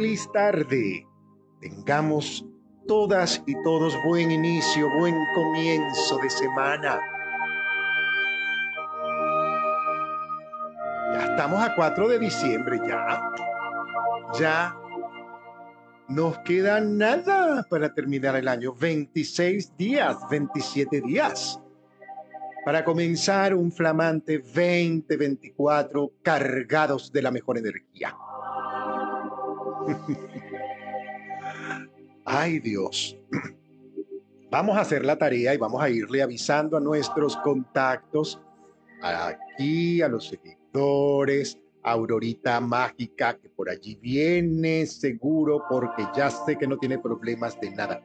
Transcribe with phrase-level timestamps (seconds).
[0.00, 1.06] Feliz tarde.
[1.60, 2.42] Tengamos
[2.88, 6.98] todas y todos buen inicio, buen comienzo de semana.
[11.12, 13.20] Ya estamos a 4 de diciembre, ya.
[14.38, 14.74] Ya
[16.08, 18.72] nos queda nada para terminar el año.
[18.72, 21.60] 26 días, 27 días.
[22.64, 28.16] Para comenzar un flamante 2024 cargados de la mejor energía.
[32.24, 33.16] Ay Dios.
[34.50, 38.40] Vamos a hacer la tarea y vamos a irle avisando a nuestros contactos,
[39.00, 46.66] aquí, a los seguidores, Aurorita Mágica, que por allí viene seguro porque ya sé que
[46.66, 48.02] no tiene problemas de nada.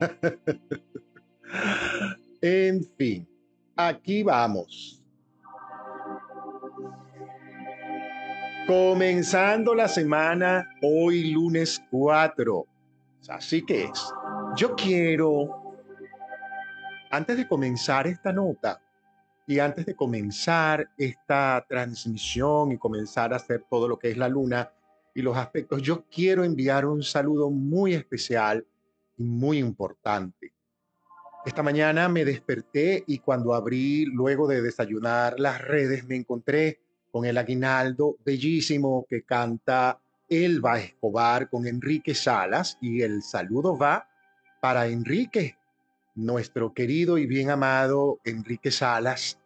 [2.42, 3.28] en fin,
[3.76, 4.99] aquí vamos.
[8.70, 12.66] Comenzando la semana, hoy lunes 4.
[13.28, 14.14] Así que es.
[14.54, 15.74] Yo quiero,
[17.10, 18.80] antes de comenzar esta nota,
[19.44, 24.28] y antes de comenzar esta transmisión y comenzar a hacer todo lo que es la
[24.28, 24.70] luna
[25.16, 28.64] y los aspectos, yo quiero enviar un saludo muy especial
[29.18, 30.52] y muy importante.
[31.44, 36.78] Esta mañana me desperté y cuando abrí luego de desayunar las redes me encontré
[37.10, 39.98] con el aguinaldo bellísimo que canta
[40.28, 44.08] Elba Escobar con Enrique Salas y el saludo va
[44.60, 45.56] para Enrique,
[46.14, 49.38] nuestro querido y bien amado Enrique Salas,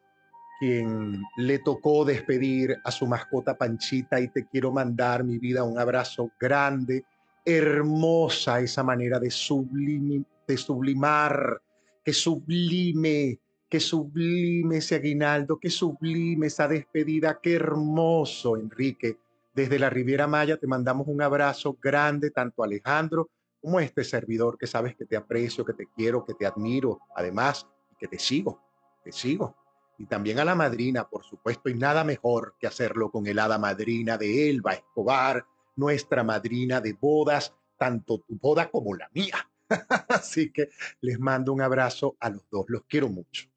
[0.59, 5.79] quien le tocó despedir a su mascota Panchita y te quiero mandar mi vida un
[5.79, 7.05] abrazo grande,
[7.45, 11.63] hermosa esa manera de, de sublimar,
[12.05, 13.39] que sublime,
[13.75, 19.19] que sublime ese aguinaldo, que sublime esa despedida, qué hermoso Enrique.
[19.53, 23.31] Desde la Riviera Maya te mandamos un abrazo grande, tanto Alejandro
[23.61, 27.67] como este servidor que sabes que te aprecio, que te quiero, que te admiro, además,
[27.99, 28.63] que te sigo,
[29.03, 29.57] te sigo
[29.99, 33.59] y también a la madrina, por supuesto, y nada mejor que hacerlo con el hada
[33.59, 39.51] madrina de Elba Escobar, nuestra madrina de bodas, tanto tu boda como la mía.
[40.11, 40.69] Así que
[41.01, 43.53] les mando un abrazo a los dos, los quiero mucho.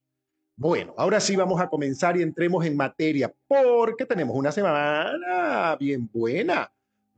[0.59, 6.09] Bueno, ahora sí vamos a comenzar y entremos en materia, porque tenemos una semana bien
[6.11, 6.71] buena.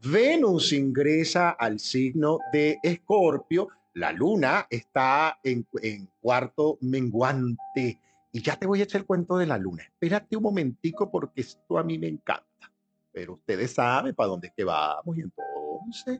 [0.04, 5.66] Venus ingresa al signo de Escorpio, la luna está en,
[6.20, 7.98] cuarto menguante
[8.34, 9.84] y ya te voy a echar el cuento de la luna.
[9.84, 12.46] Espérate un momentico porque esto a mí me encanta.
[13.14, 16.20] Pero ustedes saben para dónde es que vamos y entonces...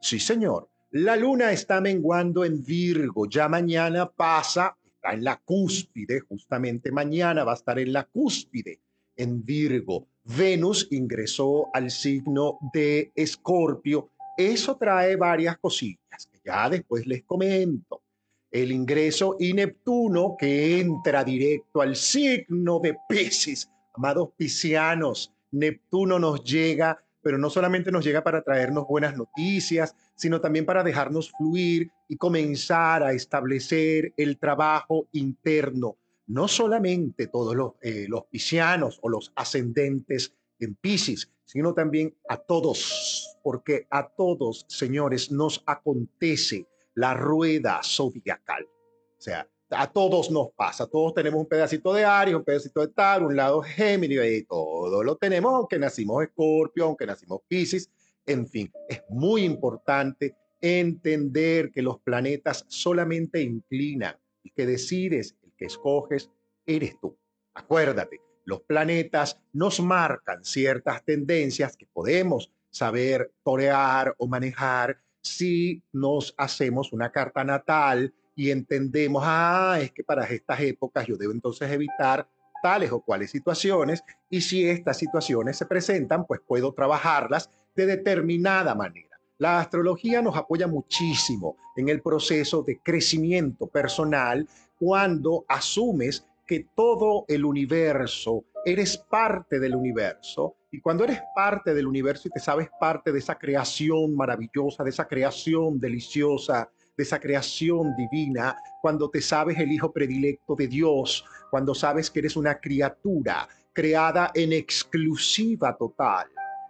[0.00, 0.70] Sí, señor.
[0.92, 3.28] La luna está menguando en Virgo.
[3.28, 8.80] Ya mañana pasa, está en la cúspide, justamente mañana va a estar en la cúspide,
[9.16, 10.08] en Virgo.
[10.24, 14.10] Venus ingresó al signo de Escorpio.
[14.38, 18.02] Eso trae varias cosillas que ya después les comento
[18.50, 23.68] el ingreso y Neptuno que entra directo al signo de Pisces.
[23.94, 30.42] Amados piscianos, Neptuno nos llega, pero no solamente nos llega para traernos buenas noticias, sino
[30.42, 35.96] también para dejarnos fluir y comenzar a establecer el trabajo interno.
[36.26, 43.38] No solamente todos los, eh, piscianos o los ascendentes en Pisces, sino también a todos,
[43.42, 48.64] porque a todos, señores, nos acontece la rueda zodiacal.
[48.64, 52.88] O sea, a todos nos pasa, todos tenemos un pedacito de Aries, un pedacito de
[52.88, 57.90] Tauro, un lado Géminis, y todo lo tenemos, aunque nacimos Escorpio, aunque nacimos Pisces,
[58.26, 65.52] en fin, es muy importante entender que los planetas solamente inclinan y que decides, el
[65.56, 66.30] que escoges,
[66.64, 67.18] eres tú.
[67.54, 76.34] Acuérdate, los planetas nos marcan ciertas tendencias que podemos saber torear o manejar si nos
[76.36, 81.70] hacemos una carta natal y entendemos, ah, es que para estas épocas yo debo entonces
[81.70, 82.28] evitar
[82.62, 88.74] tales o cuales situaciones y si estas situaciones se presentan, pues puedo trabajarlas de determinada
[88.74, 89.18] manera.
[89.38, 94.48] La astrología nos apoya muchísimo en el proceso de crecimiento personal
[94.78, 101.86] cuando asumes que todo el universo, eres parte del universo y cuando eres parte del
[101.86, 107.18] universo y te sabes parte de esa creación maravillosa, de esa creación deliciosa, de esa
[107.18, 112.60] creación divina, cuando te sabes el hijo predilecto de Dios, cuando sabes que eres una
[112.60, 116.26] criatura creada en exclusiva total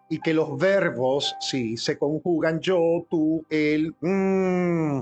[0.09, 5.01] y que los verbos, sí, se conjugan yo, tú, él, mm,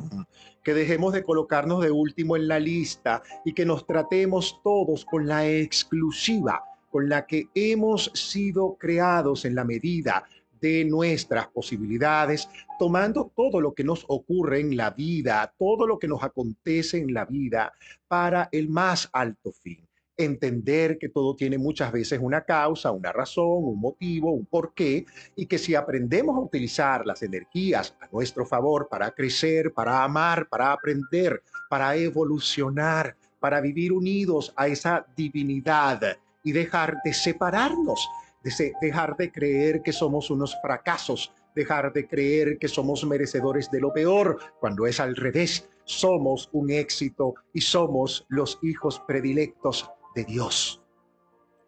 [0.63, 5.27] que dejemos de colocarnos de último en la lista y que nos tratemos todos con
[5.27, 10.25] la exclusiva con la que hemos sido creados en la medida
[10.63, 12.49] de nuestras posibilidades,
[12.79, 17.13] tomando todo lo que nos ocurre en la vida, todo lo que nos acontece en
[17.13, 17.73] la vida
[18.07, 19.87] para el más alto fin.
[20.17, 25.05] Entender que todo tiene muchas veces una causa, una razón, un motivo, un porqué,
[25.35, 30.49] y que si aprendemos a utilizar las energías a nuestro favor para crecer, para amar,
[30.49, 38.09] para aprender, para evolucionar, para vivir unidos a esa divinidad y dejar de separarnos,
[38.43, 43.81] de dejar de creer que somos unos fracasos, dejar de creer que somos merecedores de
[43.81, 50.25] lo peor, cuando es al revés, somos un éxito y somos los hijos predilectos de
[50.25, 50.83] Dios.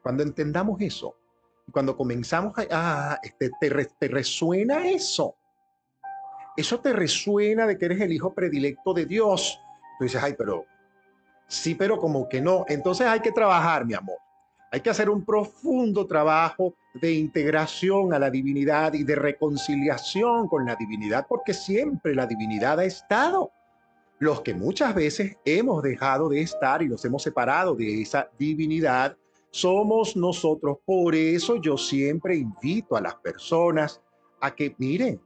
[0.02, 1.16] Cuando entendamos eso,
[1.72, 5.36] cuando comenzamos a, ah, este, te, resuena eso,
[6.56, 9.58] eso te resuena de que eres el hijo predilecto de Dios.
[9.98, 10.66] Tú dices, ay, pero
[11.48, 12.64] sí, pero como que no.
[12.68, 14.18] Entonces hay que trabajar, mi amor.
[14.74, 20.66] Hay que hacer un profundo trabajo de integración a la divinidad y de reconciliación con
[20.66, 23.52] la divinidad, porque siempre la divinidad ha estado
[24.18, 29.16] los que muchas veces hemos dejado de estar y nos hemos separado de esa divinidad,
[29.52, 30.78] somos nosotros.
[30.84, 34.00] Por eso yo siempre invito a las personas
[34.40, 35.20] a que miren,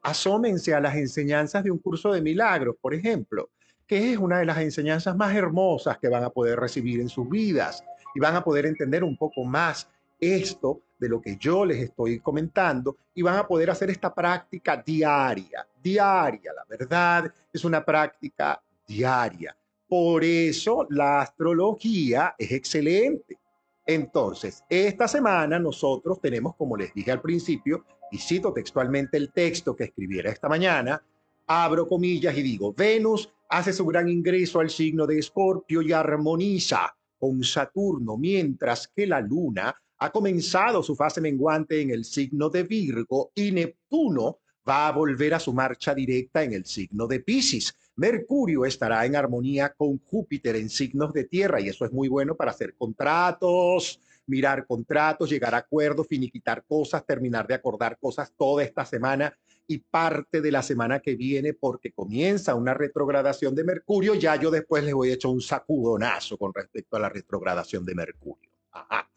[0.00, 3.50] asómense a las enseñanzas de un curso de milagros, por ejemplo,
[3.86, 7.28] que es una de las enseñanzas más hermosas que van a poder recibir en sus
[7.28, 7.84] vidas
[8.16, 9.86] y van a poder entender un poco más
[10.18, 14.82] esto de lo que yo les estoy comentando y van a poder hacer esta práctica
[14.84, 16.52] diaria, diaria.
[16.54, 18.58] La verdad es una práctica
[18.88, 19.54] diaria.
[19.86, 23.38] Por eso la astrología es excelente.
[23.84, 29.76] Entonces, esta semana nosotros tenemos, como les dije al principio, y cito textualmente el texto
[29.76, 31.02] que escribiera esta mañana,
[31.46, 36.96] abro comillas y digo, Venus hace su gran ingreso al signo de Escorpio y armoniza
[37.26, 42.62] con Saturno, mientras que la luna ha comenzado su fase menguante en el signo de
[42.62, 44.38] Virgo y Neptuno
[44.68, 47.74] va a volver a su marcha directa en el signo de Pisces.
[47.96, 52.36] Mercurio estará en armonía con Júpiter en signos de tierra y eso es muy bueno
[52.36, 58.62] para hacer contratos, mirar contratos, llegar a acuerdos, finiquitar cosas, terminar de acordar cosas toda
[58.62, 64.14] esta semana y parte de la semana que viene porque comienza una retrogradación de Mercurio.
[64.14, 67.94] Ya yo después les voy a echar un sacudonazo con respecto a la retrogradación de
[67.94, 68.50] Mercurio.
[68.72, 69.08] Ajá.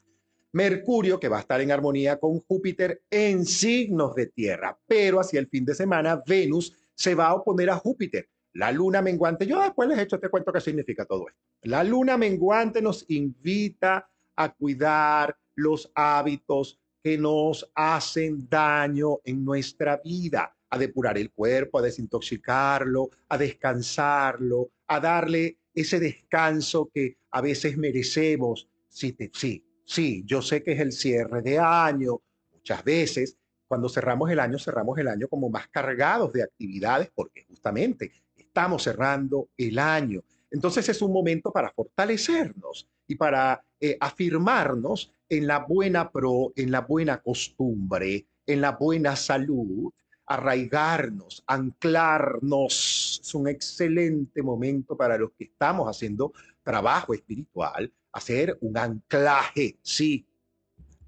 [0.52, 5.40] Mercurio, que va a estar en armonía con Júpiter en signos de tierra, pero hacia
[5.40, 8.28] el fin de semana Venus se va a oponer a Júpiter.
[8.54, 11.40] La luna menguante, yo después les he hecho este cuento qué significa todo esto.
[11.62, 19.98] La luna menguante nos invita a cuidar los hábitos que nos hacen daño en nuestra
[20.04, 27.42] vida, a depurar el cuerpo, a desintoxicarlo, a descansarlo, a darle ese descanso que a
[27.42, 28.68] veces merecemos.
[28.88, 32.22] Sí, sí, Sí, yo sé que es el cierre de año.
[32.54, 33.36] Muchas veces,
[33.68, 38.84] cuando cerramos el año, cerramos el año como más cargados de actividades porque justamente estamos
[38.84, 40.22] cerrando el año.
[40.52, 46.72] Entonces es un momento para fortalecernos y para eh, afirmarnos en la buena pro, en
[46.72, 49.92] la buena costumbre, en la buena salud,
[50.26, 53.22] arraigarnos, anclarnos.
[53.24, 56.34] Es un excelente momento para los que estamos haciendo
[56.64, 60.26] trabajo espiritual, hacer un anclaje, sí.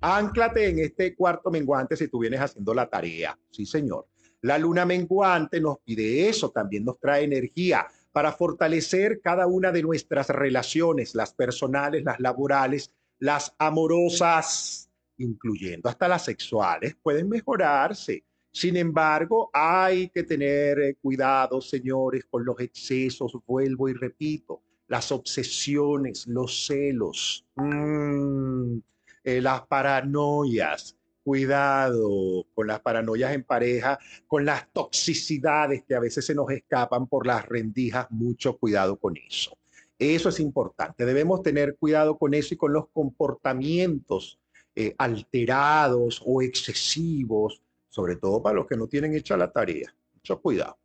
[0.01, 4.07] Anclate en este cuarto menguante si tú vienes haciendo la tarea, sí señor.
[4.41, 9.83] La luna menguante nos pide eso, también nos trae energía para fortalecer cada una de
[9.83, 18.23] nuestras relaciones, las personales, las laborales, las amorosas, incluyendo hasta las sexuales, pueden mejorarse.
[18.51, 25.11] Sin embargo, hay que tener eh, cuidado, señores, con los excesos, vuelvo y repito las
[25.11, 28.79] obsesiones, los celos, mm,
[29.23, 30.97] eh, las paranoias.
[31.23, 37.05] Cuidado con las paranoias en pareja, con las toxicidades que a veces se nos escapan
[37.05, 38.09] por las rendijas.
[38.09, 39.55] Mucho cuidado con eso.
[40.01, 41.05] Eso es importante.
[41.05, 44.39] Debemos tener cuidado con eso y con los comportamientos
[44.74, 49.96] eh, alterados o excesivos, sobre todo para los que no tienen hecha la tarea.
[50.15, 50.80] Mucho cuidado.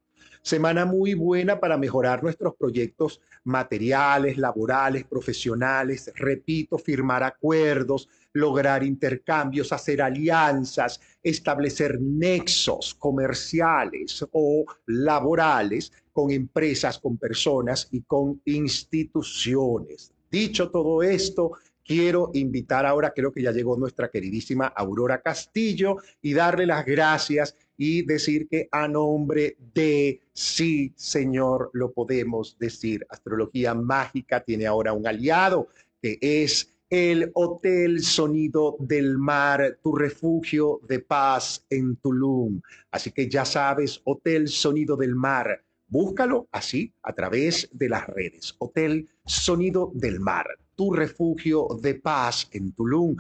[0.46, 6.12] Semana muy buena para mejorar nuestros proyectos materiales, laborales, profesionales.
[6.14, 17.18] Repito, firmar acuerdos, lograr intercambios, hacer alianzas, establecer nexos comerciales o laborales con empresas, con
[17.18, 20.12] personas y con instituciones.
[20.30, 21.54] Dicho todo esto,
[21.86, 27.56] quiero invitar ahora, creo que ya llegó nuestra queridísima Aurora Castillo, y darle las gracias
[27.76, 33.06] y decir que a nombre de sí, Señor, lo podemos decir.
[33.08, 35.68] Astrología mágica tiene ahora un aliado
[36.00, 42.60] que es el Hotel Sonido del Mar, tu refugio de paz en Tulum.
[42.90, 48.54] Así que ya sabes, Hotel Sonido del Mar, búscalo así a través de las redes.
[48.58, 50.46] Hotel Sonido del Mar,
[50.76, 53.16] tu refugio de paz en Tulum.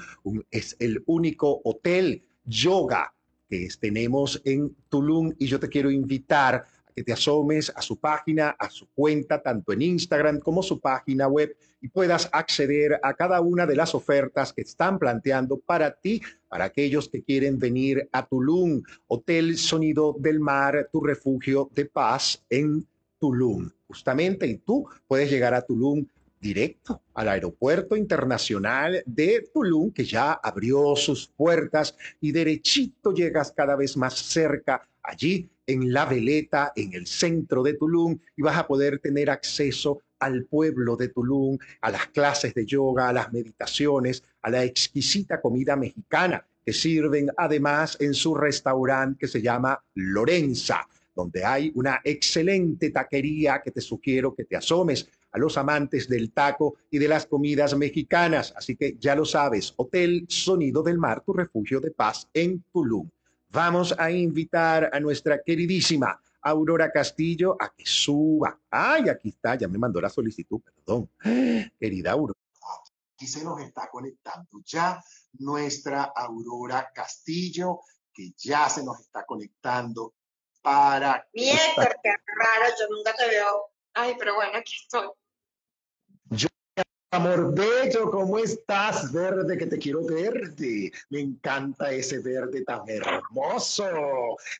[0.50, 3.12] es el único hotel yoga
[3.48, 8.56] que tenemos en Tulum y yo te quiero invitar que te asomes a su página,
[8.58, 13.42] a su cuenta, tanto en Instagram como su página web, y puedas acceder a cada
[13.42, 18.26] una de las ofertas que están planteando para ti, para aquellos que quieren venir a
[18.26, 22.86] Tulum, Hotel Sonido del Mar, tu refugio de paz en
[23.18, 23.70] Tulum.
[23.86, 26.06] Justamente, y tú puedes llegar a Tulum
[26.40, 33.76] directo al aeropuerto internacional de Tulum, que ya abrió sus puertas y derechito llegas cada
[33.76, 38.66] vez más cerca allí en La Veleta, en el centro de Tulum, y vas a
[38.66, 44.22] poder tener acceso al pueblo de Tulum, a las clases de yoga, a las meditaciones,
[44.42, 50.88] a la exquisita comida mexicana que sirven además en su restaurante que se llama Lorenza,
[51.14, 56.32] donde hay una excelente taquería que te sugiero que te asomes a los amantes del
[56.32, 58.54] taco y de las comidas mexicanas.
[58.56, 63.08] Así que ya lo sabes, Hotel Sonido del Mar, tu refugio de paz en Tulum
[63.56, 68.60] vamos a invitar a nuestra queridísima Aurora Castillo a que suba.
[68.70, 71.10] Ay, aquí está, ya me mandó la solicitud, perdón.
[71.80, 72.38] Querida Aurora.
[73.14, 75.02] Aquí se nos está conectando ya
[75.38, 77.80] nuestra Aurora Castillo,
[78.12, 80.12] que ya se nos está conectando
[80.60, 81.26] para...
[81.32, 81.56] Bien,
[82.02, 83.70] qué raro, yo nunca te veo.
[83.94, 85.08] Ay, pero bueno, aquí estoy.
[87.12, 89.12] Amor bello, ¿cómo estás?
[89.12, 90.90] Verde, que te quiero verde.
[91.08, 93.86] Me encanta ese verde tan hermoso,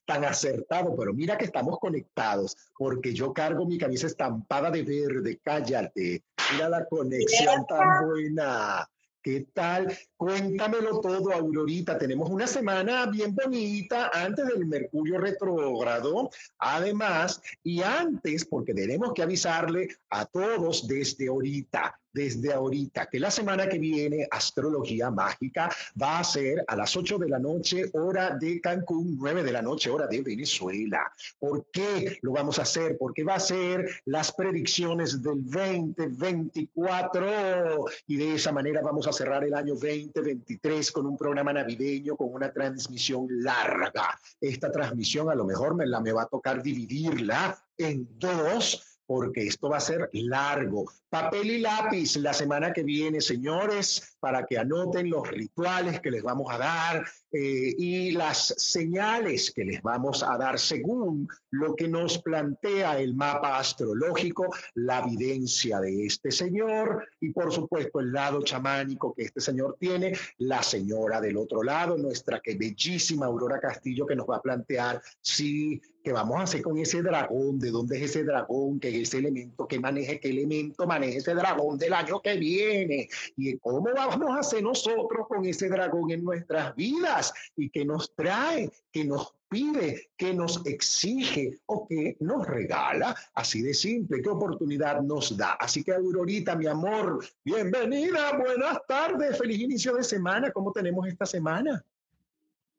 [0.05, 0.95] tan acertado.
[0.97, 5.41] Pero mira que estamos conectados, porque yo cargo mi camisa estampada de verde.
[5.43, 6.23] Cállate.
[6.53, 8.89] Mira la conexión tan buena.
[9.21, 9.93] ¿Qué tal?
[10.17, 11.99] Cuéntamelo todo, Aurorita.
[11.99, 16.31] Tenemos una semana bien bonita antes del Mercurio retrógrado.
[16.59, 23.31] Además, y antes, porque tenemos que avisarle a todos desde ahorita, desde ahorita, que la
[23.31, 25.69] semana que viene Astrología Mágica
[26.01, 29.61] va a ser a las 8 de la noche, hora de Cancún, 9 de la
[29.61, 31.13] noche, hora de Venezuela.
[31.39, 32.97] ¿Por qué lo vamos a hacer?
[32.97, 39.45] Porque va a ser las predicciones del 2024 y de esa manera vamos a cerrar
[39.45, 39.75] el año
[40.13, 44.19] 2023 con un programa navideño, con una transmisión larga.
[44.41, 49.47] Esta transmisión a lo mejor me, la, me va a tocar dividirla en dos porque
[49.47, 50.85] esto va a ser largo.
[51.09, 56.23] Papel y lápiz la semana que viene, señores, para que anoten los rituales que les
[56.23, 61.89] vamos a dar eh, y las señales que les vamos a dar según lo que
[61.89, 68.43] nos plantea el mapa astrológico, la evidencia de este señor y por supuesto el lado
[68.43, 74.07] chamánico que este señor tiene, la señora del otro lado, nuestra que bellísima Aurora Castillo
[74.07, 77.97] que nos va a plantear si que vamos a hacer con ese dragón, de dónde
[77.97, 81.93] es ese dragón, que es ese elemento, que maneje, qué elemento maneja ese dragón del
[81.95, 87.35] año que viene, y cómo vamos a hacer nosotros con ese dragón en nuestras vidas,
[87.57, 93.63] y qué nos trae, qué nos pide, qué nos exige o qué nos regala, así
[93.63, 95.55] de simple, qué oportunidad nos da.
[95.55, 101.27] Así que Aurorita, mi amor, bienvenida, buenas tardes, feliz inicio de semana, ¿cómo tenemos esta
[101.27, 101.85] semana?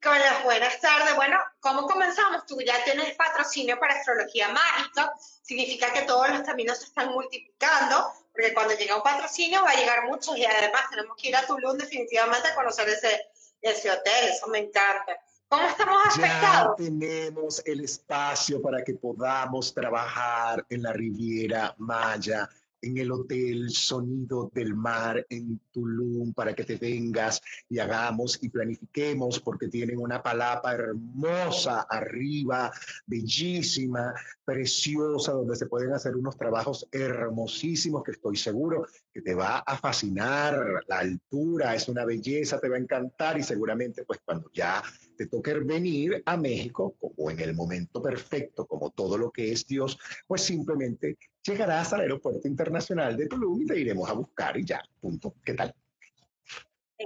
[0.04, 1.16] Hola, buenas tardes.
[1.16, 2.46] Bueno, ¿cómo comenzamos?
[2.46, 5.12] Tú ya tienes patrocinio para astrología mágica,
[5.42, 9.74] significa que todos los caminos se están multiplicando, porque cuando llega un patrocinio va a
[9.74, 13.26] llegar muchos y además tenemos que ir a Tulum definitivamente a conocer ese,
[13.60, 15.18] ese hotel, eso me encanta.
[15.48, 16.76] ¿Cómo estamos afectados?
[16.78, 22.48] Ya tenemos el espacio para que podamos trabajar en la Riviera Maya
[22.82, 28.48] en el Hotel Sonido del Mar en Tulum para que te vengas y hagamos y
[28.48, 32.72] planifiquemos porque tienen una palapa hermosa arriba,
[33.06, 39.58] bellísima, preciosa, donde se pueden hacer unos trabajos hermosísimos que estoy seguro que te va
[39.58, 40.84] a fascinar.
[40.86, 44.82] La altura es una belleza, te va a encantar y seguramente pues cuando ya
[45.18, 49.66] te toque venir a México, como en el momento perfecto, como todo lo que es
[49.66, 49.98] Dios,
[50.28, 54.80] pues simplemente llegarás al aeropuerto internacional de Tulum y te iremos a buscar y ya,
[55.00, 55.34] punto.
[55.44, 55.74] ¿Qué tal?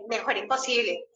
[0.09, 1.07] Mejor imposible.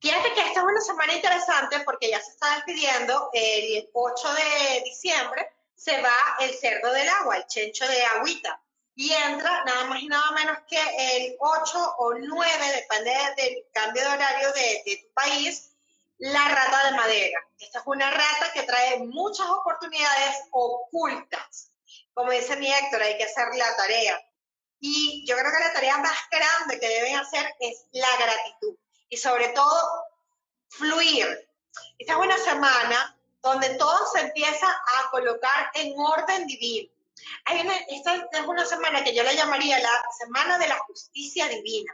[0.00, 4.84] Fíjate que esta es una semana interesante porque ya se está despidiendo, el 8 de
[4.84, 8.62] diciembre se va el cerdo del agua, el chencho de agüita,
[8.94, 14.02] y entra nada más y nada menos que el 8 o 9, depende del cambio
[14.02, 15.75] de horario de, de tu país,
[16.18, 17.40] la rata de madera.
[17.58, 21.70] Esta es una rata que trae muchas oportunidades ocultas.
[22.14, 24.18] Como dice mi Héctor, hay que hacer la tarea.
[24.80, 28.76] Y yo creo que la tarea más grande que deben hacer es la gratitud
[29.08, 30.04] y sobre todo
[30.68, 31.48] fluir.
[31.98, 36.90] Esta es una semana donde todo se empieza a colocar en orden divino.
[37.44, 41.48] Hay una, esta es una semana que yo la llamaría la semana de la justicia
[41.48, 41.92] divina,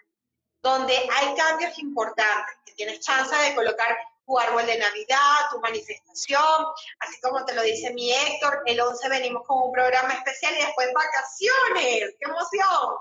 [0.62, 6.66] donde hay cambios importantes, que tienes chance de colocar tu árbol de Navidad, tu manifestación,
[7.00, 10.62] así como te lo dice mi Héctor, el 11 venimos con un programa especial y
[10.64, 12.96] después vacaciones, qué emoción.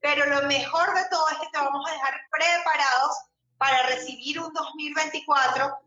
[0.00, 3.16] Pero lo mejor de todo es que te vamos a dejar preparados
[3.58, 5.78] para recibir un 2024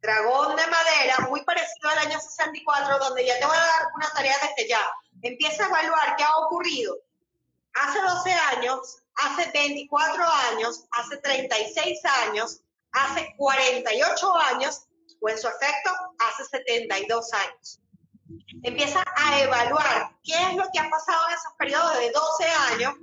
[0.00, 4.08] dragón de madera, muy parecido al año 64, donde ya te voy a dar una
[4.10, 4.80] tarea desde ya.
[5.22, 6.96] Empieza a evaluar qué ha ocurrido
[7.74, 12.60] hace 12 años, hace 24 años, hace 36 años,
[12.96, 14.86] hace 48 años
[15.20, 17.80] o en su efecto hace 72 años.
[18.62, 22.94] Empieza a evaluar qué es lo que ha pasado en esos periodos de 12 años,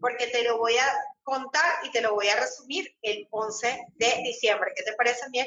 [0.00, 0.86] porque te lo voy a
[1.22, 4.72] contar y te lo voy a resumir el 11 de diciembre.
[4.76, 5.40] ¿Qué te parece, mi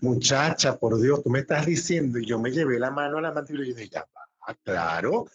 [0.00, 3.32] Muchacha, por Dios, tú me estás diciendo, y yo me llevé la mano a la
[3.32, 4.06] mandíbula y dije, ya,
[4.64, 5.26] claro,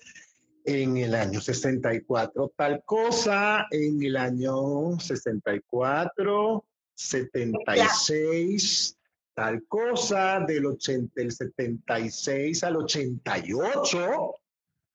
[0.66, 6.66] en el año 64 tal cosa, en el año 64
[6.96, 8.98] 76,
[9.34, 14.36] tal cosa, del, 80, del 76 al 88.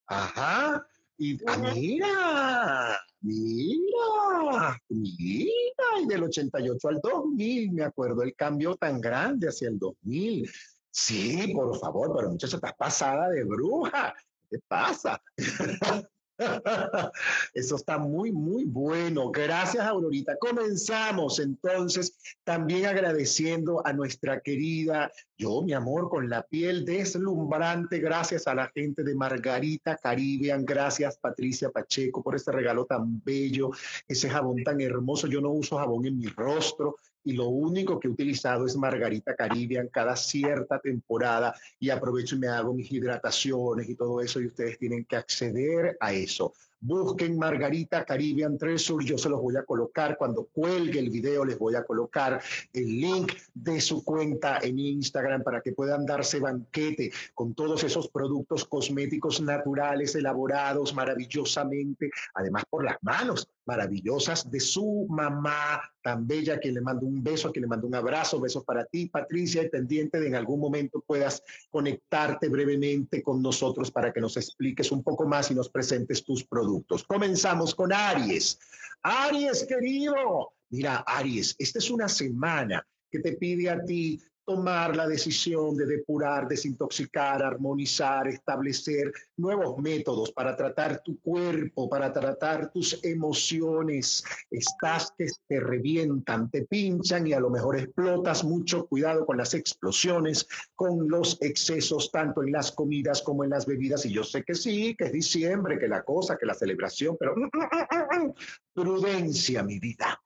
[0.06, 0.86] Ajá.
[1.18, 9.00] Y ah, mira, mira, mira, y del 88 al 2000, me acuerdo el cambio tan
[9.00, 10.50] grande hacia el 2000.
[10.90, 14.14] Sí, por favor, pero muchacha, estás pasada de bruja.
[14.50, 15.20] ¿Qué pasa?
[17.54, 19.30] Eso está muy, muy bueno.
[19.30, 20.36] Gracias, Aurorita.
[20.38, 28.46] Comenzamos entonces también agradeciendo a nuestra querida, yo, mi amor, con la piel deslumbrante, gracias
[28.46, 33.70] a la gente de Margarita Caribbean, gracias Patricia Pacheco por este regalo tan bello,
[34.08, 35.26] ese jabón tan hermoso.
[35.26, 36.96] Yo no uso jabón en mi rostro,
[37.26, 42.38] y lo único que he utilizado es Margarita Caribbean cada cierta temporada y aprovecho y
[42.38, 46.52] me hago mis hidrataciones y todo eso y ustedes tienen que acceder a eso.
[46.80, 51.58] Busquen Margarita Caribbean Treasure, yo se los voy a colocar cuando cuelgue el video, les
[51.58, 52.40] voy a colocar
[52.72, 58.08] el link de su cuenta en Instagram para que puedan darse banquete con todos esos
[58.08, 66.60] productos cosméticos naturales elaborados maravillosamente, además por las manos maravillosas de su mamá tan bella,
[66.60, 69.68] que le mando un beso, que le mando un abrazo, besos para ti, Patricia, y
[69.68, 75.02] pendiente de en algún momento puedas conectarte brevemente con nosotros para que nos expliques un
[75.02, 76.65] poco más y nos presentes tus productos.
[77.06, 78.58] Comenzamos con Aries.
[79.02, 80.52] Aries, querido.
[80.70, 85.86] Mira, Aries, esta es una semana que te pide a ti tomar la decisión de
[85.86, 94.22] depurar, desintoxicar, armonizar, establecer nuevos métodos para tratar tu cuerpo, para tratar tus emociones.
[94.48, 98.44] Estás que te revientan, te pinchan y a lo mejor explotas.
[98.44, 103.66] Mucho cuidado con las explosiones, con los excesos, tanto en las comidas como en las
[103.66, 104.06] bebidas.
[104.06, 107.34] Y yo sé que sí, que es diciembre, que la cosa, que la celebración, pero
[108.72, 110.22] prudencia, mi vida.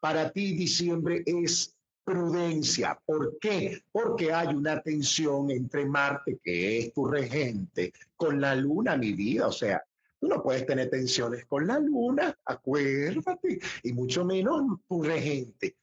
[0.00, 2.98] Para ti diciembre es prudencia.
[3.04, 3.82] ¿Por qué?
[3.92, 9.46] Porque hay una tensión entre Marte, que es tu regente, con la luna, mi vida.
[9.46, 9.82] O sea,
[10.18, 15.76] tú no puedes tener tensiones con la luna, acuérdate, y mucho menos tu regente.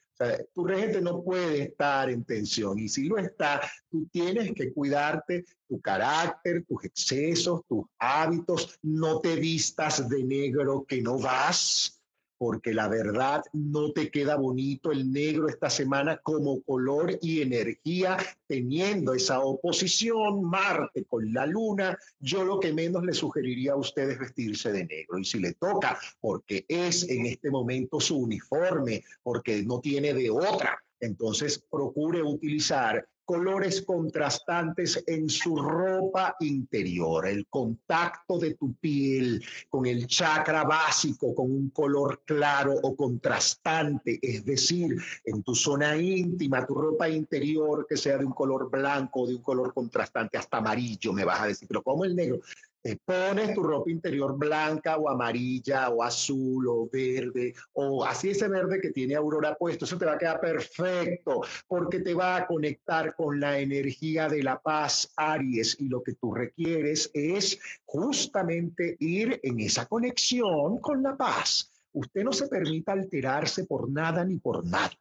[0.53, 5.45] Tu regente no puede estar en tensión y si lo está, tú tienes que cuidarte
[5.67, 11.96] tu carácter, tus excesos, tus hábitos, no te vistas de negro que no vas,
[12.37, 18.17] porque la verdad no te queda bonito el negro esta semana como color y energía,
[18.47, 24.19] teniendo esa oposición Marte con la luna, yo lo que menos le sugeriría a ustedes
[24.19, 25.17] vestirse de negro.
[25.17, 30.29] Y si le toca, porque es en este momento su uniforme, porque no tiene de
[30.29, 39.43] otra, entonces procure utilizar colores contrastantes en su ropa interior, el contacto de tu piel
[39.69, 45.97] con el chakra básico, con un color claro o contrastante, es decir, en tu zona
[45.97, 50.59] íntima, tu ropa interior que sea de un color blanco de un color contrastante, hasta
[50.59, 52.39] amarillo, me vas a decir, pero como el negro,
[52.81, 58.47] te pones tu ropa interior blanca o amarilla o azul o verde o así ese
[58.47, 62.47] verde que tiene Aurora puesto, eso te va a quedar perfecto porque te va a
[62.47, 68.95] conectar con la energía de la paz Aries y lo que tú requieres es justamente
[68.99, 71.71] ir en esa conexión con la paz.
[71.93, 74.97] Usted no se permita alterarse por nada ni por nadie.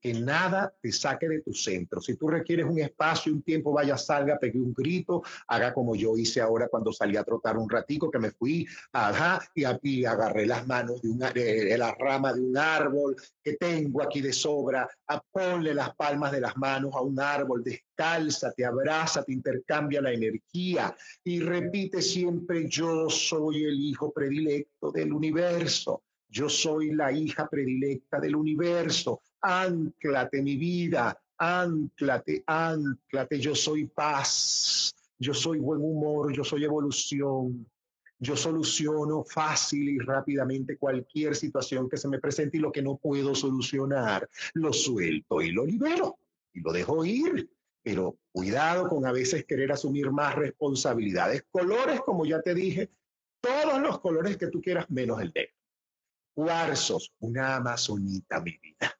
[0.00, 2.00] Que nada te saque de tu centro.
[2.00, 6.16] Si tú requieres un espacio, un tiempo, vaya, salga, pegue un grito, haga como yo
[6.16, 10.46] hice ahora cuando salí a trotar un ratico, que me fui, ajá, y, y agarré
[10.46, 15.20] las manos de, una, de, rama de un árbol que tengo aquí de sobra, a
[15.20, 20.12] ponle las palmas de las manos a un árbol, descalza, te abraza, te intercambia la
[20.12, 26.02] energía y repite siempre, yo soy el hijo predilecto del universo.
[26.30, 29.20] Yo soy la hija predilecta del universo.
[29.42, 33.40] Anclate mi vida, anclate, anclate.
[33.40, 37.66] Yo soy paz, yo soy buen humor, yo soy evolución.
[38.22, 42.98] Yo soluciono fácil y rápidamente cualquier situación que se me presente y lo que no
[42.98, 46.18] puedo solucionar, lo suelto y lo libero
[46.52, 47.50] y lo dejo ir.
[47.82, 51.44] Pero cuidado con a veces querer asumir más responsabilidades.
[51.50, 52.90] Colores, como ya te dije,
[53.40, 55.54] todos los colores que tú quieras, menos el negro.
[56.34, 58.99] Cuarzos, una amazonita, mi vida.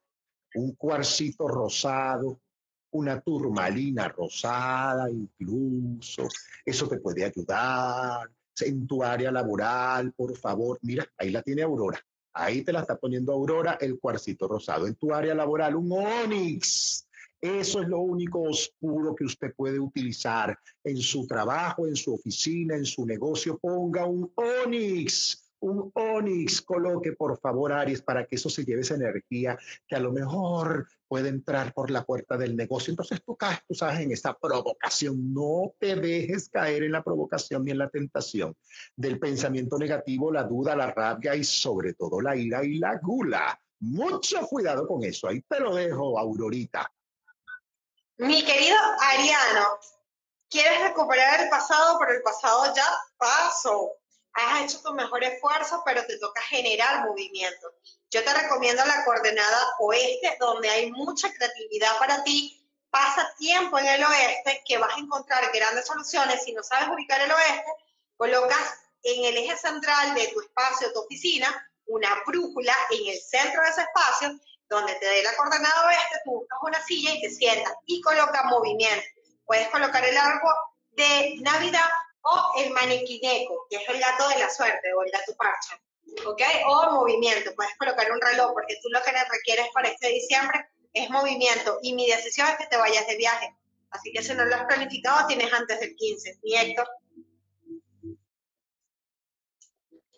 [0.54, 2.40] Un cuarcito rosado,
[2.92, 6.28] una turmalina rosada incluso.
[6.64, 8.28] Eso te puede ayudar.
[8.60, 10.78] En tu área laboral, por favor.
[10.82, 12.00] Mira, ahí la tiene Aurora.
[12.32, 14.86] Ahí te la está poniendo Aurora el cuarcito rosado.
[14.86, 17.06] En tu área laboral, un onix.
[17.40, 22.76] Eso es lo único oscuro que usted puede utilizar en su trabajo, en su oficina,
[22.76, 23.58] en su negocio.
[23.58, 28.94] Ponga un onix un onix coloque, por favor, Aries, para que eso se lleve esa
[28.94, 32.92] energía que a lo mejor puede entrar por la puerta del negocio.
[32.92, 35.32] Entonces tú caes, tú sabes, en esa provocación.
[35.32, 38.56] No te dejes caer en la provocación ni en la tentación
[38.96, 43.58] del pensamiento negativo, la duda, la rabia y sobre todo la ira y la gula.
[43.80, 45.28] Mucho cuidado con eso.
[45.28, 46.90] Ahí te lo dejo, Aurorita.
[48.18, 49.66] Mi querido Ariano,
[50.50, 52.84] quieres recuperar el pasado, pero el pasado ya
[53.16, 53.99] pasó
[54.32, 57.72] has hecho tu mejor esfuerzo, pero te toca generar movimiento.
[58.10, 62.56] Yo te recomiendo la coordenada oeste, donde hay mucha creatividad para ti.
[62.90, 66.42] Pasa tiempo en el oeste, que vas a encontrar grandes soluciones.
[66.44, 67.70] Si no sabes ubicar el oeste,
[68.16, 73.62] colocas en el eje central de tu espacio, tu oficina, una brújula en el centro
[73.62, 74.38] de ese espacio,
[74.68, 78.44] donde te dé la coordenada oeste, tú buscas una silla y te sientas y coloca
[78.44, 79.06] movimiento.
[79.44, 80.54] Puedes colocar el árbol
[80.90, 81.88] de Navidad
[82.22, 85.80] o el maniquineco, que es el gato de la suerte o el gato parcha,
[86.26, 86.42] ¿ok?
[86.66, 91.08] O movimiento, puedes colocar un reloj porque tú lo que requieres para este diciembre es
[91.10, 93.54] movimiento y mi decisión es que te vayas de viaje.
[93.90, 96.38] Así que si no lo has planificado, tienes antes del 15.
[96.42, 96.88] Mi Héctor.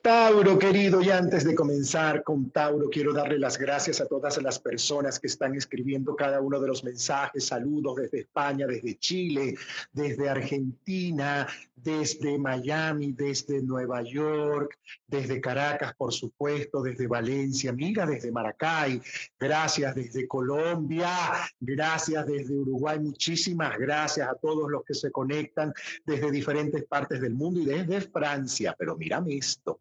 [0.03, 4.59] Tauro, querido, y antes de comenzar con Tauro, quiero darle las gracias a todas las
[4.59, 7.47] personas que están escribiendo cada uno de los mensajes.
[7.47, 9.55] Saludos desde España, desde Chile,
[9.93, 18.31] desde Argentina, desde Miami, desde Nueva York, desde Caracas, por supuesto, desde Valencia, mira, desde
[18.31, 19.01] Maracay.
[19.39, 21.11] Gracias desde Colombia,
[21.61, 22.99] gracias desde Uruguay.
[22.99, 25.73] Muchísimas gracias a todos los que se conectan
[26.05, 28.75] desde diferentes partes del mundo y desde Francia.
[28.79, 29.79] Pero mírame esto.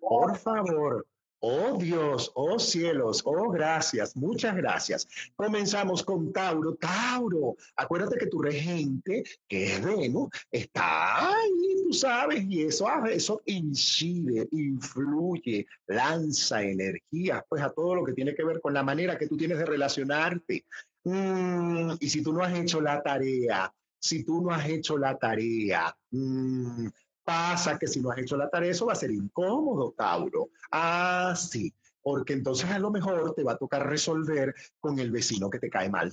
[0.00, 1.06] Por favor,
[1.42, 5.08] Oh Dios, oh cielos, oh gracias, muchas gracias.
[5.34, 6.74] Comenzamos con Tauro.
[6.74, 13.40] Tauro, acuérdate que tu regente, que es Venus, está ahí, tú sabes, y eso, eso
[13.46, 19.16] incide, influye, lanza energía, pues a todo lo que tiene que ver con la manera
[19.16, 20.66] que tú tienes de relacionarte.
[21.04, 25.16] Mm, y si tú no has hecho la tarea, si tú no has hecho la
[25.16, 26.86] tarea, mm,
[27.24, 30.50] pasa que si no has hecho la tarea, eso va a ser incómodo, Tauro.
[30.70, 35.50] Ah, sí, porque entonces a lo mejor te va a tocar resolver con el vecino
[35.50, 36.12] que te cae mal,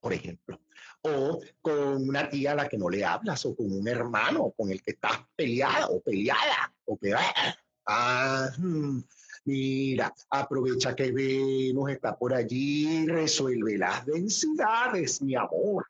[0.00, 0.60] por ejemplo.
[1.02, 4.70] O con una tía a la que no le hablas, o con un hermano con
[4.70, 7.14] el que estás peleada o peleada, o que...
[7.88, 9.00] Ah, hmm,
[9.46, 15.86] Mira, aprovecha que Venus está por allí, resuelve las densidades, mi amor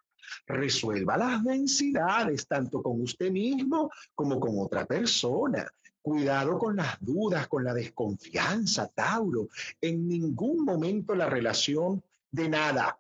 [0.47, 5.67] resuelva las densidades, tanto con usted mismo como con otra persona.
[6.01, 9.49] Cuidado con las dudas, con la desconfianza, Tauro.
[9.81, 12.99] En ningún momento la relación de nada,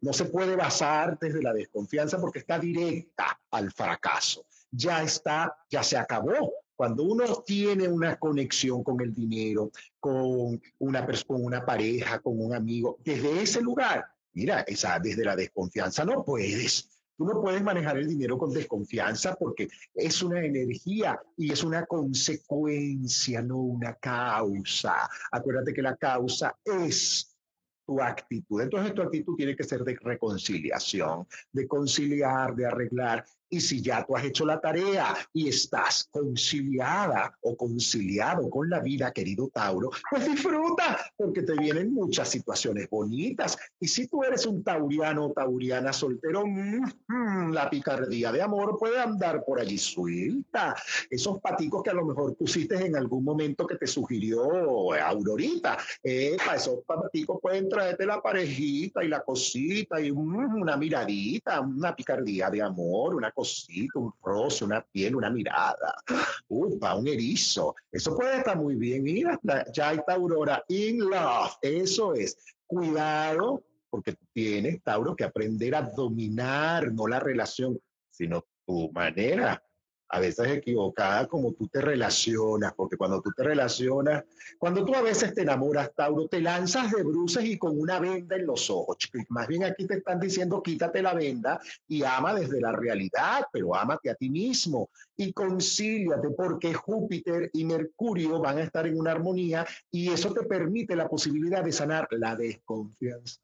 [0.00, 4.44] no se puede basar desde la desconfianza porque está directa al fracaso.
[4.70, 6.52] Ya está, ya se acabó.
[6.74, 12.54] Cuando uno tiene una conexión con el dinero, con una, con una pareja, con un
[12.54, 14.06] amigo, desde ese lugar
[14.38, 16.88] Mira, esa, desde la desconfianza no puedes.
[17.16, 21.84] Tú no puedes manejar el dinero con desconfianza porque es una energía y es una
[21.86, 25.10] consecuencia, no una causa.
[25.32, 27.36] Acuérdate que la causa es
[27.84, 28.60] tu actitud.
[28.60, 33.24] Entonces tu actitud tiene que ser de reconciliación, de conciliar, de arreglar.
[33.50, 38.80] Y si ya tú has hecho la tarea y estás conciliada o conciliado con la
[38.80, 43.56] vida, querido Tauro, pues disfruta, porque te vienen muchas situaciones bonitas.
[43.80, 49.00] Y si tú eres un tauriano o tauriana soltero, mm, la picardía de amor puede
[49.00, 50.74] andar por allí suelta.
[51.10, 56.56] Esos paticos que a lo mejor pusiste en algún momento que te sugirió Aurorita, epa,
[56.56, 62.50] esos paticos pueden traerte la parejita y la cosita y mm, una miradita, una picardía
[62.50, 63.32] de amor, una
[63.94, 65.94] un roce, una piel, una mirada,
[66.48, 67.74] upa, un erizo.
[67.90, 69.02] Eso puede estar muy bien.
[69.02, 69.38] Mira,
[69.72, 71.56] ya está Aurora in love.
[71.62, 72.36] Eso es.
[72.66, 79.62] Cuidado, porque tienes, Tauro, que aprender a dominar no la relación, sino tu manera
[80.08, 84.24] a veces equivocada como tú te relacionas, porque cuando tú te relacionas,
[84.58, 88.36] cuando tú a veces te enamoras, Tauro, te lanzas de bruces y con una venda
[88.36, 88.96] en los ojos.
[89.28, 93.74] Más bien aquí te están diciendo quítate la venda y ama desde la realidad, pero
[93.74, 99.12] ámate a ti mismo y concíliate porque Júpiter y Mercurio van a estar en una
[99.12, 103.40] armonía y eso te permite la posibilidad de sanar la desconfianza.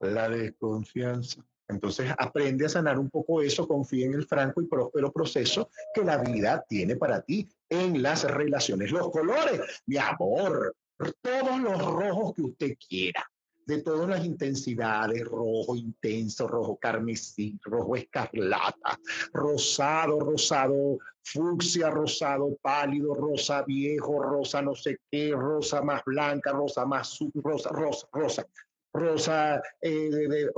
[0.00, 1.44] La desconfianza.
[1.72, 6.04] Entonces aprende a sanar un poco eso, confía en el franco y próspero proceso que
[6.04, 8.92] la vida tiene para ti en las relaciones.
[8.92, 10.76] Los colores, mi amor,
[11.20, 13.28] todos los rojos que usted quiera,
[13.66, 18.98] de todas las intensidades, rojo intenso, rojo carmesí, rojo escarlata,
[19.32, 26.84] rosado, rosado, fucsia, rosado pálido, rosa viejo, rosa no sé qué, rosa más blanca, rosa
[26.84, 28.46] más rosa, rosa, rosa
[28.92, 30.50] rosa, eh,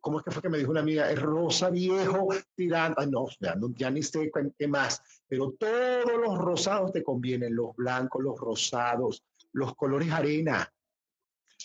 [0.00, 1.10] ¿cómo es que fue que me dijo una amiga?
[1.10, 6.92] Es rosa viejo tirando, no, ya, ya ni sé qué más, pero todos los rosados
[6.92, 10.70] te convienen, los blancos, los rosados, los colores arena,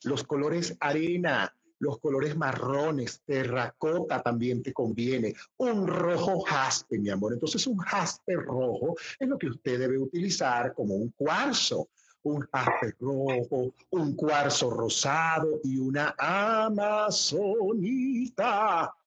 [0.04, 7.34] los colores arena, los colores marrones, terracota también te conviene, un rojo jaspe, mi amor.
[7.34, 11.90] Entonces un jaspe rojo es lo que usted debe utilizar como un cuarzo
[12.24, 17.44] un jaspe rojo, un cuarzo rosado y una amazonita.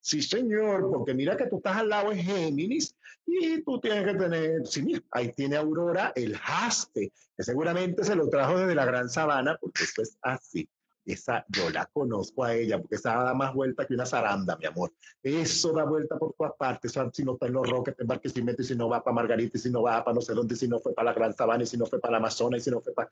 [0.00, 2.94] Sí, señor, porque mira que tú estás al lado de Géminis
[3.26, 8.14] y tú tienes que tener, sí, mira, ahí tiene Aurora el jaspe, que seguramente se
[8.14, 10.68] lo trajo desde la Gran Sabana, porque esto es así.
[11.06, 14.66] Esa yo la conozco a ella, porque esa da más vuelta que una zaranda, mi
[14.66, 14.92] amor.
[15.22, 16.92] Eso da vuelta por todas partes.
[17.12, 19.60] si no está en los Roques, en Barquisimeto, y si no va para Margarita, y
[19.60, 21.66] si no va para no sé dónde, si no fue para la Gran Sabana, y
[21.66, 23.10] si no fue para la Amazonas, y si no fue para.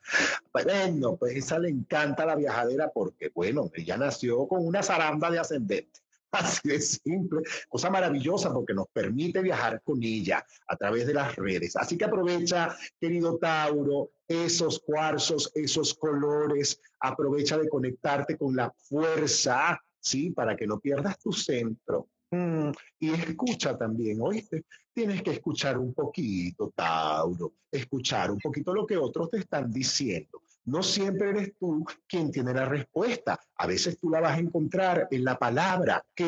[0.51, 5.39] Bueno, pues esa le encanta la viajadera porque, bueno, ella nació con una zaranda de
[5.39, 6.04] ascendente.
[6.35, 11.35] Así de simple, cosa maravillosa porque nos permite viajar con ella a través de las
[11.35, 11.75] redes.
[11.75, 19.79] Así que aprovecha, querido Tauro, esos cuarzos, esos colores, aprovecha de conectarte con la fuerza,
[19.99, 20.31] ¿sí?
[20.31, 22.09] Para que no pierdas tu centro.
[22.31, 28.85] Mm, y escucha también, oíste, tienes que escuchar un poquito, Tauro, escuchar un poquito lo
[28.85, 30.41] que otros te están diciendo.
[30.65, 33.39] No siempre eres tú quien tiene la respuesta.
[33.55, 36.25] A veces tú la vas a encontrar en la palabra que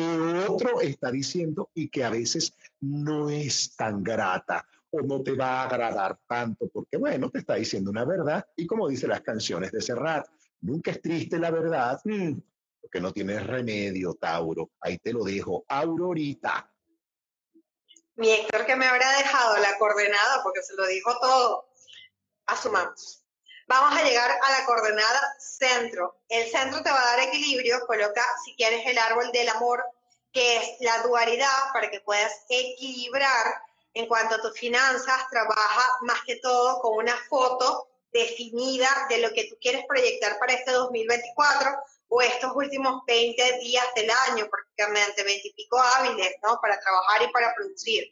[0.48, 5.62] otro está diciendo y que a veces no es tan grata o no te va
[5.62, 9.72] a agradar tanto, porque bueno, te está diciendo una verdad y como dice las canciones
[9.72, 10.26] de Serrat,
[10.60, 12.32] nunca es triste la verdad, mm,
[12.80, 14.70] porque no tienes remedio, Tauro.
[14.80, 16.72] Ahí te lo dejo, Aurorita.
[18.16, 21.68] Mi Héctor que me habrá dejado la coordenada porque se lo dijo todo.
[22.46, 23.27] Asumamos.
[23.68, 26.22] Vamos a llegar a la coordenada centro.
[26.30, 27.86] El centro te va a dar equilibrio.
[27.86, 29.84] Coloca, si quieres, el árbol del amor,
[30.32, 36.22] que es la dualidad, para que puedas equilibrar en cuanto a tus finanzas, trabaja más
[36.22, 41.70] que todo con una foto definida de lo que tú quieres proyectar para este 2024
[42.08, 46.58] o estos últimos 20 días del año, prácticamente 20 y pico hábiles, ¿no?
[46.62, 48.04] Para trabajar y para producir.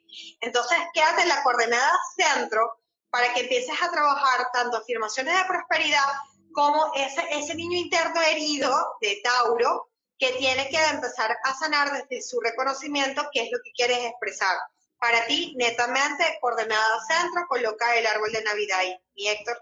[0.43, 2.79] Entonces, quédate en la coordenada centro
[3.11, 6.07] para que empieces a trabajar tanto afirmaciones de prosperidad
[6.53, 12.23] como ese, ese niño interno herido de Tauro que tiene que empezar a sanar desde
[12.23, 14.57] su reconocimiento qué es lo que quieres expresar.
[14.99, 18.97] Para ti, netamente, coordenada centro, coloca el árbol de Navidad ahí.
[19.15, 19.59] Y Héctor.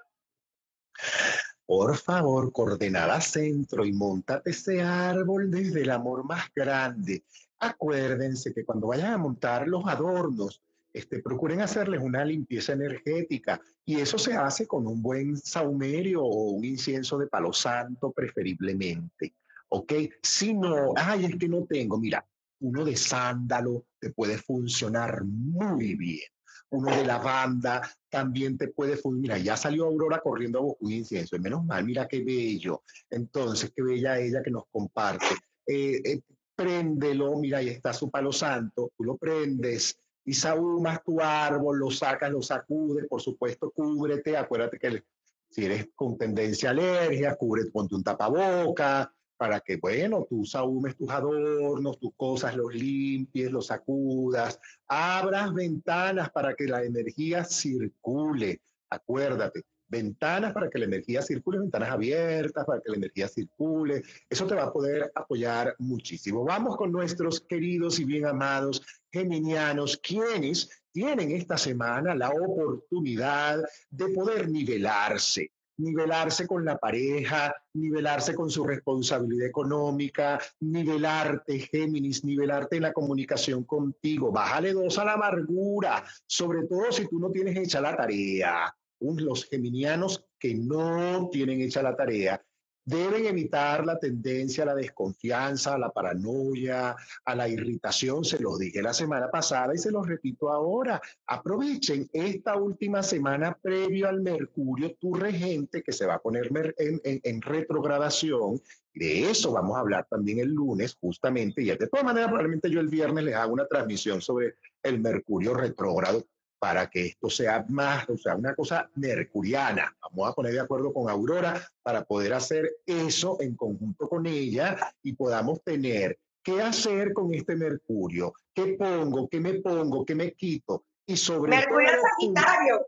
[1.66, 7.24] Por favor, coordenada centro y montate ese árbol desde el amor más grande.
[7.58, 10.62] Acuérdense que cuando vayan a montar los adornos,
[10.94, 16.52] este, procuren hacerles una limpieza energética y eso se hace con un buen saumerio o
[16.52, 19.34] un incienso de palo santo preferiblemente.
[19.70, 19.92] ¿Ok?
[20.22, 22.24] Si no, ay, es que no tengo, mira,
[22.60, 26.28] uno de sándalo te puede funcionar muy bien.
[26.70, 29.38] Uno de lavanda también te puede funcionar.
[29.38, 31.36] Mira, ya salió Aurora corriendo a un incienso.
[31.40, 32.84] Menos mal, mira qué bello.
[33.10, 35.34] Entonces, qué bella ella que nos comparte.
[35.66, 36.20] Eh, eh,
[36.54, 38.92] préndelo, mira, ahí está su palo santo.
[38.96, 44.78] Tú lo prendes y sahumas tu árbol, lo sacas, lo sacudes, por supuesto, cúbrete, acuérdate
[44.78, 45.04] que
[45.50, 50.96] si eres con tendencia a alergia, cúbrete, ponte un tapaboca, para que, bueno, tú sahumes
[50.96, 58.60] tus adornos, tus cosas, los limpies, los sacudas, abras ventanas para que la energía circule,
[58.88, 64.02] acuérdate, ventanas para que la energía circule, ventanas abiertas para que la energía circule.
[64.28, 66.44] Eso te va a poder apoyar muchísimo.
[66.44, 74.08] Vamos con nuestros queridos y bien amados geminianos, quienes tienen esta semana la oportunidad de
[74.08, 82.82] poder nivelarse nivelarse con la pareja, nivelarse con su responsabilidad económica, nivelarte, Géminis, nivelarte en
[82.82, 84.30] la comunicación contigo.
[84.30, 89.46] Bájale dos a la amargura, sobre todo si tú no tienes hecha la tarea los
[89.46, 92.42] geminianos que no tienen hecha la tarea
[92.84, 98.24] deben evitar la tendencia a la desconfianza, a la paranoia, a la irritación.
[98.24, 101.00] Se los dije la semana pasada y se los repito ahora.
[101.26, 107.42] Aprovechen esta última semana previo al Mercurio, tu regente, que se va a poner en,
[107.42, 108.60] retrogradación.
[108.92, 111.62] De eso vamos a hablar también el lunes, justamente.
[111.62, 115.54] Y de todas maneras, probablemente yo el viernes les hago una transmisión sobre el Mercurio
[115.54, 116.24] retrógrado
[116.64, 119.94] para que esto sea más, o sea, una cosa mercuriana.
[120.00, 124.74] Vamos a poner de acuerdo con Aurora para poder hacer eso en conjunto con ella
[125.02, 130.32] y podamos tener qué hacer con este Mercurio, qué pongo, qué me pongo, qué me
[130.32, 130.84] quito.
[131.04, 132.86] Y sobre Mercurio todo, Sagitario.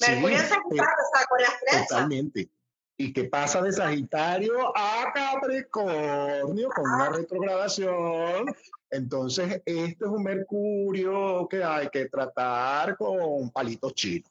[0.00, 1.88] Mercurio sí, Sagitario, o sea, con las trenzas.
[1.88, 2.50] Totalmente.
[2.96, 8.46] Y qué pasa de Sagitario a Capricornio con una retrogradación
[8.92, 14.30] entonces, este es un mercurio que hay que tratar con palitos chinos,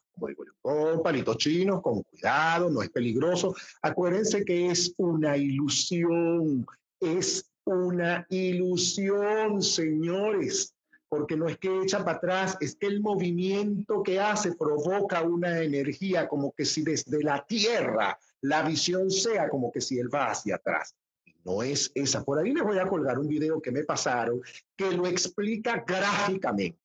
[0.61, 3.55] con palitos chinos, con cuidado, no es peligroso.
[3.81, 6.63] Acuérdense que es una ilusión,
[6.99, 10.75] es una ilusión, señores,
[11.09, 15.59] porque no es que echa para atrás, es que el movimiento que hace provoca una
[15.59, 20.29] energía como que si desde la Tierra la visión sea como que si él va
[20.29, 20.95] hacia atrás
[21.43, 22.23] no es esa.
[22.23, 24.41] Por ahí les voy a colgar un video que me pasaron
[24.75, 26.77] que lo explica gráficamente.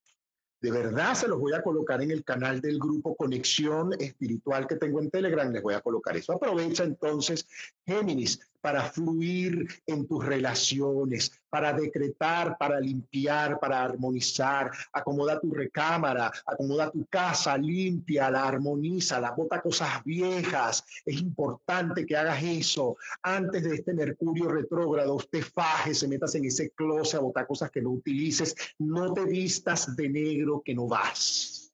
[0.60, 4.76] De verdad se los voy a colocar en el canal del grupo Conexión Espiritual que
[4.76, 5.52] tengo en Telegram.
[5.52, 6.32] Les voy a colocar eso.
[6.32, 7.46] Aprovecha entonces,
[7.86, 14.72] Géminis, para fluir en tus relaciones, para decretar, para limpiar, para armonizar.
[14.92, 20.84] Acomoda tu recámara, acomoda tu casa, limpia, la armoniza, la bota cosas viejas.
[21.04, 25.14] Es importante que hagas eso antes de este Mercurio retrógrado.
[25.14, 28.56] Usted faje, se metas en ese closet a botar cosas que no utilices.
[28.80, 31.72] No te vistas de negro que no vas.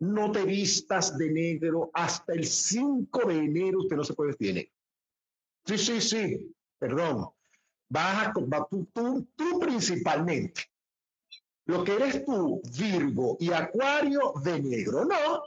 [0.00, 3.78] No te vistas de negro hasta el 5 de enero.
[3.78, 4.79] Usted no se puede vestir negro.
[5.70, 7.28] Sí, sí, sí, perdón.
[7.90, 10.62] Vas a, tú, tú, tú principalmente.
[11.66, 15.44] Lo que eres tú, Virgo y Acuario de negro, no.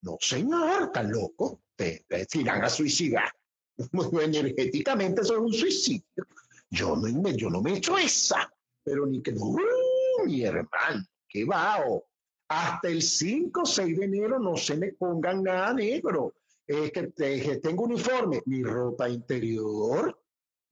[0.00, 1.60] No, señor, tan loco.
[1.76, 3.30] Te, te irán a suicidar.
[4.22, 6.26] Energéticamente eso es un suicidio.
[6.70, 8.50] Yo no, me, yo no me echo esa,
[8.82, 9.56] pero ni que no,
[10.24, 11.84] mi hermano, qué va.
[12.48, 16.32] Hasta el 5 o 6 de enero no se me pongan nada negro
[16.66, 20.18] es que tengo uniforme, mi ropa interior,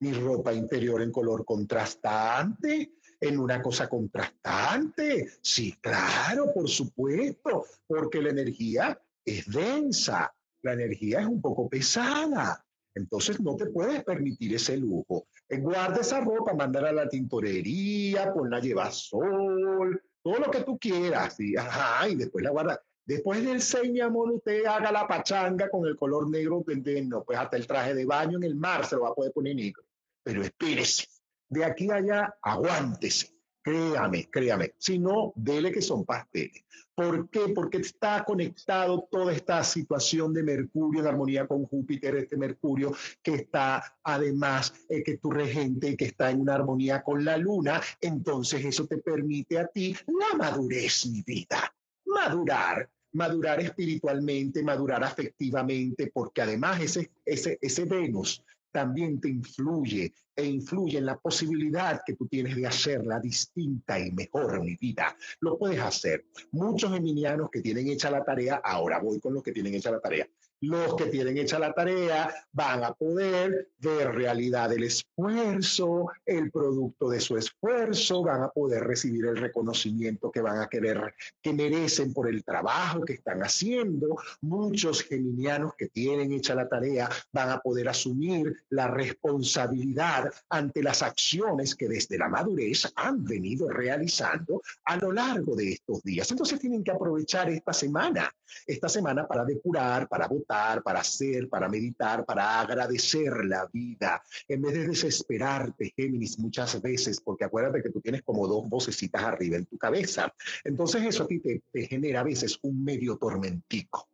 [0.01, 5.29] mi ropa interior en color contrastante, en una cosa contrastante.
[5.41, 12.65] Sí, claro, por supuesto, porque la energía es densa, la energía es un poco pesada.
[12.95, 15.27] Entonces no te puedes permitir ese lujo.
[15.49, 21.39] Guarda esa ropa, mándala a la tintorería, ponla lleva sol, todo lo que tú quieras.
[21.41, 22.83] Y, ajá, y después la guarda.
[23.07, 26.65] Después del 6, mi amor, usted haga la pachanga con el color negro,
[27.05, 29.33] no, pues hasta el traje de baño en el mar se lo va a poder
[29.33, 29.83] poner negro.
[30.23, 31.07] Pero espérese,
[31.49, 33.35] de aquí a allá, aguántese.
[33.63, 34.75] Créame, créame.
[34.79, 36.65] Si no, dele que son pasteles.
[36.95, 37.49] ¿Por qué?
[37.49, 43.35] Porque está conectado toda esta situación de Mercurio en armonía con Júpiter, este Mercurio que
[43.35, 47.81] está además, eh, que tu regente, que está en una armonía con la Luna.
[48.01, 51.75] Entonces eso te permite a ti la madurez, mi vida.
[52.05, 58.45] Madurar madurar espiritualmente, madurar afectivamente, porque además ese, ese, ese Venus
[58.75, 64.11] también te influye e influye en la posibilidad que tú tienes de hacerla distinta y
[64.11, 65.17] mejor mi vida.
[65.39, 66.27] Lo puedes hacer.
[66.51, 70.01] Muchos geminianos que tienen hecha la tarea, ahora voy con los que tienen hecha la
[70.01, 70.29] tarea,
[70.67, 77.11] Los que tienen hecha la tarea van a poder ver realidad el esfuerzo, el producto
[77.11, 82.15] de su esfuerzo, van a poder recibir el reconocimiento que van a querer, que merecen
[82.15, 84.17] por el trabajo que están haciendo.
[84.41, 91.03] Muchos geminianos que tienen hecha la tarea van a poder asumir la responsabilidad ante las
[91.03, 96.31] acciones que desde la madurez han venido realizando a lo largo de estos días.
[96.31, 98.35] Entonces tienen que aprovechar esta semana,
[98.67, 104.63] esta semana para depurar, para votar, para hacer, para meditar, para agradecer la vida, en
[104.63, 109.57] vez de desesperarte, Géminis, muchas veces, porque acuérdate que tú tienes como dos vocecitas arriba
[109.57, 110.33] en tu cabeza.
[110.65, 114.09] Entonces eso a ti te, te genera a veces un medio tormentico.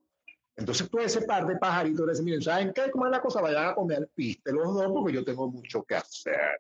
[0.61, 2.91] Entonces tú ese par de pajaritos le dices, miren, ¿saben qué?
[2.91, 3.41] ¿Cómo es la cosa?
[3.41, 6.59] Vayan a comer piste los dos porque yo tengo mucho que hacer.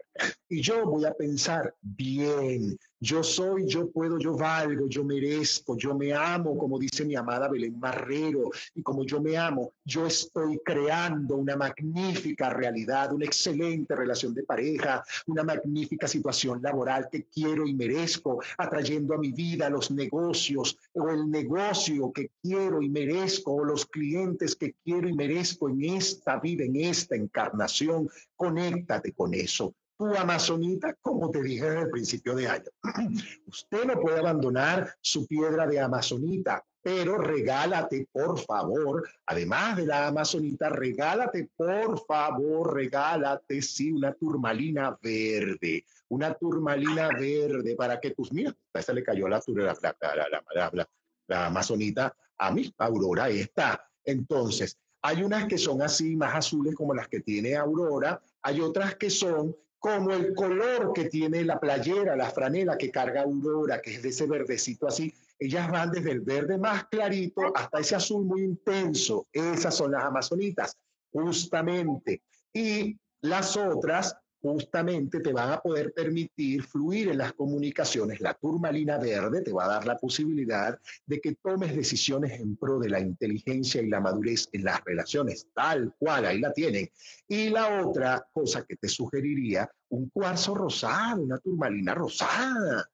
[0.48, 5.94] Y yo voy a pensar, bien, yo soy, yo puedo, yo valgo, yo merezco, yo
[5.94, 8.50] me amo, como dice mi amada Belén Marrero.
[8.74, 14.42] Y como yo me amo, yo estoy creando una magnífica realidad, una excelente relación de
[14.42, 20.76] pareja, una magnífica situación laboral que quiero y merezco, atrayendo a mi vida los negocios
[20.92, 25.84] o el negocio que quiero y merezco o los clientes que quiero y merezco en
[25.84, 28.10] esta vida, en esta encarnación.
[28.36, 29.74] Conéctate con eso
[30.06, 32.70] amazonita, como te dije desde el principio de año.
[33.46, 40.06] Usted no puede abandonar su piedra de amazonita, pero regálate, por favor, además de la
[40.06, 48.32] amazonita, regálate, por favor, regálate, sí, una turmalina verde, una turmalina verde para que tus,
[48.32, 50.88] mira, a esa le cayó la, la, la,
[51.28, 53.86] la amazonita a mí, Aurora, está.
[54.02, 58.96] Entonces, hay unas que son así, más azules como las que tiene Aurora, hay otras
[58.96, 63.94] que son como el color que tiene la playera, la franela que carga Aurora, que
[63.94, 65.12] es de ese verdecito así.
[65.38, 69.26] Ellas van desde el verde más clarito hasta ese azul muy intenso.
[69.32, 70.76] Esas son las amazonitas,
[71.10, 72.20] justamente.
[72.52, 78.20] Y las otras justamente te van a poder permitir fluir en las comunicaciones.
[78.20, 82.78] La turmalina verde te va a dar la posibilidad de que tomes decisiones en pro
[82.78, 86.88] de la inteligencia y la madurez en las relaciones, tal cual, ahí la tienen.
[87.28, 92.88] Y la otra cosa que te sugeriría, un cuarzo rosado, una turmalina rosada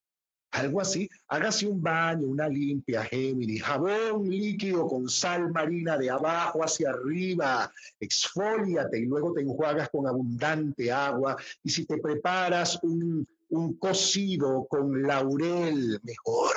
[0.56, 6.64] algo así, hágase un baño, una limpia, Géminis, jabón líquido con sal marina de abajo
[6.64, 11.36] hacia arriba, exfoliate y luego te enjuagas con abundante agua.
[11.62, 16.56] Y si te preparas un, un cocido con laurel, mejor.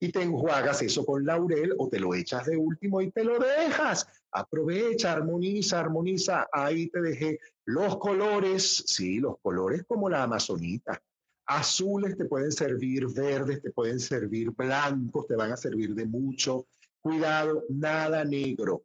[0.00, 3.38] Y te enjuagas eso con laurel o te lo echas de último y te lo
[3.40, 4.06] dejas.
[4.30, 6.46] Aprovecha, armoniza, armoniza.
[6.52, 11.02] Ahí te dejé los colores, sí, los colores como la amazonita
[11.48, 16.66] Azules te pueden servir, verdes te pueden servir, blancos te van a servir de mucho.
[17.00, 18.84] Cuidado, nada negro,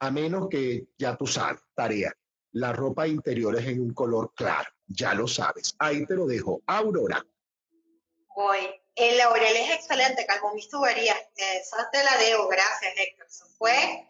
[0.00, 2.12] a menos que ya tú sabes, tarea.
[2.52, 5.76] La ropa interior es en un color claro, ya lo sabes.
[5.78, 6.60] Ahí te lo dejo.
[6.66, 7.24] Aurora.
[8.34, 8.58] Voy.
[8.96, 11.18] El laurel es excelente, calmó mis tuberías.
[11.36, 13.26] Esa te la debo, gracias, Héctor.
[13.58, 14.06] fue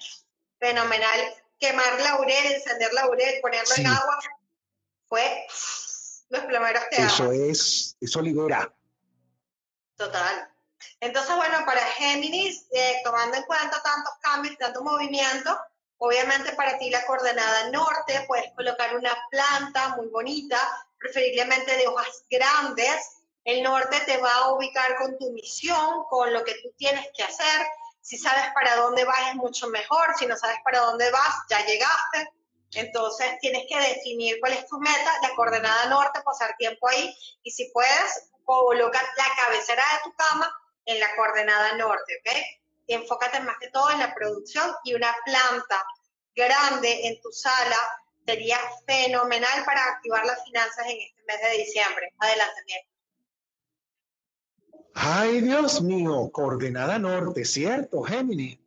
[0.58, 1.20] fenomenal.
[1.58, 4.18] Quemar laurel, encender laurel, ponerlo en agua,
[5.08, 5.46] fue
[6.28, 8.72] los primeros te Eso es, eso libera.
[9.96, 10.50] Total.
[11.00, 15.58] Entonces, bueno, para Géminis, eh, tomando en cuenta tantos cambios, tanto movimiento,
[15.98, 20.58] obviamente para ti la coordenada norte, puedes colocar una planta muy bonita,
[20.98, 23.18] preferiblemente de hojas grandes.
[23.44, 27.22] El norte te va a ubicar con tu misión, con lo que tú tienes que
[27.22, 27.66] hacer.
[28.00, 31.64] Si sabes para dónde vas es mucho mejor, si no sabes para dónde vas, ya
[31.64, 32.32] llegaste.
[32.74, 37.50] Entonces tienes que definir cuál es tu meta, la coordenada norte, pasar tiempo ahí y
[37.50, 40.52] si puedes, colocar la cabecera de tu cama
[40.84, 42.36] en la coordenada norte, ¿ok?
[42.88, 45.84] enfócate más que todo en la producción y una planta
[46.34, 47.76] grande en tu sala
[48.24, 52.12] sería fenomenal para activar las finanzas en este mes de diciembre.
[52.18, 52.80] Adelante, bien.
[54.94, 58.58] Ay, Dios mío, coordenada norte, ¿cierto, Géminis?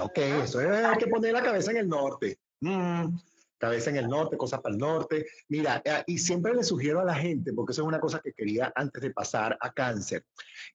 [0.00, 2.38] Ok, eso es, hay que poner la cabeza en el norte.
[2.60, 3.16] Mm,
[3.58, 5.26] cabeza en el norte, cosas para el norte.
[5.48, 8.32] Mira, eh, y siempre le sugiero a la gente, porque eso es una cosa que
[8.32, 10.24] quería antes de pasar a cáncer.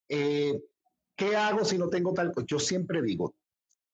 [0.09, 0.59] Eh,
[1.15, 2.31] ¿Qué hago si no tengo tal?
[2.31, 3.35] Pues yo siempre digo,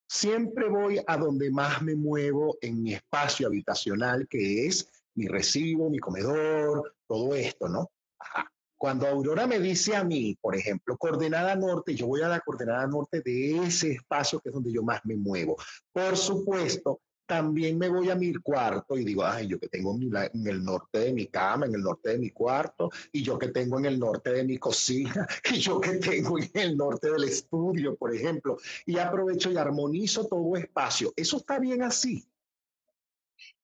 [0.07, 5.89] siempre voy a donde más me muevo en mi espacio habitacional, que es mi recibo,
[5.89, 7.91] mi comedor, todo esto, ¿no?
[8.19, 8.49] Ajá.
[8.77, 12.85] Cuando Aurora me dice a mí, por ejemplo, coordenada norte, yo voy a la coordenada
[12.87, 15.57] norte de ese espacio que es donde yo más me muevo.
[15.91, 20.47] Por supuesto, también me voy a mi cuarto y digo, ay, yo que tengo en
[20.47, 23.77] el norte de mi cama, en el norte de mi cuarto, y yo que tengo
[23.77, 27.95] en el norte de mi cocina, y yo que tengo en el norte del estudio,
[27.95, 31.13] por ejemplo, y aprovecho y armonizo todo espacio.
[31.15, 32.25] Eso está bien así.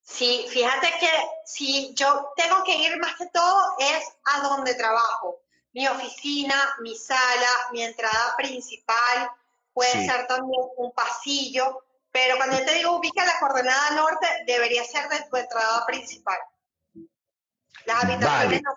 [0.03, 1.09] Sí, fíjate que
[1.45, 5.39] si yo tengo que ir más que todo es a donde trabajo.
[5.71, 9.31] Mi oficina, mi sala, mi entrada principal,
[9.73, 14.83] puede ser también un pasillo, pero cuando yo te digo ubica la coordenada norte, debería
[14.83, 16.37] ser de tu entrada principal.
[17.85, 18.69] Las habitaciones no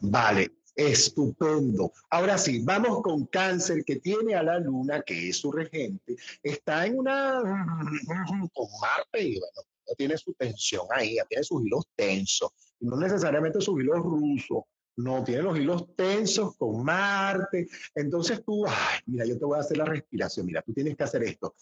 [0.00, 1.92] Vale, estupendo.
[2.10, 6.86] Ahora sí, vamos con cáncer que tiene a la luna, que es su regente, está
[6.86, 7.40] en una
[8.52, 12.50] con Marte y bueno, tiene su tensión ahí, tiene sus hilos tensos,
[12.80, 14.64] no necesariamente sus hilos rusos,
[14.96, 17.66] no, tiene los hilos tensos con Marte.
[17.94, 20.46] Entonces tú, ay, mira, yo te voy a hacer la respiración.
[20.46, 21.54] Mira, tú tienes que hacer esto.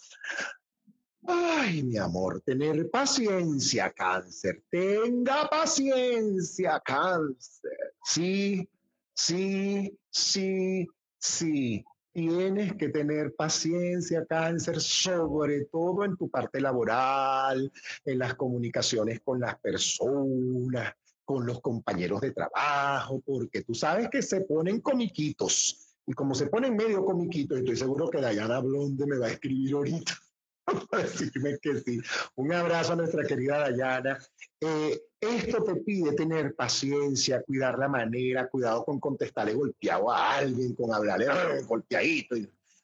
[1.27, 4.63] Ay, mi amor, tener paciencia, cáncer.
[4.69, 7.95] Tenga paciencia, cáncer.
[8.05, 8.69] Sí,
[9.15, 10.87] sí, sí,
[11.19, 11.85] sí.
[12.13, 17.73] Tienes que tener paciencia, cáncer, sobre todo en tu parte laboral,
[18.05, 20.95] en las comunicaciones con las personas,
[21.25, 25.97] con los compañeros de trabajo, porque tú sabes que se ponen comiquitos.
[26.07, 29.75] Y como se ponen medio comiquitos, estoy seguro que Dayana Blonde me va a escribir
[29.75, 30.13] ahorita
[30.91, 32.01] para decirme que sí.
[32.37, 34.19] Un abrazo a nuestra querida Dayana.
[34.65, 40.77] Eh, esto te pide tener paciencia, cuidar la manera, cuidado con contestarle golpeado a alguien,
[40.77, 41.27] con hablarle
[41.67, 42.37] golpeadito.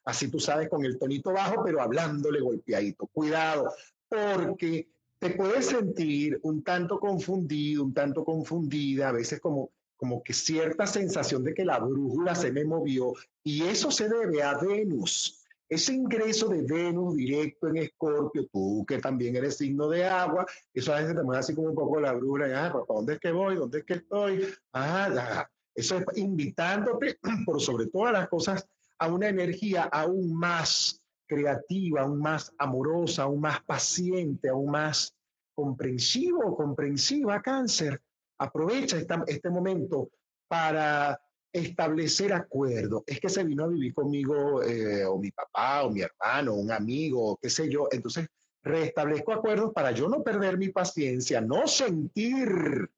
[0.05, 3.07] Así tú sabes, con el tonito bajo, pero hablándole golpeadito.
[3.07, 3.73] Cuidado,
[4.09, 4.89] porque
[5.21, 10.85] te puedes sentir un tanto confundido, un tanto confundida, a veces como, como que cierta
[10.85, 13.13] sensación de que la brújula se me movió
[13.45, 15.38] y eso se debe a Venus.
[15.69, 20.95] Ese ingreso de Venus directo en Escorpio, tú que también eres signo de agua, eso
[20.95, 23.33] a veces te mueve así como un poco la brújula, ah, ¿para dónde es que
[23.33, 23.57] voy?
[23.57, 24.49] ¿Dónde es que estoy?
[24.73, 28.67] Ah, Eso es invitándote, por sobre todas las cosas,
[28.99, 35.15] a una energía aún más creativa, aún más amorosa, aún más paciente, aún más
[35.55, 38.01] comprensivo comprensiva, cáncer.
[38.39, 38.97] Aprovecha
[39.27, 40.09] este momento
[40.49, 41.21] para
[41.53, 43.03] establecer acuerdos.
[43.07, 46.71] Es que se vino a vivir conmigo eh, o mi papá o mi hermano, un
[46.71, 47.89] amigo, qué sé yo.
[47.91, 48.29] Entonces,
[48.63, 52.91] restablezco acuerdos para yo no perder mi paciencia, no sentir,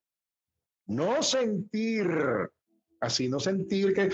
[0.87, 2.07] no sentir,
[2.99, 4.09] así no sentir que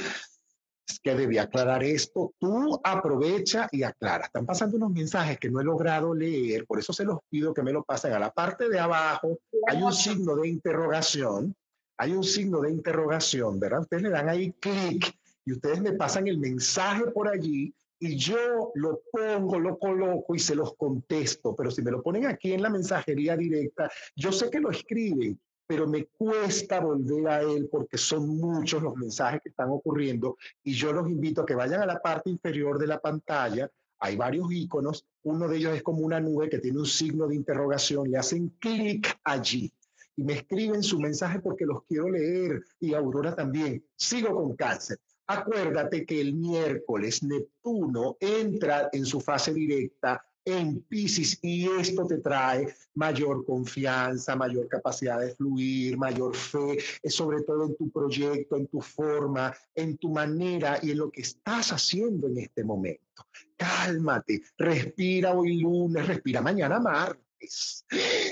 [1.03, 2.33] que debía aclarar esto.
[2.39, 4.25] Tú aprovecha y aclara.
[4.25, 7.63] Están pasando unos mensajes que no he logrado leer, por eso se los pido que
[7.63, 8.13] me lo pasen.
[8.13, 11.55] A la parte de abajo hay un signo de interrogación.
[11.97, 13.81] Hay un signo de interrogación, ¿verdad?
[13.81, 18.71] Ustedes le dan ahí clic y ustedes me pasan el mensaje por allí y yo
[18.75, 21.55] lo pongo, lo coloco y se los contesto.
[21.55, 25.39] Pero si me lo ponen aquí en la mensajería directa, yo sé que lo escriben,
[25.65, 30.73] pero me cuesta volver a él porque son muchos los mensajes que están ocurriendo y
[30.73, 33.71] yo los invito a que vayan a la parte inferior de la pantalla.
[33.99, 37.35] Hay varios iconos, uno de ellos es como una nube que tiene un signo de
[37.35, 39.73] interrogación, le hacen clic allí
[40.17, 43.85] y me escriben su mensaje porque los quiero leer y Aurora también.
[43.95, 44.99] Sigo con cáncer.
[45.27, 52.19] Acuérdate que el miércoles Neptuno entra en su fase directa en Pisces y esto te
[52.19, 58.67] trae mayor confianza, mayor capacidad de fluir, mayor fe, sobre todo en tu proyecto, en
[58.67, 63.25] tu forma, en tu manera y en lo que estás haciendo en este momento.
[63.57, 67.85] Cálmate, respira hoy lunes, respira mañana martes.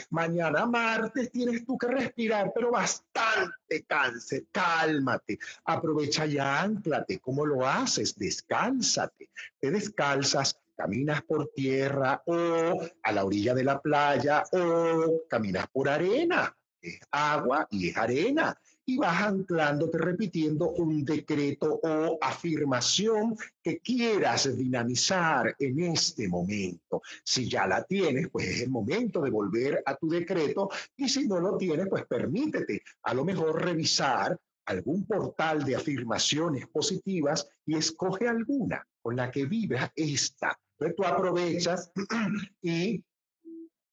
[0.09, 4.45] Mañana martes tienes tú que respirar, pero bastante cáncer.
[4.51, 7.19] Cálmate, aprovecha y anclate.
[7.19, 8.15] ¿Cómo lo haces?
[8.15, 9.29] Descálzate.
[9.59, 15.89] Te descalzas caminas por tierra o a la orilla de la playa o caminas por
[15.89, 16.55] arena.
[16.81, 18.55] Es agua y es arena.
[18.85, 27.01] Y vas anclándote repitiendo un decreto o afirmación que quieras dinamizar en este momento.
[27.23, 30.69] Si ya la tienes, pues es el momento de volver a tu decreto.
[30.95, 36.67] Y si no lo tienes, pues permítete a lo mejor revisar algún portal de afirmaciones
[36.67, 41.91] positivas y escoge alguna con la que vibra esta entonces tú aprovechas
[42.61, 43.03] y,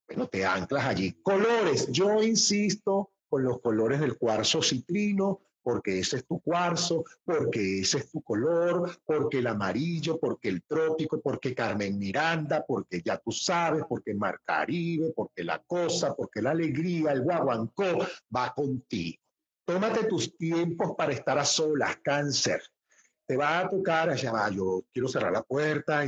[0.08, 1.12] bueno, te anclas allí.
[1.22, 7.80] Colores, yo insisto con los colores del cuarzo citrino, porque ese es tu cuarzo, porque
[7.80, 13.16] ese es tu color, porque el amarillo, porque el trópico, porque Carmen Miranda, porque ya
[13.16, 18.06] tú sabes, porque Mar Caribe, porque la cosa, porque la alegría, el guaguancó
[18.36, 19.22] va contigo.
[19.64, 22.62] Tómate tus tiempos para estar a solas, cáncer.
[23.24, 26.04] Te va a tocar, allá va, yo quiero cerrar la puerta,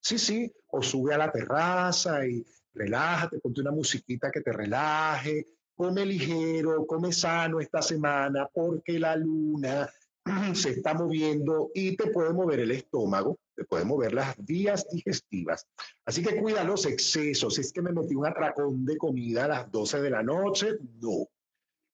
[0.00, 2.46] Sí, sí, o sube a la terraza y
[2.78, 9.16] relájate, ponte una musiquita que te relaje, come ligero, come sano esta semana porque la
[9.16, 9.88] luna
[10.54, 15.66] se está moviendo y te puede mover el estómago, te puede mover las vías digestivas.
[16.04, 17.58] Así que cuida los excesos.
[17.58, 21.28] Es que me metí un atracón de comida a las 12 de la noche, no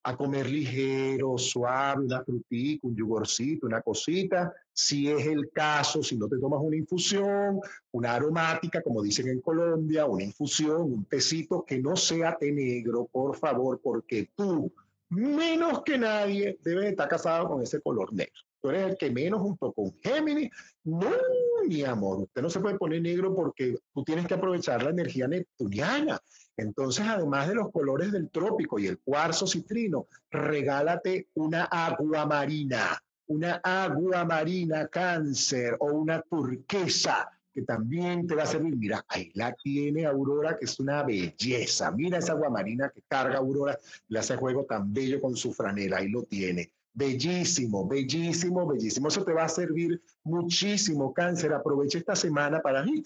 [0.06, 6.16] a comer ligero, suave, una frutita, un yogurcito, una cosita, si es el caso, si
[6.16, 7.60] no te tomas una infusión,
[7.92, 13.08] una aromática, como dicen en Colombia, una infusión, un tecito que no sea té negro,
[13.10, 14.72] por favor, porque tú,
[15.10, 18.34] menos que nadie, debes estar casado con ese color negro.
[18.60, 20.50] Tú eres el que menos junto con Géminis.
[20.82, 21.12] No,
[21.68, 25.28] mi amor, usted no se puede poner negro porque tú tienes que aprovechar la energía
[25.28, 26.20] neptuniana.
[26.56, 33.03] Entonces, además de los colores del trópico y el cuarzo citrino, regálate una agua marina,
[33.26, 38.76] una agua marina cáncer o una turquesa que también te va a servir.
[38.76, 41.90] Mira, ahí la tiene Aurora, que es una belleza.
[41.92, 45.98] Mira esa agua marina que carga Aurora, le hace juego tan bello con su franela,
[45.98, 46.72] ahí lo tiene.
[46.92, 49.08] Bellísimo, bellísimo, bellísimo.
[49.08, 51.52] Eso te va a servir muchísimo, cáncer.
[51.52, 53.02] Aprovecha esta semana para mí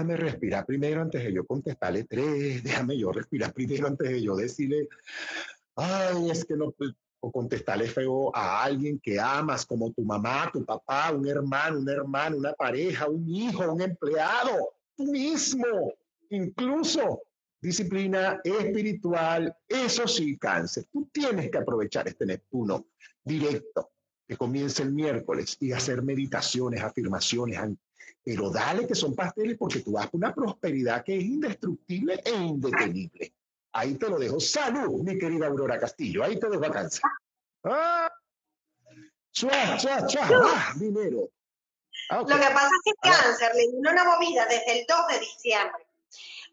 [0.00, 4.34] déjame respirar primero antes de yo contestarle tres, déjame yo respirar primero antes de yo
[4.34, 4.88] decirle,
[5.76, 6.74] ay, es que no,
[7.20, 11.92] o contestarle feo a alguien que amas, como tu mamá, tu papá, un hermano, una
[11.92, 15.92] hermana, una pareja, un hijo, un empleado, tú mismo,
[16.30, 17.22] incluso
[17.60, 20.86] disciplina espiritual, eso sí, cáncer.
[20.90, 22.86] Tú tienes que aprovechar este Neptuno
[23.22, 23.90] directo
[24.26, 27.58] que comienza el miércoles y hacer meditaciones, afirmaciones,
[28.24, 32.34] pero dale que son pasteles porque tú vas a una prosperidad que es indestructible e
[32.34, 33.34] indetenible.
[33.72, 34.40] Ahí te lo dejo.
[34.40, 36.24] Salud, mi querida Aurora Castillo.
[36.24, 37.02] Ahí te dejo a cáncer.
[37.64, 38.10] Ah,
[39.32, 40.26] chua, chua, chua.
[40.30, 41.28] Ah, dinero.
[42.10, 45.18] Ah, Lo que pasa es que cáncer le dio una movida desde el 2 de
[45.20, 45.86] diciembre.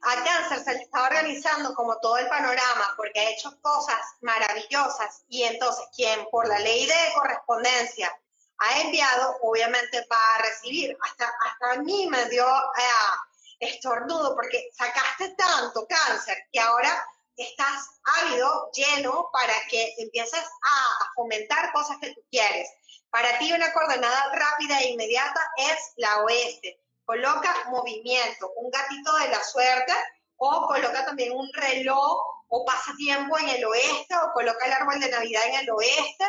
[0.04, 5.24] A cáncer se le está organizando como todo el panorama porque ha hecho cosas maravillosas
[5.28, 8.12] y entonces quien por la ley de correspondencia
[8.60, 10.96] ha enviado, obviamente va a recibir.
[11.02, 13.27] Hasta, hasta a mí me dio eh,
[13.60, 17.06] estornudo porque sacaste tanto cáncer que ahora
[17.38, 17.88] estás
[18.22, 22.70] ávido, lleno, para que empieces a, fomentar cosas que tú quieres.
[23.10, 26.80] Para ti una coordenada rápida e inmediata es la oeste.
[27.06, 29.94] Coloca movimiento, un gatito de la suerte
[30.36, 35.00] o coloca también un reloj o pasa tiempo en el oeste o coloca el árbol
[35.00, 36.26] de Navidad en el oeste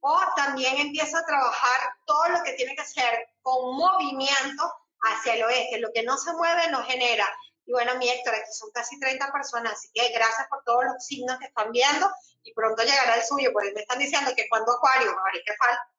[0.00, 5.44] o también empieza a trabajar todo lo que tiene que ser con movimiento hacia el
[5.44, 5.78] oeste.
[5.78, 7.26] Lo que no se mueve no genera.
[7.66, 11.04] Y bueno, mi Héctor, aquí son casi 30 personas, así que gracias por todos los
[11.04, 12.10] signos que están viendo
[12.42, 15.90] y pronto llegará el suyo, porque me están diciendo que cuando Acuario, ahora que falta.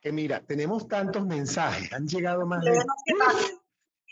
[0.00, 2.82] Que mira, tenemos tantos mensajes, han llegado más de...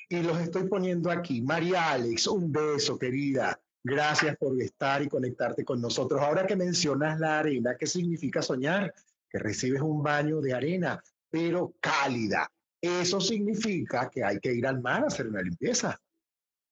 [0.08, 1.42] Y los estoy poniendo aquí.
[1.42, 3.60] María Alex, un beso, querida.
[3.82, 6.20] Gracias por estar y conectarte con nosotros.
[6.20, 8.94] Ahora que mencionas la arena, ¿qué significa soñar?
[9.28, 12.50] Que recibes un baño de arena, pero cálida.
[12.80, 15.98] Eso significa que hay que ir al mar a hacer una limpieza.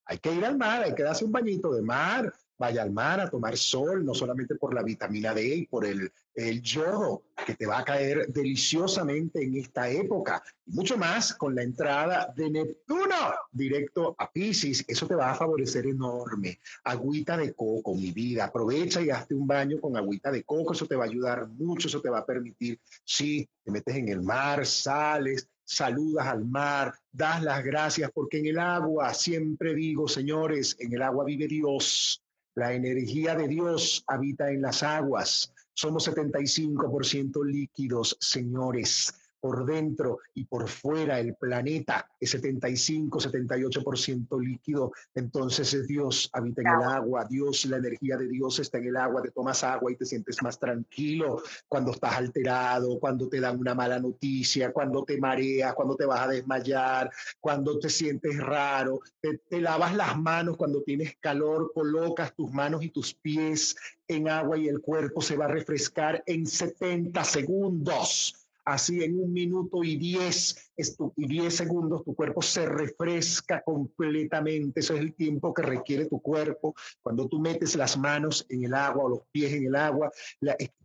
[0.05, 3.19] Hay que ir al mar, hay que darse un bañito de mar, vaya al mar
[3.19, 7.55] a tomar sol, no solamente por la vitamina D y por el, el yodo que
[7.55, 12.49] te va a caer deliciosamente en esta época, y mucho más con la entrada de
[12.49, 16.59] Neptuno directo a Pisces, eso te va a favorecer enorme.
[16.83, 20.87] Agüita de coco, mi vida, aprovecha y hazte un baño con agüita de coco, eso
[20.87, 24.21] te va a ayudar mucho, eso te va a permitir, si te metes en el
[24.21, 30.75] mar, sales, saludas al mar, das las gracias, porque en el agua, siempre digo, señores,
[30.79, 32.21] en el agua vive Dios.
[32.55, 35.53] La energía de Dios habita en las aguas.
[35.73, 39.13] Somos 75% líquidos, señores
[39.45, 46.61] por dentro y por fuera el planeta es 75, 78% líquido, entonces es Dios habita
[46.61, 49.91] en el agua, Dios, la energía de Dios está en el agua, te tomas agua
[49.91, 55.03] y te sientes más tranquilo cuando estás alterado, cuando te dan una mala noticia, cuando
[55.03, 60.17] te mareas, cuando te vas a desmayar, cuando te sientes raro, te, te lavas las
[60.17, 63.75] manos cuando tienes calor, colocas tus manos y tus pies
[64.07, 69.31] en agua y el cuerpo se va a refrescar en 70 segundos así en un
[69.31, 70.71] minuto y diez,
[71.15, 74.79] y diez segundos tu cuerpo se refresca completamente.
[74.79, 76.75] Eso es el tiempo que requiere tu cuerpo.
[77.01, 80.11] Cuando tú metes las manos en el agua o los pies en el agua,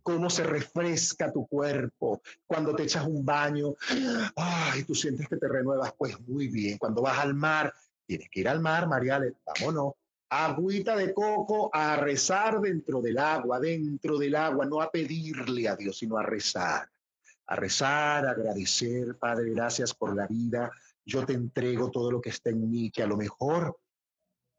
[0.03, 2.21] cómo se refresca tu cuerpo.
[2.45, 3.75] Cuando te echas un baño,
[4.35, 6.77] ay, tú sientes que te renuevas, pues muy bien.
[6.77, 7.73] Cuando vas al mar,
[8.05, 9.93] tienes que ir al mar, Mariale, vámonos
[10.33, 15.75] agüita de coco a rezar dentro del agua, dentro del agua, no a pedirle a
[15.75, 16.87] Dios, sino a rezar
[17.51, 20.71] a rezar, agradecer, Padre, gracias por la vida.
[21.03, 23.77] Yo te entrego todo lo que está en mí, que a lo mejor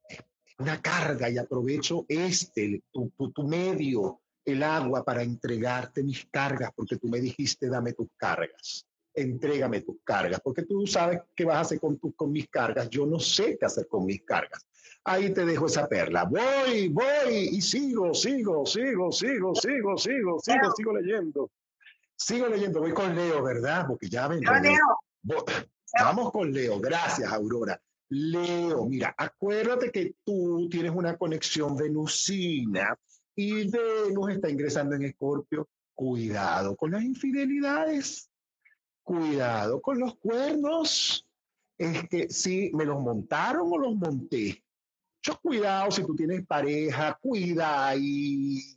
[0.06, 0.20] es
[0.58, 6.98] una carga y aprovecho este, tu, tu medio, el agua, para entregarte mis cargas, porque
[6.98, 11.60] tú me dijiste, dame tus cargas entrégame tus cargas, porque tú sabes qué vas a
[11.60, 14.66] hacer con, tu, con mis cargas, yo no sé qué hacer con mis cargas.
[15.04, 16.24] Ahí te dejo esa perla.
[16.24, 21.50] Voy, voy y sigo, sigo, sigo, sigo, sigo, sigo, sigo, sigo leyendo.
[22.24, 23.86] Sigo leyendo, voy con Leo, ¿verdad?
[23.86, 24.40] Porque ya ven.
[25.98, 27.80] Vamos con Leo, gracias Aurora.
[28.08, 32.98] Leo, mira, acuérdate que tú tienes una conexión venusina
[33.34, 35.68] y Venus está ingresando en Escorpio.
[35.94, 38.32] Cuidado con las infidelidades
[39.02, 41.26] cuidado con los cuernos.
[41.76, 44.62] Es que si me los montaron o los monté.
[45.18, 48.70] Mucho cuidado si tú tienes pareja, cuidadito.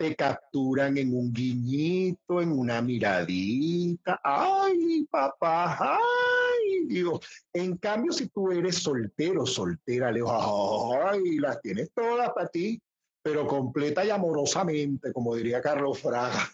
[0.00, 4.18] Te capturan en un guiñito, en una miradita.
[4.24, 7.20] Ay, papá, ay, Dios.
[7.52, 12.80] En cambio, si tú eres soltero, soltera, le ay, las tienes todas para ti,
[13.22, 16.50] pero completa y amorosamente, como diría Carlos Fraga.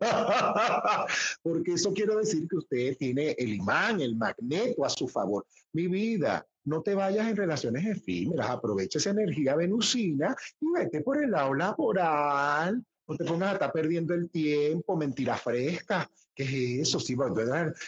[1.42, 5.44] Porque eso quiere decir que usted tiene el imán, el magneto a su favor.
[5.72, 11.22] Mi vida, no te vayas en relaciones efímeras, aprovecha esa energía venusina y vete por
[11.22, 12.84] el lado laboral.
[13.06, 16.08] No te pongas a estar perdiendo el tiempo, mentira fresca.
[16.32, 17.00] ¿Qué es eso?
[17.00, 17.16] Sí,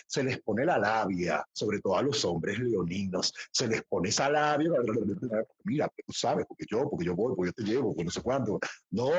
[0.06, 3.32] se les pone la labia, sobre todo a los hombres leoninos.
[3.52, 4.70] Se les pone esa labia.
[5.64, 8.20] Mira, tú sabes, porque yo, porque yo voy, porque yo te llevo, porque no sé
[8.20, 8.58] cuándo.
[8.90, 9.10] No,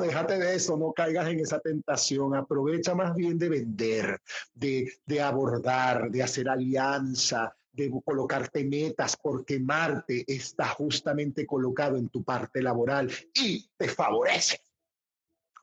[0.00, 2.34] déjate de eso, no caigas en esa tentación.
[2.34, 4.20] Aprovecha más bien de vender,
[4.52, 12.08] de, de abordar, de hacer alianza, de colocarte metas, porque Marte está justamente colocado en
[12.08, 14.60] tu parte laboral y te favorece.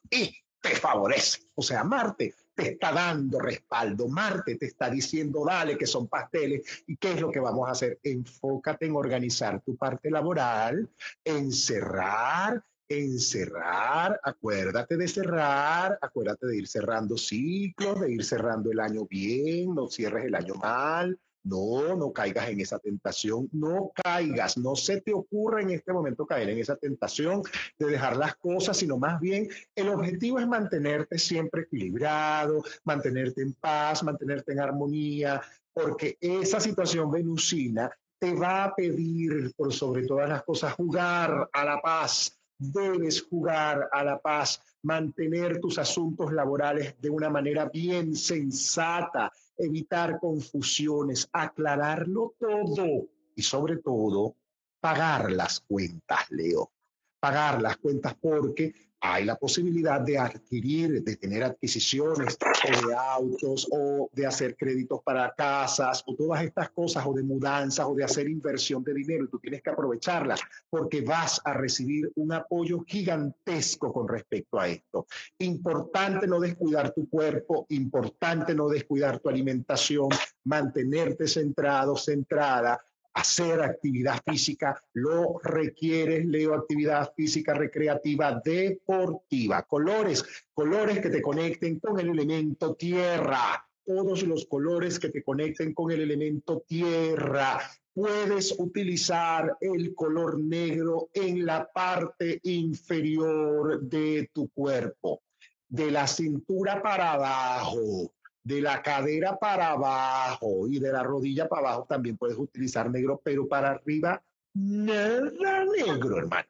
[0.09, 1.43] Y te favorece.
[1.55, 4.07] O sea, Marte te está dando respaldo.
[4.07, 6.83] Marte te está diciendo, dale, que son pasteles.
[6.87, 7.99] ¿Y qué es lo que vamos a hacer?
[8.03, 10.89] Enfócate en organizar tu parte laboral,
[11.23, 14.19] en cerrar, en cerrar.
[14.23, 19.87] Acuérdate de cerrar, acuérdate de ir cerrando ciclos, de ir cerrando el año bien, no
[19.87, 21.17] cierres el año mal.
[21.43, 26.25] No, no caigas en esa tentación, no caigas, no se te ocurra en este momento
[26.25, 27.41] caer en esa tentación
[27.77, 33.53] de dejar las cosas, sino más bien el objetivo es mantenerte siempre equilibrado, mantenerte en
[33.53, 35.41] paz, mantenerte en armonía,
[35.73, 41.65] porque esa situación venusina te va a pedir, por sobre todas las cosas, jugar a
[41.65, 42.35] la paz.
[42.57, 50.19] Debes jugar a la paz, mantener tus asuntos laborales de una manera bien sensata, evitar
[50.19, 54.35] confusiones, aclararlo todo y sobre todo
[54.79, 56.71] pagar las cuentas, Leo.
[57.19, 62.37] Pagar las cuentas porque hay la posibilidad de adquirir, de tener adquisiciones
[62.67, 67.23] o de autos o de hacer créditos para casas o todas estas cosas o de
[67.23, 71.53] mudanzas o de hacer inversión de dinero y tú tienes que aprovecharlas porque vas a
[71.53, 75.07] recibir un apoyo gigantesco con respecto a esto.
[75.39, 80.09] Importante no descuidar tu cuerpo, importante no descuidar tu alimentación,
[80.43, 82.79] mantenerte centrado, centrada
[83.19, 89.63] hacer actividad física, lo requieres, leo actividad física recreativa deportiva.
[89.63, 93.65] Colores, colores que te conecten con el elemento tierra.
[93.85, 97.59] Todos los colores que te conecten con el elemento tierra.
[97.93, 105.23] Puedes utilizar el color negro en la parte inferior de tu cuerpo,
[105.67, 108.13] de la cintura para abajo
[108.43, 113.21] de la cadera para abajo y de la rodilla para abajo también puedes utilizar negro,
[113.23, 114.21] pero para arriba
[114.53, 116.47] nada negro, hermano.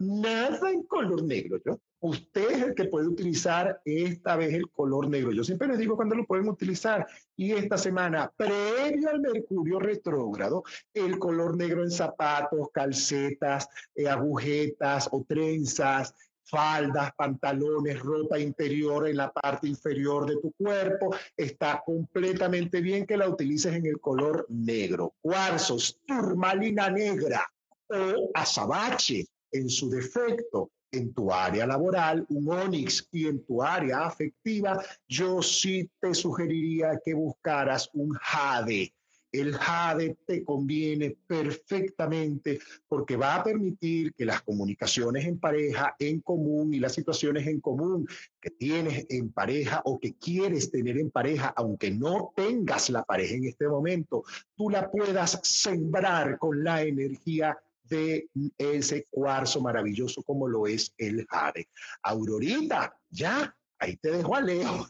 [0.00, 1.60] Nada en color negro.
[1.64, 1.78] ¿yo?
[2.00, 5.32] Usted es el que puede utilizar esta vez el color negro.
[5.32, 7.06] Yo siempre les digo cuando lo pueden utilizar.
[7.36, 10.64] Y esta semana, previo al Mercurio retrógrado,
[10.94, 16.14] el color negro en zapatos, calcetas, eh, agujetas o trenzas,
[16.50, 21.14] faldas, pantalones, ropa interior en la parte inferior de tu cuerpo.
[21.36, 25.14] Está completamente bien que la utilices en el color negro.
[25.22, 27.46] Cuarzos, turmalina negra
[27.88, 30.70] o azabache en su defecto.
[30.92, 36.98] En tu área laboral, un onix y en tu área afectiva, yo sí te sugeriría
[37.04, 38.92] que buscaras un jade
[39.32, 46.20] el jade te conviene perfectamente porque va a permitir que las comunicaciones en pareja, en
[46.20, 48.06] común y las situaciones en común
[48.40, 53.34] que tienes en pareja o que quieres tener en pareja, aunque no tengas la pareja
[53.34, 54.24] en este momento,
[54.56, 61.26] tú la puedas sembrar con la energía de ese cuarzo maravilloso como lo es el
[61.26, 61.68] jade.
[62.02, 64.88] Aurorita, ya, ahí te dejo a Leo.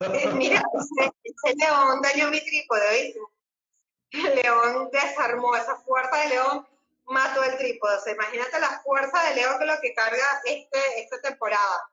[0.00, 0.62] Eh, mira,
[1.24, 3.20] ese, león dañó mi trípode, ¿viste?
[4.22, 6.66] León desarmó esa fuerza de león,
[7.06, 7.96] mató el trípode.
[7.96, 11.90] O sea, imagínate la fuerza de Leo que lo que carga este, esta temporada.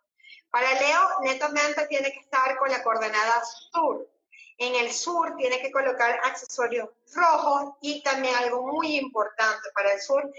[0.49, 4.07] Para Leo, netamente tiene que estar con la coordenada sur.
[4.57, 10.01] En el sur tiene que colocar accesorios rojos y también algo muy importante para el
[10.01, 10.32] sur,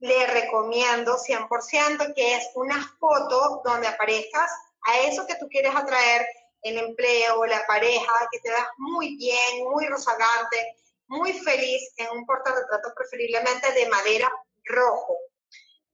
[0.00, 4.50] le recomiendo 100% que es una foto donde aparezcas
[4.82, 6.26] a eso que tú quieres atraer,
[6.62, 10.76] el empleo, la pareja, que te das muy bien, muy rozagante,
[11.08, 14.30] muy feliz en un portarretrato preferiblemente de madera
[14.64, 15.16] rojo.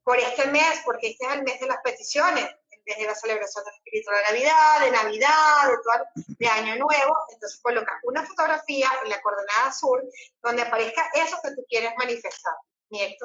[0.03, 3.15] Por este mes, porque este es el mes de las peticiones, el mes de la
[3.15, 8.23] celebración del espíritu de Navidad, de Navidad, de, todo, de Año Nuevo, entonces coloca una
[8.27, 10.05] fotografía en la coordenada sur
[10.43, 12.55] donde aparezca eso que tú quieres manifestar.
[12.91, 13.17] Mi.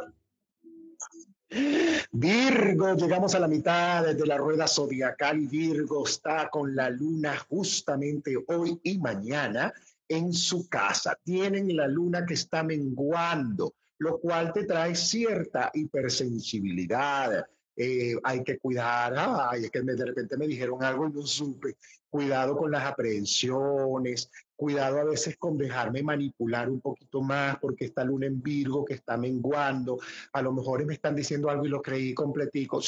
[2.12, 7.38] Virgo, llegamos a la mitad de la rueda zodiacal y Virgo está con la luna
[7.50, 9.74] justamente hoy y mañana
[10.10, 11.18] en su casa.
[11.24, 17.46] Tienen la luna que está menguando, lo cual te trae cierta hipersensibilidad.
[17.76, 21.78] Eh, hay que cuidar, ay, es que de repente me dijeron algo y no supe.
[22.10, 28.04] Cuidado con las aprehensiones, cuidado a veces con dejarme manipular un poquito más porque esta
[28.04, 30.00] luna en Virgo que está menguando,
[30.34, 32.82] a lo mejor me están diciendo algo y lo creí completico.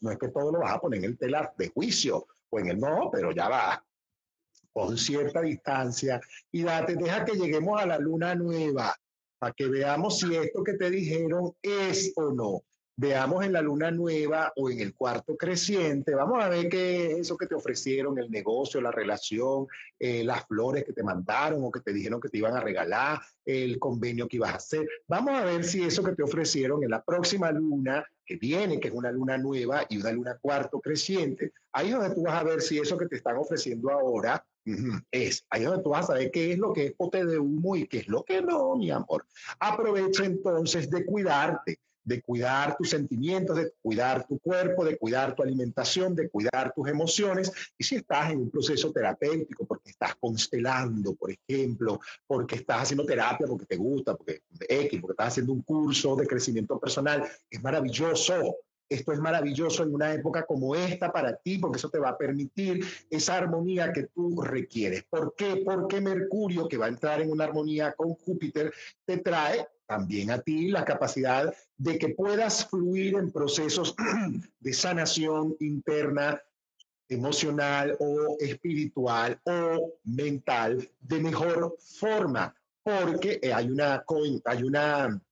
[0.00, 2.68] no es que todo lo vas a poner en el telar de juicio o en
[2.68, 3.85] el no, pero ya va
[4.76, 6.20] con cierta distancia.
[6.52, 8.94] Y date, deja que lleguemos a la luna nueva
[9.38, 12.62] para que veamos si esto que te dijeron es o no.
[12.98, 17.18] Veamos en la luna nueva o en el cuarto creciente, vamos a ver qué es
[17.20, 19.66] eso que te ofrecieron, el negocio, la relación,
[19.98, 23.20] eh, las flores que te mandaron o que te dijeron que te iban a regalar,
[23.46, 24.86] el convenio que ibas a hacer.
[25.08, 28.88] Vamos a ver si eso que te ofrecieron en la próxima luna que viene, que
[28.88, 32.60] es una luna nueva y una luna cuarto creciente, ahí donde tú vas a ver
[32.60, 34.44] si eso que te están ofreciendo ahora
[35.10, 37.76] es, ahí donde tú vas a saber qué es lo que es pote de humo
[37.76, 39.26] y qué es lo que no, mi amor.
[39.58, 45.42] Aprovecha entonces de cuidarte de cuidar tus sentimientos, de cuidar tu cuerpo, de cuidar tu
[45.42, 47.50] alimentación, de cuidar tus emociones.
[47.76, 53.04] Y si estás en un proceso terapéutico, porque estás constelando, por ejemplo, porque estás haciendo
[53.04, 57.60] terapia porque te gusta, porque X, porque estás haciendo un curso de crecimiento personal, es
[57.60, 58.54] maravilloso.
[58.88, 62.18] Esto es maravilloso en una época como esta para ti, porque eso te va a
[62.18, 65.04] permitir esa armonía que tú requieres.
[65.04, 65.62] ¿Por qué?
[65.64, 68.72] Porque Mercurio, que va a entrar en una armonía con Júpiter,
[69.04, 73.94] te trae también a ti la capacidad de que puedas fluir en procesos
[74.60, 76.40] de sanación interna,
[77.08, 84.04] emocional o espiritual o mental de mejor forma, porque eh, hay una,
[84.44, 85.22] hay una,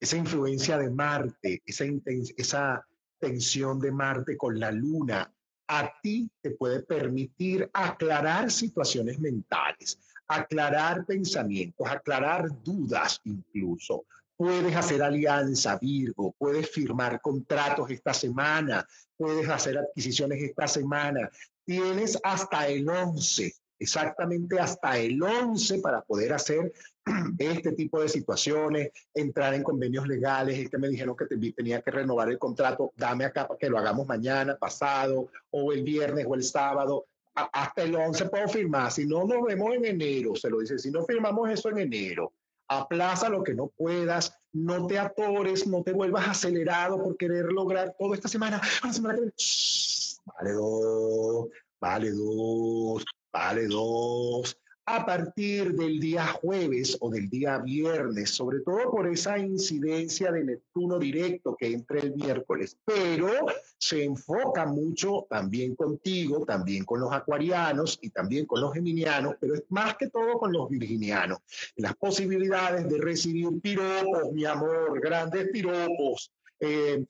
[0.00, 2.86] esa influencia de Marte, esa,
[3.20, 5.32] tensión de Marte con la luna,
[5.66, 14.04] a ti te puede permitir aclarar situaciones mentales aclarar pensamientos, aclarar dudas incluso.
[14.36, 18.86] Puedes hacer alianza, Virgo, puedes firmar contratos esta semana,
[19.16, 21.28] puedes hacer adquisiciones esta semana.
[21.64, 26.72] Tienes hasta el 11, exactamente hasta el 11 para poder hacer
[27.38, 30.58] este tipo de situaciones, entrar en convenios legales.
[30.58, 33.78] Es que me dijeron que tenía que renovar el contrato, dame acá para que lo
[33.78, 37.06] hagamos mañana, pasado, o el viernes o el sábado
[37.52, 40.90] hasta el 11 puedo firmar, si no nos vemos en enero, se lo dice, si
[40.90, 42.32] no firmamos eso en enero,
[42.68, 47.94] aplaza lo que no puedas, no te atores, no te vuelvas acelerado por querer lograr
[47.98, 48.60] todo esta semana.
[48.84, 49.32] La semana que
[52.10, 54.58] dos, vale dos,
[54.90, 60.44] a partir del día jueves o del día viernes, sobre todo por esa incidencia de
[60.44, 63.28] Neptuno directo que entra el miércoles, pero
[63.76, 69.56] se enfoca mucho también contigo, también con los acuarianos y también con los geminianos, pero
[69.56, 71.38] es más que todo con los virginianos.
[71.76, 76.32] Las posibilidades de recibir piropos, mi amor, grandes piropos.
[76.60, 77.04] Eh,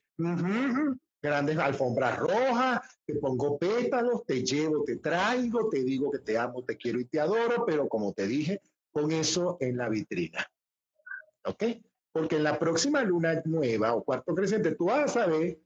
[1.21, 6.63] grandes alfombras rojas, te pongo pétalos, te llevo, te traigo, te digo que te amo,
[6.63, 8.61] te quiero y te adoro, pero como te dije,
[8.91, 10.47] con eso en la vitrina.
[11.45, 11.65] ¿Ok?
[12.13, 15.59] Porque en la próxima luna nueva o cuarto creciente, tú vas a saber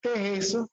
[0.00, 0.70] qué es eso.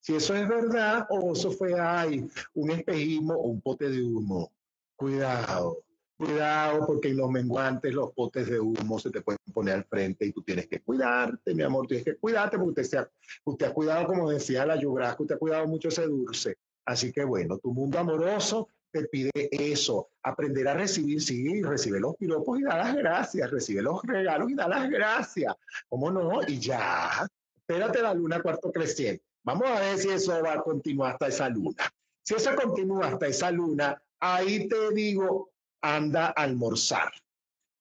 [0.00, 4.52] Si eso es verdad o eso fue, ay, un espejismo o un pote de humo.
[4.94, 5.85] Cuidado.
[6.16, 10.24] Cuidado porque en los menguantes los potes de humo se te pueden poner al frente
[10.24, 13.10] y tú tienes que cuidarte, mi amor, tienes que cuidarte porque usted, ha,
[13.44, 16.56] usted ha cuidado, como decía la Yugrasca, usted ha cuidado mucho ese dulce.
[16.86, 22.16] Así que bueno, tu mundo amoroso te pide eso, aprender a recibir, sí, recibe los
[22.16, 25.54] piropos y da las gracias, recibe los regalos y da las gracias.
[25.88, 26.40] ¿Cómo no?
[26.46, 29.22] Y ya, espérate la luna cuarto creciente.
[29.42, 31.92] Vamos a ver si eso va a continuar hasta esa luna.
[32.22, 35.50] Si eso continúa hasta esa luna, ahí te digo,
[35.80, 37.12] anda a almorzar.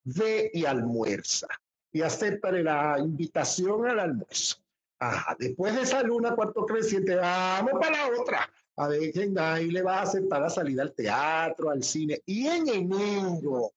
[0.04, 1.48] Ve y almuerza.
[1.92, 4.58] Y acéptale la invitación al almuerzo.
[5.00, 8.50] Ajá, después de esa luna cuarto creciente, vamos para la otra.
[8.78, 12.22] A ver quién ahí le va a aceptar la salida al teatro, al cine.
[12.26, 13.72] Y en enero,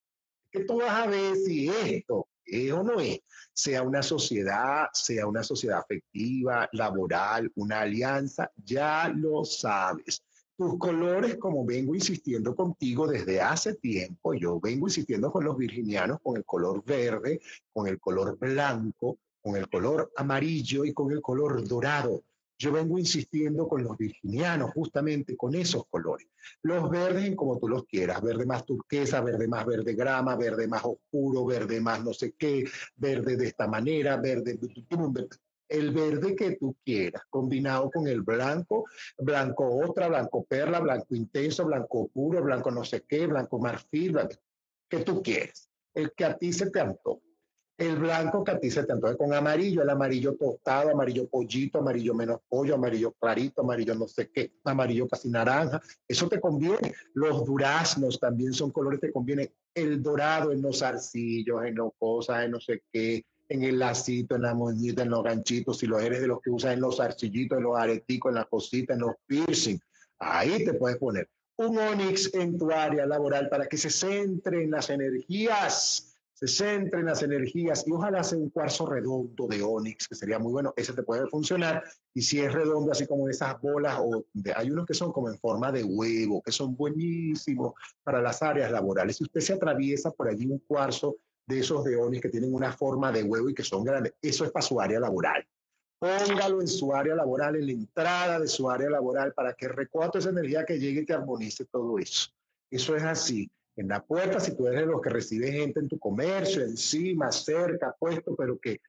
[0.51, 3.21] que tú vas a ver si esto es o no es,
[3.53, 10.23] sea una sociedad, sea una sociedad afectiva, laboral, una alianza, ya lo sabes.
[10.59, 16.19] Tus colores, como vengo insistiendo contigo desde hace tiempo, yo vengo insistiendo con los virginianos
[16.21, 17.41] con el color verde,
[17.73, 22.25] con el color blanco, con el color amarillo y con el color dorado.
[22.59, 26.27] Yo vengo insistiendo con los virginianos justamente con esos colores.
[26.63, 30.67] Los verdes en como tú los quieras, verde más turquesa, verde más verde grama, verde
[30.67, 32.65] más oscuro, verde más no sé qué,
[32.97, 34.59] verde de esta manera, verde,
[35.69, 38.87] el verde que tú quieras, combinado con el blanco,
[39.19, 44.19] blanco otra, blanco perla, blanco intenso, blanco puro, blanco no sé qué, blanco marfil,
[44.89, 47.21] que tú quieras, el que a ti se te antoja.
[47.77, 51.79] El blanco que a ti se te antoja con amarillo, el amarillo tostado, amarillo pollito,
[51.79, 55.81] amarillo menos pollo, amarillo clarito, amarillo no sé qué, amarillo casi naranja.
[56.09, 56.93] Eso te conviene.
[57.15, 59.53] Los duraznos también son colores que te conviene.
[59.73, 64.37] El dorado en los arcillos, en los cosas, en no sé qué, en el lacito,
[64.37, 67.01] en la moñita, en los ganchitos, si lo eres de los que usan en los
[67.01, 69.79] arcillitos, en los areticos, en las cositas, en los piercing.
[70.19, 74.71] Ahí te puedes poner un onix en tu área laboral para que se centre en
[74.71, 80.07] las energías se centre en las energías y ojalá sea un cuarzo redondo de onix,
[80.07, 81.83] que sería muy bueno, ese te puede funcionar.
[82.15, 84.25] Y si es redondo, así como esas bolas, o
[84.55, 87.75] hay unos que son como en forma de huevo, que son buenísimos
[88.05, 89.17] para las áreas laborales.
[89.17, 91.17] Si usted se atraviesa por allí un cuarzo
[91.49, 94.45] de esos de onix que tienen una forma de huevo y que son grandes, eso
[94.45, 95.47] es para su área laboral.
[95.99, 100.19] Póngalo en su área laboral, en la entrada de su área laboral, para que recuate
[100.19, 102.31] esa energía que llegue y te armonice todo eso.
[102.71, 105.89] Eso es así en la puerta, si tú eres de los que recibe gente en
[105.89, 108.81] tu comercio, encima, cerca, puesto, pero que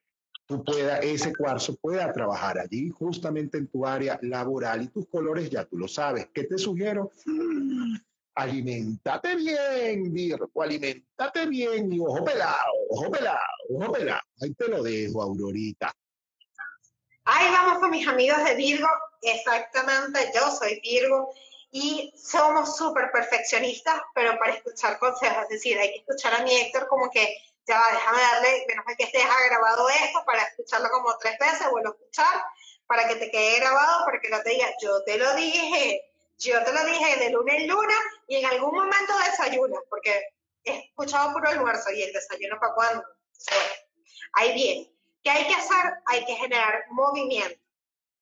[0.46, 5.48] tú pueda, ese cuarzo pueda trabajar allí, justamente en tu área laboral y tus colores
[5.48, 6.26] ya tú lo sabes.
[6.34, 7.12] ¿Qué te sugiero?
[8.34, 13.38] Alimentate bien, Virgo, alimentate bien y ojo pelado, ojo pelado,
[13.74, 14.20] ojo pelado.
[14.40, 15.92] Ahí te lo dejo, Aurorita.
[17.24, 18.88] Ahí vamos con mis amigos de Virgo.
[19.22, 21.34] Exactamente, yo soy Virgo
[21.70, 26.54] y somos súper perfeccionistas, pero para escuchar consejos, es decir, hay que escuchar a mi
[26.54, 30.88] Héctor como que, ya va, déjame darle, menos mal que estés grabado esto para escucharlo
[30.90, 32.42] como tres veces, vuelvo a escuchar,
[32.86, 36.09] para que te quede grabado, para que no te diga, yo te lo dije,
[36.40, 37.94] yo te lo dije de luna en luna
[38.26, 40.22] y en algún momento desayunas, porque
[40.64, 43.04] he escuchado puro almuerzo y el desayuno para cuándo.
[44.34, 44.92] ahí viene.
[45.22, 45.92] ¿Qué hay que hacer?
[46.06, 47.60] Hay que generar movimiento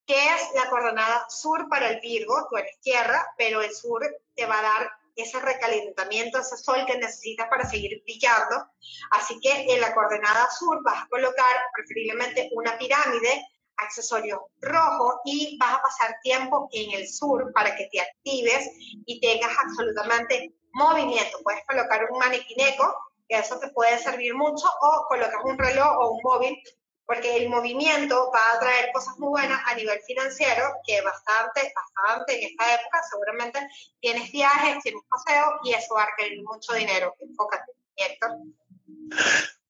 [0.08, 4.02] que es la coordenada sur para el Virgo, tú eres tierra, pero el sur
[4.34, 8.70] te va a dar ese recalentamiento, ese sol que necesitas para seguir brillando.
[9.10, 13.46] Así que en la coordenada sur vas a colocar preferiblemente una pirámide,
[13.78, 18.68] accesorio rojo y vas a pasar tiempo en el sur para que te actives
[19.06, 21.38] y tengas absolutamente movimiento.
[21.42, 22.94] Puedes colocar un manequineco,
[23.28, 26.62] que eso te puede servir mucho, o colocas un reloj o un móvil
[27.08, 32.38] porque el movimiento va a traer cosas muy buenas a nivel financiero, que bastante, bastante
[32.38, 33.66] en esta época seguramente
[33.98, 37.14] tienes viajes, tienes paseos y eso va a requerir mucho dinero.
[37.18, 38.30] Enfócate, Héctor.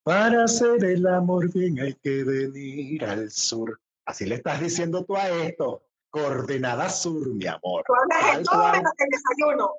[0.03, 3.81] Para hacer el amor bien hay que venir al sur.
[4.09, 5.83] Así le estás diciendo tú a esto.
[6.09, 7.85] Coordenada sur, mi amor.
[8.37, 9.75] De todo menos el desayuno.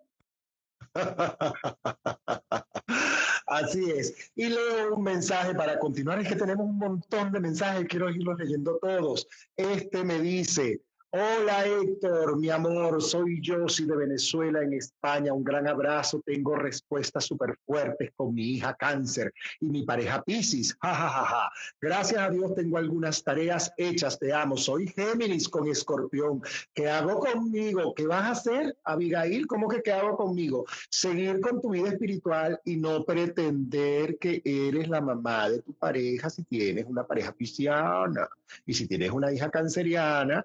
[3.47, 4.31] Así es.
[4.35, 6.19] Y luego un mensaje para continuar.
[6.19, 9.27] Es que tenemos un montón de mensajes, quiero irlos leyendo todos.
[9.57, 15.33] Este me dice, Hola Héctor, mi amor, soy Josie de Venezuela en España.
[15.33, 16.21] Un gran abrazo.
[16.23, 20.77] Tengo respuestas súper fuertes con mi hija cáncer y mi pareja Pisces.
[20.79, 21.51] Ja, ja, ja, ja.
[21.81, 24.19] Gracias a Dios tengo algunas tareas hechas.
[24.19, 24.55] Te amo.
[24.55, 26.43] Soy Géminis con escorpión.
[26.75, 27.95] ¿Qué hago conmigo?
[27.95, 29.47] ¿Qué vas a hacer, Abigail?
[29.47, 30.65] ¿Cómo que qué hago conmigo?
[30.91, 36.29] Seguir con tu vida espiritual y no pretender que eres la mamá de tu pareja
[36.29, 38.29] si tienes una pareja pisciana.
[38.65, 40.43] Y si tienes una hija canceriana,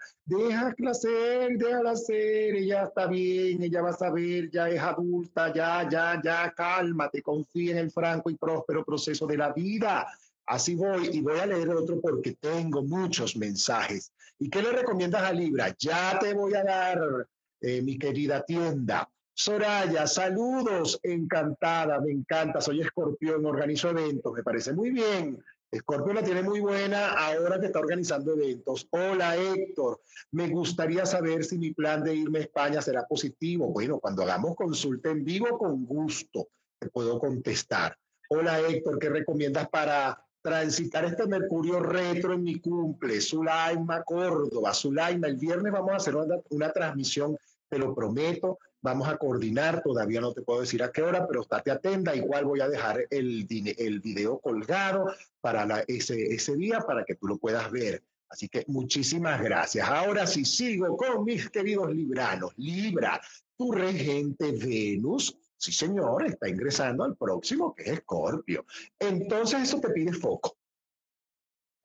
[0.55, 5.89] déjala ser, déjala ser, ella está bien, ella va a saber, ya es adulta, ya,
[5.89, 10.07] ya, ya, cálmate, confía en el franco y próspero proceso de la vida.
[10.47, 14.13] Así voy y voy a leer otro porque tengo muchos mensajes.
[14.39, 15.75] ¿Y qué le recomiendas a Libra?
[15.79, 17.27] Ya te voy a dar,
[17.61, 19.09] eh, mi querida tienda.
[19.33, 25.43] Soraya, saludos, encantada, me encanta, soy escorpión, organizo eventos, me parece muy bien
[25.75, 28.87] Escorpio la tiene muy buena ahora que está organizando eventos.
[28.91, 30.01] Hola Héctor,
[30.31, 33.67] me gustaría saber si mi plan de irme a España será positivo.
[33.73, 36.47] Bueno, cuando hagamos consulta en vivo, con gusto
[36.79, 37.99] te puedo contestar.
[38.29, 43.21] Hola Héctor, ¿qué recomiendas para transitar este Mercurio retro en mi cumple?
[43.21, 44.73] Zulaima, Córdoba.
[44.73, 47.37] Zulaima, el viernes vamos a hacer una, una transmisión,
[47.69, 51.41] te lo prometo, vamos a coordinar, todavía no te puedo decir a qué hora, pero
[51.41, 55.07] estate atenta, igual voy a dejar el, video colgado
[55.41, 58.03] para ese, ese día para que tú lo puedas ver.
[58.29, 59.89] Así que muchísimas gracias.
[59.89, 62.53] Ahora sí sigo con mis queridos libranos.
[62.59, 63.19] Libra,
[63.57, 68.67] tu regente Venus, sí señor, está ingresando al próximo que es Escorpio.
[68.99, 70.59] Entonces eso te pide foco.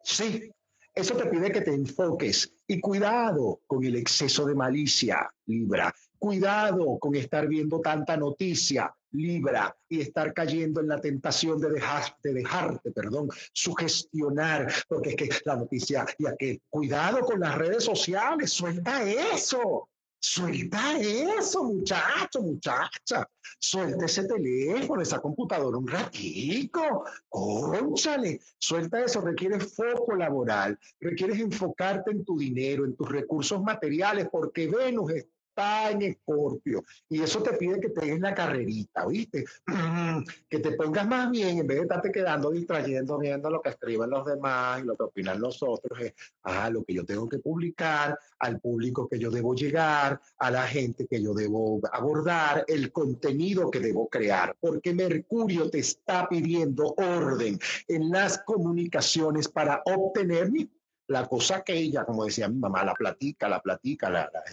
[0.04, 0.52] Sí,
[0.93, 5.95] eso te pide que te enfoques y cuidado con el exceso de malicia, Libra.
[6.20, 12.15] Cuidado con estar viendo tanta noticia, Libra, y estar cayendo en la tentación de, dejar,
[12.22, 17.86] de dejarte, perdón, sugestionar, porque es que la noticia y aquel, cuidado con las redes
[17.86, 19.89] sociales, suelta eso,
[20.22, 23.30] Suelta eso, muchacho, muchacha.
[23.57, 27.05] Suelta ese teléfono, esa computadora un ratico.
[27.30, 28.41] Cónchale.
[28.57, 29.22] Suelta eso.
[29.22, 30.78] Requiere foco laboral.
[30.99, 35.13] Requieres enfocarte en tu dinero, en tus recursos materiales, porque Venus
[35.60, 36.84] en Escorpio.
[37.10, 39.45] Y eso te pide que te des la carrerita, ¿viste?
[40.49, 44.10] que te pongas más bien, en vez de estarte quedando distrayendo, viendo lo que escriben
[44.10, 47.39] los demás y lo que opinan los otros, es, ah, lo que yo tengo que
[47.39, 52.91] publicar, al público que yo debo llegar, a la gente que yo debo abordar, el
[52.91, 60.51] contenido que debo crear, porque Mercurio te está pidiendo orden en las comunicaciones para obtener
[60.51, 60.70] mi
[61.10, 64.43] la cosa que ella, como decía mi mamá, la platica, la platica, la, la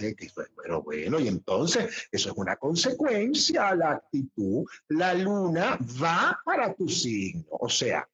[0.62, 6.88] pero bueno, y entonces eso es una consecuencia, la actitud, la luna va para tu
[6.88, 8.08] signo, o sea,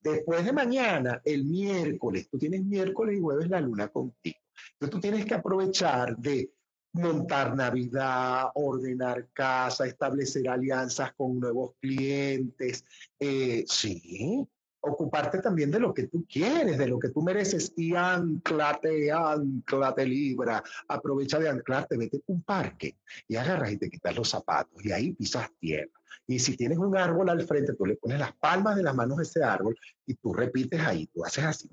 [0.00, 4.38] después de mañana, el miércoles, tú tienes miércoles y jueves la luna contigo,
[4.74, 6.52] entonces tú tienes que aprovechar de
[6.92, 12.84] montar Navidad, ordenar casa, establecer alianzas con nuevos clientes,
[13.18, 14.46] eh, sí,
[14.80, 20.06] ocuparte también de lo que tú quieres, de lo que tú mereces y anclate, anclate
[20.06, 24.84] libra, aprovecha de anclarte, vete a un parque y agarras y te quitas los zapatos
[24.84, 25.90] y ahí pisas tierra.
[26.26, 29.18] Y si tienes un árbol al frente, tú le pones las palmas de las manos
[29.18, 29.76] a ese árbol
[30.06, 31.70] y tú repites ahí, tú haces así,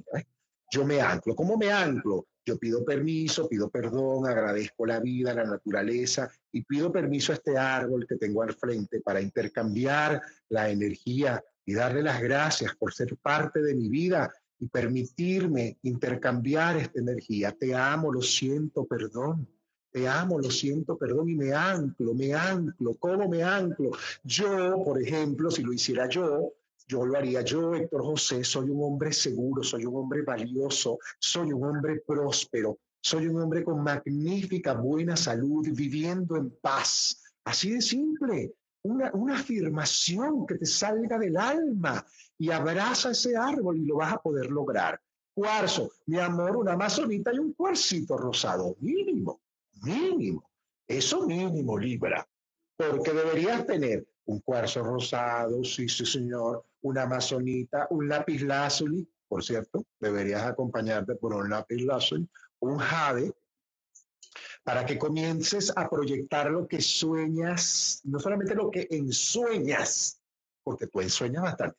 [0.71, 1.35] Yo me anclo.
[1.35, 2.27] ¿Cómo me anclo?
[2.45, 7.57] Yo pido permiso, pido perdón, agradezco la vida, la naturaleza y pido permiso a este
[7.57, 13.15] árbol que tengo al frente para intercambiar la energía y darle las gracias por ser
[13.17, 17.51] parte de mi vida y permitirme intercambiar esta energía.
[17.51, 19.47] Te amo, lo siento, perdón.
[19.91, 22.95] Te amo, lo siento, perdón, y me anclo, me anclo.
[22.95, 23.91] ¿Cómo me anclo?
[24.23, 26.53] Yo, por ejemplo, si lo hiciera yo,
[26.87, 31.51] yo lo haría yo, Héctor José, soy un hombre seguro, soy un hombre valioso, soy
[31.51, 37.23] un hombre próspero, soy un hombre con magnífica, buena salud, viviendo en paz.
[37.45, 38.53] Así de simple
[38.85, 42.05] una, afirmación que te salga del alma
[42.37, 44.99] y abraza ese árbol y lo vas a poder lograr.
[45.33, 49.41] Cuarzo, mi amor, una amazonita y un cuarcito rosado, mínimo,
[49.83, 50.49] mínimo.
[50.87, 52.27] Eso mínimo, Libra,
[52.77, 59.43] porque deberías tener un cuarzo rosado, sí, sí, señor, una amazonita, un lápiz lazuli, por
[59.43, 62.29] cierto, deberías acompañarte por un lápiz lazuli,
[62.59, 63.33] un jade,
[64.65, 70.19] para que comiences a proyectar lo que sueñas, no solamente lo que ensueñas,
[70.63, 71.77] porque tú ensueñas bastante.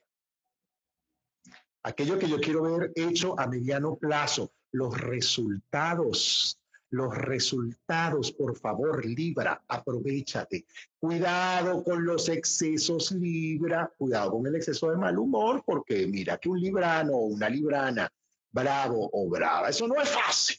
[1.83, 6.61] Aquello que yo quiero ver hecho a mediano plazo, los resultados,
[6.91, 10.65] los resultados, por favor, Libra, aprovechate.
[10.97, 16.49] Cuidado con los excesos, Libra, cuidado con el exceso de mal humor, porque mira que
[16.49, 18.09] un librano o una librana
[18.53, 20.57] bravo o brava, eso no es fácil.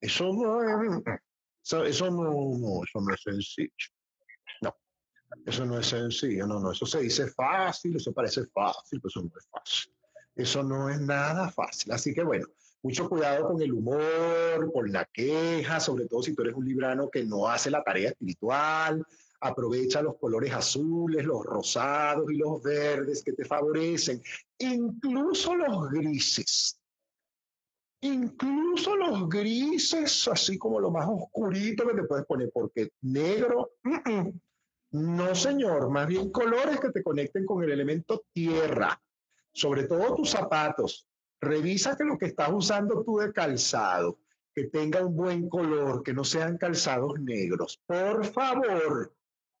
[0.00, 1.20] Eso no es,
[1.84, 3.70] eso, no, eso no es sencillo.
[4.62, 4.76] No,
[5.44, 9.22] eso no es sencillo, no, no, eso se dice fácil, eso parece fácil, pero eso
[9.22, 9.92] no es fácil.
[10.36, 11.92] Eso no es nada fácil.
[11.92, 12.46] Así que bueno,
[12.82, 17.10] mucho cuidado con el humor, con la queja, sobre todo si tú eres un librano
[17.10, 19.04] que no hace la tarea espiritual,
[19.40, 24.22] aprovecha los colores azules, los rosados y los verdes que te favorecen,
[24.58, 26.78] incluso los grises.
[28.06, 33.72] Incluso los grises, así como lo más oscurito que te puedes poner, porque negro,
[34.92, 39.00] no señor, más bien colores que te conecten con el elemento tierra,
[39.52, 41.08] sobre todo tus zapatos.
[41.40, 44.20] Revisa que lo que estás usando tú de calzado,
[44.54, 47.82] que tenga un buen color, que no sean calzados negros.
[47.86, 49.14] Por favor,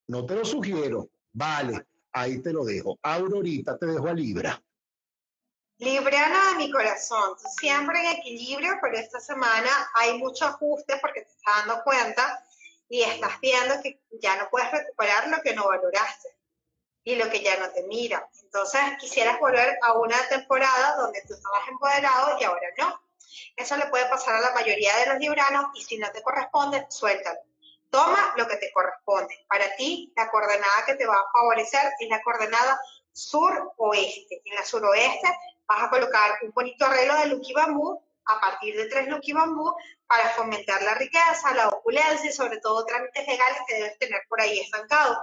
[0.06, 1.10] no te lo sugiero.
[1.32, 2.98] Vale, ahí te lo dejo.
[3.02, 4.62] Aurorita, te dejo a Libra.
[5.78, 11.28] Libriana de mi corazón, siempre en equilibrio, pero esta semana hay mucho ajuste porque te
[11.28, 12.42] estás dando cuenta
[12.88, 16.34] y estás viendo que ya no puedes recuperar lo que no valoraste
[17.04, 18.26] y lo que ya no te mira.
[18.42, 23.00] Entonces quisieras volver a una temporada donde tú estabas empoderado y ahora no.
[23.54, 26.86] Eso le puede pasar a la mayoría de los libranos y si no te corresponde,
[26.88, 27.40] suéltalo.
[27.90, 29.44] Toma lo que te corresponde.
[29.46, 32.80] Para ti, la coordenada que te va a favorecer es la coordenada
[33.12, 34.40] sur-oeste.
[34.44, 35.28] En la suroeste
[35.66, 39.74] vas a colocar un bonito arreglo de Lucky Bambú a partir de tres Lucky Bambú
[40.06, 44.40] para fomentar la riqueza, la opulencia y sobre todo trámites legales que debes tener por
[44.40, 45.18] ahí estancados.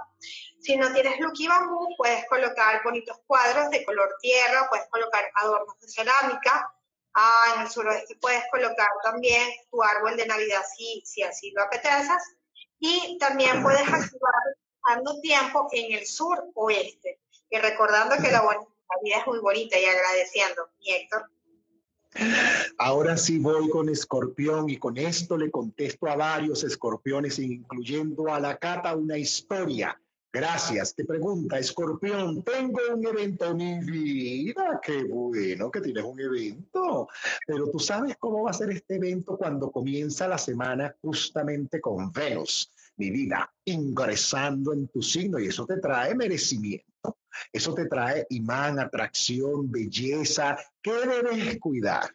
[0.60, 5.78] Si no tienes Lucky Bambú, puedes colocar bonitos cuadros de color tierra, puedes colocar adornos
[5.80, 6.70] de cerámica.
[7.16, 11.62] Ah, en el suroeste puedes colocar también tu árbol de Navidad si, si así lo
[11.62, 12.36] apeteces.
[12.78, 14.42] Y también puedes activar
[14.86, 17.20] dando tiempo en el sur oeste.
[17.50, 18.42] Y recordando que la,
[19.02, 20.68] vida es muy bonita y agradeciendo.
[20.80, 21.30] Y Héctor.
[22.78, 28.38] Ahora sí voy con escorpión y con esto le contesto a varios escorpiones, incluyendo a
[28.38, 30.00] la Cata, una historia.
[30.34, 30.96] Gracias.
[30.96, 34.80] Te pregunta, escorpión, tengo un evento en mi vida.
[34.82, 37.08] Qué bueno que tienes un evento.
[37.46, 42.10] Pero tú sabes cómo va a ser este evento cuando comienza la semana justamente con
[42.10, 47.18] Venus, mi vida, ingresando en tu signo y eso te trae merecimiento.
[47.52, 50.56] Eso te trae imán, atracción, belleza.
[50.80, 52.10] ¿Qué debes cuidar?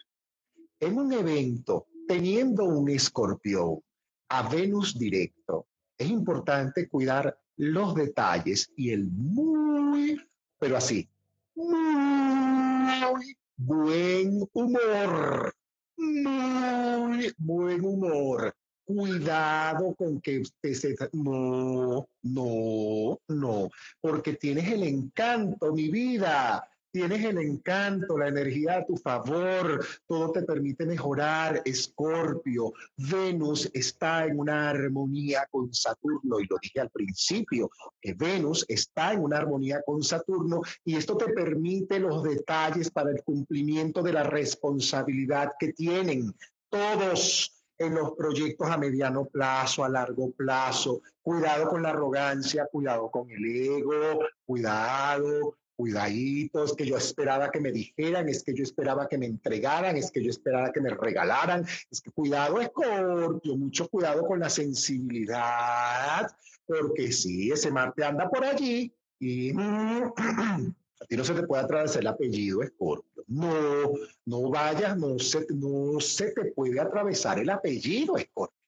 [0.80, 3.82] En un evento, teniendo un escorpión
[4.30, 10.20] a Venus directo, es importante cuidar los detalles y el muy,
[10.58, 11.10] pero así,
[11.56, 15.54] muy buen humor.
[15.98, 18.56] Muy buen humor
[18.90, 20.96] cuidado con que usted se...
[21.14, 23.70] No, no, no,
[24.02, 26.68] porque tienes el encanto, mi vida.
[26.92, 31.62] Tienes el encanto, la energía a tu favor, todo te permite mejorar.
[31.64, 37.70] Escorpio, Venus está en una armonía con Saturno, y lo dije al principio,
[38.02, 43.12] que Venus está en una armonía con Saturno, y esto te permite los detalles para
[43.12, 46.34] el cumplimiento de la responsabilidad que tienen
[46.72, 51.02] todos en los proyectos a mediano plazo, a largo plazo.
[51.22, 57.72] Cuidado con la arrogancia, cuidado con el ego, cuidado, cuidaditos, que yo esperaba que me
[57.72, 61.66] dijeran, es que yo esperaba que me entregaran, es que yo esperaba que me regalaran,
[61.90, 66.30] es que cuidado, Escorpio, mucho cuidado con la sensibilidad,
[66.68, 69.54] porque sí, ese Marte anda por allí y
[71.00, 73.24] a ti no se te puede atravesar el apellido Escorpio.
[73.28, 73.94] No,
[74.26, 78.60] no vayas, no se, no se te puede atravesar el apellido Escorpio.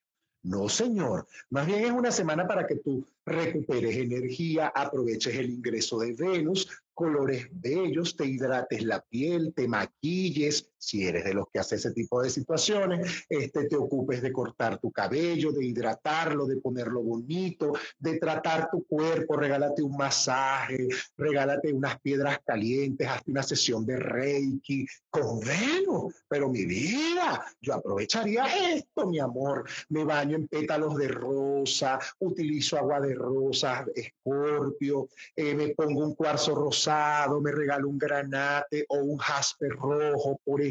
[0.43, 1.27] No, señor.
[1.51, 6.67] Más bien es una semana para que tú recuperes energía, aproveches el ingreso de Venus,
[6.95, 11.91] colores bellos, te hidrates la piel, te maquilles, si eres de los que hace ese
[11.91, 17.71] tipo de situaciones, este, te ocupes de cortar tu cabello, de hidratarlo, de ponerlo bonito,
[17.99, 23.97] de tratar tu cuerpo, regálate un masaje, regálate unas piedras calientes, hazte una sesión de
[23.97, 26.15] Reiki con Venus.
[26.27, 29.69] Pero mi vida, yo aprovecharía esto, mi amor.
[29.89, 36.15] Me baño en pétalos de rosa, utilizo agua de rosa, escorpio, eh, me pongo un
[36.15, 40.70] cuarzo rosado, me regalo un granate o un jaspe rojo, por ejemplo,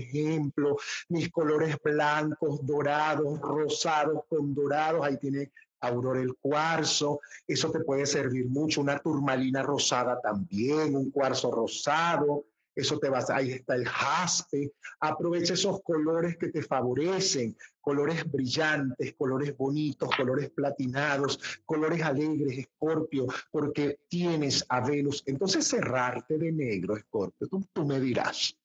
[1.08, 5.52] mis colores blancos, dorados, rosados con dorados, ahí tiene
[5.82, 12.44] Aurora el cuarzo, eso te puede servir mucho, una turmalina rosada también, un cuarzo rosado,
[12.74, 19.14] eso te vas, ahí está el jaspe, aprovecha esos colores que te favorecen, colores brillantes,
[19.14, 25.22] colores bonitos, colores platinados, colores alegres, Escorpio, porque tienes a Venus.
[25.26, 28.56] Entonces cerrarte de negro, Escorpio, tú me dirás,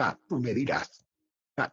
[0.00, 1.04] Ah, tú me dirás.
[1.56, 1.68] Ah,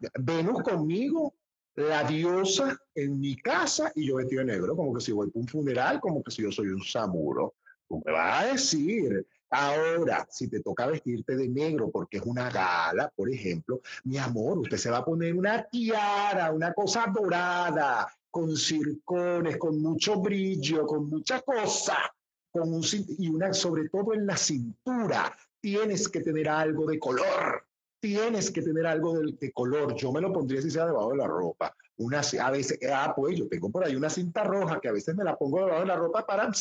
[0.63, 1.35] conmigo,
[1.75, 5.37] la diosa en mi casa y yo vestido de negro, como que si voy a
[5.37, 7.53] un funeral, como que si yo soy un samuro.
[7.87, 12.49] Tú me vas a decir, ahora, si te toca vestirte de negro porque es una
[12.49, 18.07] gala, por ejemplo, mi amor, usted se va a poner una tiara, una cosa dorada,
[18.31, 22.11] con circones, con mucho brillo, con mucha cosa,
[22.49, 22.83] con un,
[23.19, 25.31] y una, sobre todo en la cintura,
[25.61, 27.64] tienes que tener algo de color
[28.05, 29.95] tienes que tener algo de, color.
[29.95, 31.75] Yo me lo pondría si sea debajo de la ropa.
[31.97, 35.15] Una, a veces, ah, pues yo tengo por ahí una cinta roja que a veces
[35.15, 36.51] me la pongo debajo de la ropa para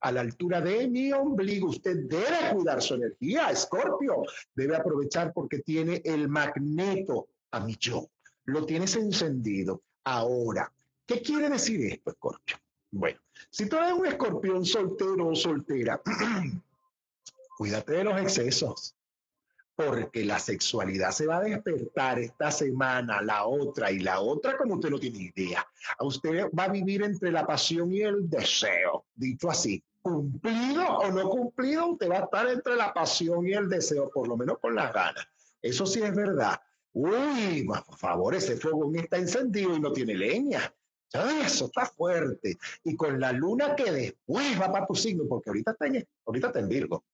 [0.00, 1.68] a la altura de mi ombligo.
[1.68, 4.22] Usted debe cuidar su energía, Escorpio.
[4.54, 8.08] Debe aprovechar porque tiene el magneto a mi yo.
[8.46, 9.82] Lo tienes encendido.
[10.04, 10.72] Ahora,
[11.04, 12.56] ¿qué quiere decir esto, Escorpio?
[12.92, 13.20] Bueno,
[13.50, 16.00] si tú eres un escorpión soltero o soltera,
[17.58, 18.94] cuídate de los excesos
[19.76, 24.74] porque la sexualidad se va a despertar esta semana, la otra y la otra, como
[24.74, 25.66] usted no tiene idea.
[25.98, 29.82] A usted va a vivir entre la pasión y el deseo, dicho así.
[30.00, 34.28] Cumplido o no cumplido, usted va a estar entre la pasión y el deseo, por
[34.28, 35.26] lo menos con las ganas.
[35.60, 36.60] Eso sí es verdad.
[36.92, 40.72] Uy, por favor, ese fuego está encendido y no tiene leña.
[41.44, 42.58] Eso está fuerte.
[42.84, 45.86] Y con la luna que después va para tu signo, porque ahorita está
[46.26, 47.04] ahorita está en Virgo.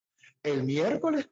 [0.42, 1.28] El miércoles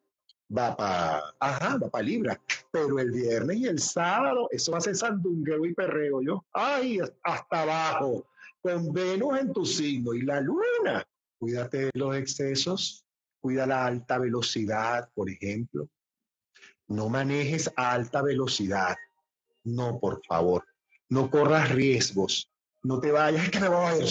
[0.57, 2.41] va para, ajá, va para Libra.
[2.71, 6.45] Pero el viernes y el sábado, eso va a ser sandungueo y perreo, yo.
[6.53, 8.27] Ay, hasta abajo,
[8.61, 11.07] con Venus en tu signo y la luna.
[11.39, 13.05] Cuídate de los excesos,
[13.41, 15.89] cuida la alta velocidad, por ejemplo.
[16.89, 18.97] No manejes a alta velocidad.
[19.65, 20.65] No, por favor.
[21.11, 22.51] No corras riesgos.
[22.83, 24.05] No te vayas, que me voy.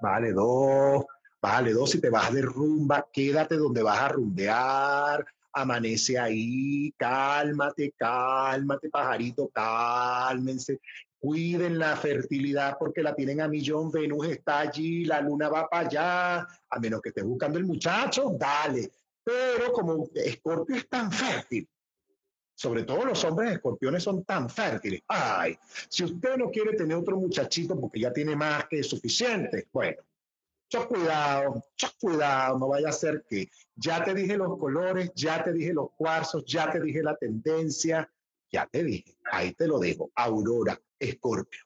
[0.00, 1.04] Vale, dos
[1.40, 7.92] Bájale dos, si te vas de rumba, quédate donde vas a rumbear, amanece ahí, cálmate,
[7.96, 10.80] cálmate, pajarito, cálmense.
[11.18, 15.86] Cuiden la fertilidad porque la tienen a millón, Venus está allí, la luna va para
[15.86, 16.38] allá,
[16.70, 18.90] a menos que estés buscando el muchacho, dale.
[19.22, 21.68] Pero como Escorpio es tan fértil,
[22.54, 25.02] sobre todo los hombres escorpiones son tan fértiles.
[25.06, 25.56] Ay,
[25.88, 30.02] si usted no quiere tener otro muchachito porque ya tiene más que suficiente, bueno,
[30.70, 35.42] mucho cuidado, mucho cuidado, no vaya a ser que ya te dije los colores, ya
[35.42, 38.10] te dije los cuarzos, ya te dije la tendencia,
[38.50, 41.64] ya te dije, ahí te lo dejo, Aurora, Escorpio.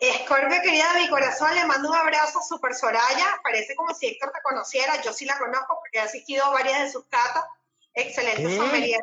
[0.00, 3.40] Escorpio, querida de mi corazón, le mando un abrazo Super Soraya.
[3.42, 5.02] Parece como si Héctor te conociera.
[5.02, 7.44] Yo sí la conozco porque he asistido a varias de sus catas.
[7.94, 9.00] Excelente sommelier.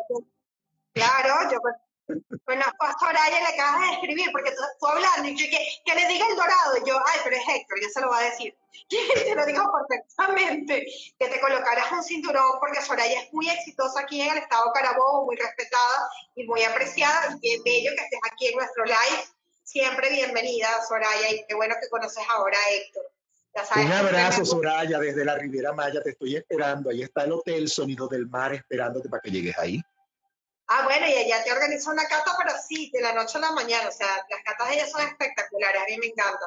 [0.93, 1.59] Claro, yo
[2.07, 6.07] bueno, a Soraya le acabas de escribir, porque tú, hablando, y yo que, que, le
[6.07, 8.55] diga el dorado, y yo, ay, pero es Héctor, ya se lo va a decir.
[8.89, 10.85] te lo digo perfectamente,
[11.17, 15.25] que te colocaras un cinturón, porque Soraya es muy exitosa aquí en el estado Carabobo,
[15.25, 19.23] muy respetada y muy apreciada, y qué bello que estés aquí en nuestro live.
[19.63, 23.03] Siempre bienvenida, Soraya, y qué bueno que conoces ahora a Héctor.
[23.83, 26.91] un abrazo, Soraya, desde la Riviera Maya, te estoy esperando.
[26.91, 29.81] Ahí está el Hotel Sonido del Mar esperándote para que llegues ahí.
[30.67, 33.51] Ah, bueno, y ella te organizó una cata, pero sí, de la noche a la
[33.51, 33.87] mañana.
[33.87, 36.45] O sea, las catas de ella son espectaculares, a mí me encanta.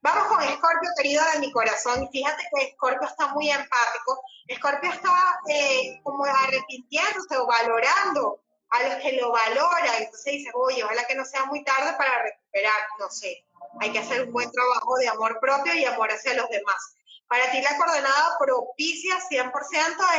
[0.00, 2.08] Vamos con Scorpio, querido de mi corazón.
[2.10, 4.22] Fíjate que Scorpio está muy empático.
[4.56, 9.94] Scorpio está eh, como arrepintiéndose o valorando a los que lo valoran.
[9.98, 13.44] Entonces dice, oye, ojalá que no sea muy tarde para recuperar, no sé.
[13.80, 16.94] Hay que hacer un buen trabajo de amor propio y amor hacia los demás.
[17.30, 19.52] Para ti la coordenada propicia 100%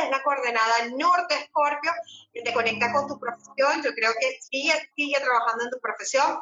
[0.02, 1.92] es la coordenada norte Escorpio,
[2.32, 3.82] que te conecta con tu profesión.
[3.82, 6.38] Yo creo que sigue, sigue trabajando en tu profesión.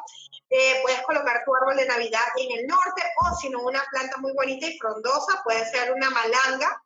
[0.49, 4.15] Eh, puedes colocar tu árbol de Navidad en el norte o si no una planta
[4.19, 6.81] muy bonita y frondosa, puede ser una malanga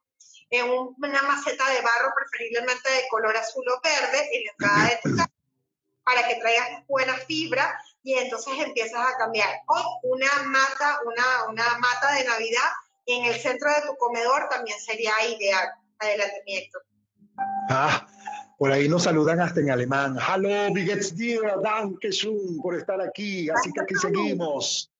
[0.50, 5.00] en una maceta de barro, preferiblemente de color azul o verde, en la entrada de
[5.04, 5.32] tu casa,
[6.04, 9.62] para que traigas buena fibra y entonces empiezas a cambiar.
[9.68, 12.72] O una mata, una, una mata de Navidad
[13.06, 15.70] en el centro de tu comedor también sería ideal.
[16.00, 16.72] Adelante.
[17.70, 18.08] Ah,
[18.58, 20.18] por ahí nos saludan hasta en alemán.
[20.20, 21.42] Hallo, wie geht's dir?
[21.62, 23.50] Danke schön por estar aquí.
[23.50, 24.92] Así que aquí seguimos.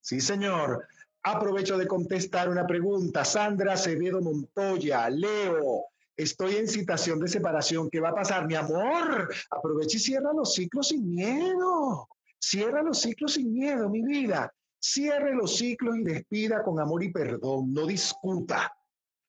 [0.00, 0.86] Sí, señor.
[1.22, 3.24] Aprovecho de contestar una pregunta.
[3.24, 5.84] Sandra Acevedo Montoya, Leo,
[6.16, 7.88] estoy en situación de separación.
[7.90, 9.32] ¿Qué va a pasar, mi amor?
[9.50, 12.08] Aprovecha y cierra los ciclos sin miedo.
[12.38, 14.52] Cierra los ciclos sin miedo, mi vida.
[14.84, 18.74] Cierre los ciclos y despida con amor y perdón, no discuta.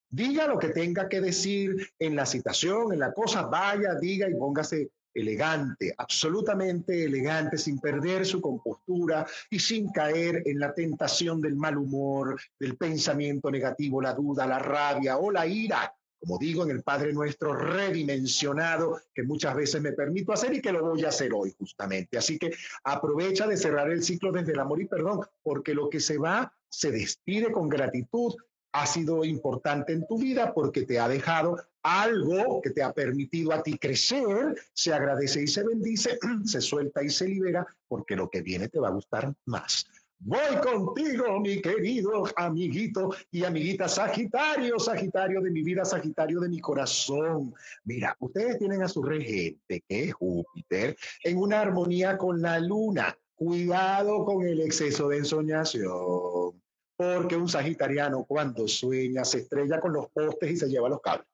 [0.09, 4.33] Diga lo que tenga que decir en la citación, en la cosa, vaya, diga y
[4.33, 11.55] póngase elegante, absolutamente elegante, sin perder su compostura y sin caer en la tentación del
[11.55, 15.93] mal humor, del pensamiento negativo, la duda, la rabia o la ira
[16.23, 20.71] como digo en el Padre Nuestro, redimensionado, que muchas veces me permito hacer y que
[20.71, 22.17] lo voy a hacer hoy justamente.
[22.17, 22.53] Así que
[22.85, 26.53] aprovecha de cerrar el ciclo desde el amor y perdón, porque lo que se va
[26.69, 28.35] se despide con gratitud.
[28.71, 33.51] Ha sido importante en tu vida porque te ha dejado algo que te ha permitido
[33.51, 38.29] a ti crecer, se agradece y se bendice, se suelta y se libera, porque lo
[38.29, 39.85] que viene te va a gustar más.
[40.25, 46.61] Voy contigo, mi querido amiguito y amiguita Sagitario, Sagitario de mi vida, Sagitario de mi
[46.61, 47.53] corazón.
[47.83, 50.95] Mira, ustedes tienen a su regente, que es Júpiter,
[51.25, 53.17] en una armonía con la luna.
[53.35, 56.61] Cuidado con el exceso de ensoñación,
[56.95, 61.27] porque un sagitariano cuando sueña se estrella con los postes y se lleva los cables.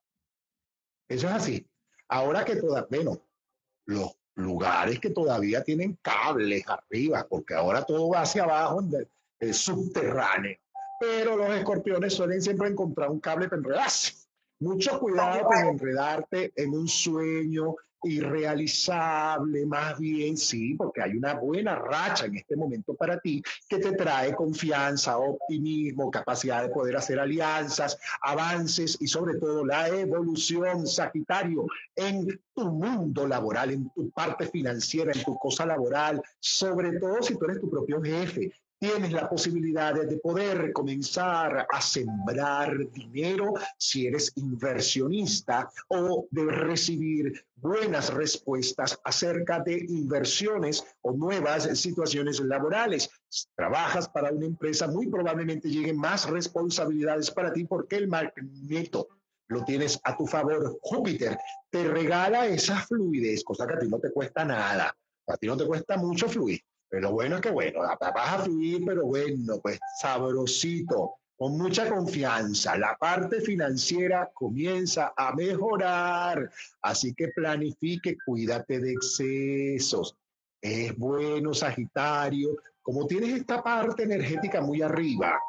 [1.08, 1.66] Eso es así.
[2.08, 3.24] Ahora que todas, bueno,
[3.84, 8.82] los lugares que todavía tienen cables arriba, porque ahora todo va hacia abajo,
[9.38, 10.58] es subterráneo.
[11.00, 14.14] Pero los escorpiones suelen siempre encontrar un cable para enredarse.
[14.60, 21.74] Mucho cuidado con enredarte en un sueño irrealizable, más bien sí, porque hay una buena
[21.74, 27.18] racha en este momento para ti que te trae confianza, optimismo, capacidad de poder hacer
[27.18, 31.66] alianzas, avances y sobre todo la evolución, Sagitario,
[31.96, 37.36] en tu mundo laboral, en tu parte financiera, en tu cosa laboral, sobre todo si
[37.36, 44.06] tú eres tu propio jefe, tienes la posibilidad de poder comenzar a sembrar dinero si
[44.06, 53.10] eres inversionista o de recibir buenas respuestas acerca de inversiones o nuevas situaciones laborales.
[53.54, 59.08] Trabajas para una empresa, muy probablemente lleguen más responsabilidades para ti porque el magneto
[59.48, 60.78] lo tienes a tu favor.
[60.80, 61.36] Júpiter
[61.68, 64.96] te regala esa fluidez, cosa que a ti no te cuesta nada.
[65.26, 66.62] A ti no te cuesta mucho fluir.
[66.90, 72.76] Pero bueno es que bueno, vas a fluir, pero bueno, pues sabrosito, con mucha confianza.
[72.76, 76.50] La parte financiera comienza a mejorar,
[76.82, 80.16] así que planifique, cuídate de excesos.
[80.60, 85.40] Es bueno, Sagitario, como tienes esta parte energética muy arriba,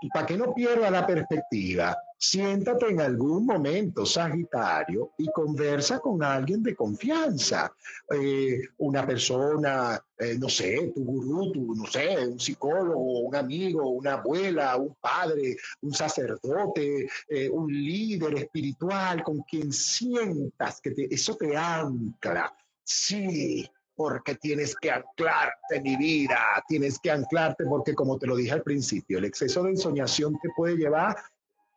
[0.00, 6.22] y para que no pierda la perspectiva, Siéntate en algún momento, Sagitario, y conversa con
[6.22, 7.70] alguien de confianza.
[8.10, 13.90] Eh, una persona, eh, no sé, tu gurú, tu, no sé, un psicólogo, un amigo,
[13.90, 21.36] una abuela, un padre, un sacerdote, eh, un líder espiritual con quien sientas que eso
[21.36, 22.50] te ancla.
[22.82, 28.52] Sí, porque tienes que anclarte, mi vida, tienes que anclarte porque como te lo dije
[28.52, 31.16] al principio, el exceso de ensoñación te puede llevar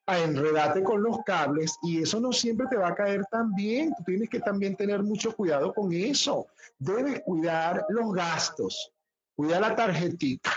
[0.05, 3.93] a enredarte con los cables y eso no siempre te va a caer tan bien.
[3.95, 6.47] Tú tienes que también tener mucho cuidado con eso.
[6.77, 8.91] Debes cuidar los gastos,
[9.35, 10.51] cuida la tarjetita,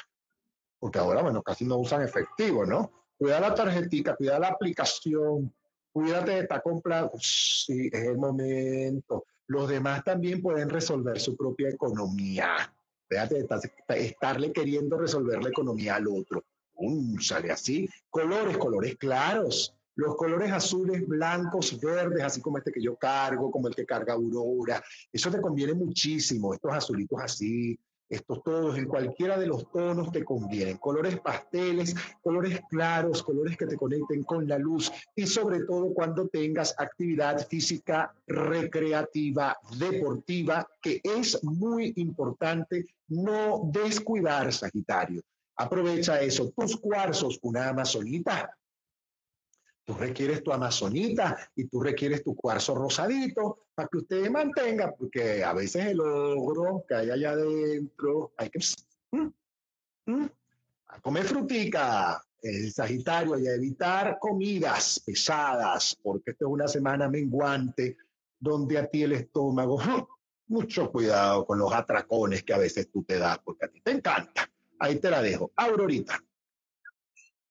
[0.80, 2.90] porque ahora, bueno, casi no usan efectivo, ¿no?
[3.16, 5.54] Cuida la tarjetita, cuida la aplicación,
[5.92, 7.12] cuídate de estar comprando.
[7.20, 9.26] Sí, es el momento.
[9.52, 12.74] Los demás también pueden resolver su propia economía.
[13.08, 16.42] Déjate de estarle queriendo resolver la economía al otro
[17.20, 17.88] sale así.
[18.10, 19.74] Colores, colores claros.
[19.94, 24.14] Los colores azules, blancos, verdes, así como este que yo cargo, como el que carga
[24.14, 24.82] Aurora.
[25.12, 26.54] Eso te conviene muchísimo.
[26.54, 30.76] Estos azulitos así, estos todos, en cualquiera de los tonos te convienen.
[30.76, 36.28] Colores pasteles, colores claros, colores que te conecten con la luz y sobre todo cuando
[36.28, 45.22] tengas actividad física recreativa, deportiva, que es muy importante no descuidar, Sagitario.
[45.56, 46.50] Aprovecha eso.
[46.56, 48.56] Tus cuarzos, una amazonita.
[49.84, 55.42] Tú requieres tu amazonita y tú requieres tu cuarzo rosadito para que usted mantenga, porque
[55.42, 58.60] a veces el ogro que hay allá adentro, hay que
[59.10, 59.28] mm,
[60.06, 60.26] mm,
[60.86, 67.08] a comer frutica, el Sagitario, y a evitar comidas pesadas, porque esta es una semana
[67.08, 67.96] menguante
[68.38, 69.80] donde a ti el estómago,
[70.48, 73.92] mucho cuidado con los atracones que a veces tú te das, porque a ti te
[73.92, 74.48] encanta.
[74.78, 75.52] Ahí te la dejo.
[75.56, 76.22] Aurorita.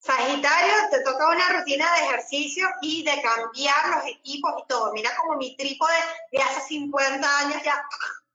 [0.02, 4.92] Sagitario, te toca una rutina de ejercicio y de cambiar los equipos y todo.
[4.92, 5.94] Mira como mi trípode
[6.32, 7.86] de hace 50 años ya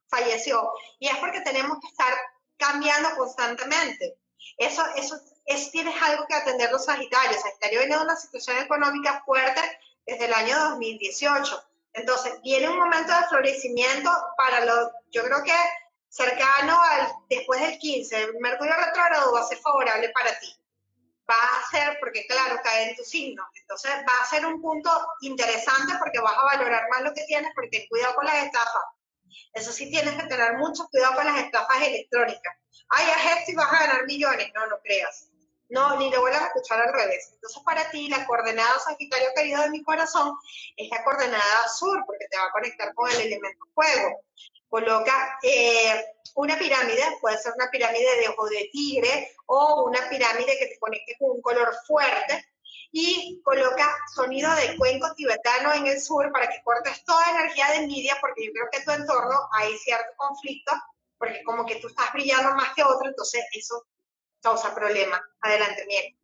[0.07, 0.71] falleció.
[0.99, 2.13] Y es porque tenemos que estar
[2.55, 4.17] cambiando constantemente.
[4.57, 7.41] Eso, eso, es, tienes algo que atender los Sagitarios.
[7.41, 9.61] Sagitario viene de una situación económica fuerte
[10.05, 11.63] desde el año 2018.
[11.91, 15.53] Entonces, viene un momento de florecimiento para los, yo creo que
[16.07, 20.56] cercano al después del 15, el Mercurio retrógrado va a ser favorable para ti.
[21.29, 23.45] Va a ser, porque claro, cae en tu signo.
[23.53, 24.89] Entonces va a ser un punto
[25.21, 28.83] interesante porque vas a valorar más lo que tienes, porque cuidado con las estafas.
[29.53, 32.55] Eso sí tienes que tener mucho cuidado con las estafas electrónicas.
[32.89, 34.51] Ay, a si vas a ganar millones.
[34.55, 35.29] No, no creas.
[35.69, 37.29] No, ni lo vuelvas a escuchar al revés.
[37.33, 40.33] Entonces, para ti, la coordenada Sagitario querido de mi corazón
[40.77, 44.23] es la coordenada sur, porque te va a conectar con el elemento fuego
[44.69, 50.57] coloca eh, una pirámide, puede ser una pirámide de ojo de tigre o una pirámide
[50.57, 52.45] que te conecte con un color fuerte
[52.91, 57.77] y coloca sonido de cuenco tibetano en el sur para que cortes toda energía de
[57.77, 60.73] envidia porque yo creo que en tu entorno hay cierto conflicto
[61.17, 63.85] porque como que tú estás brillando más que otro, entonces eso
[64.41, 65.19] causa problemas.
[65.41, 66.17] Adelante, Miel.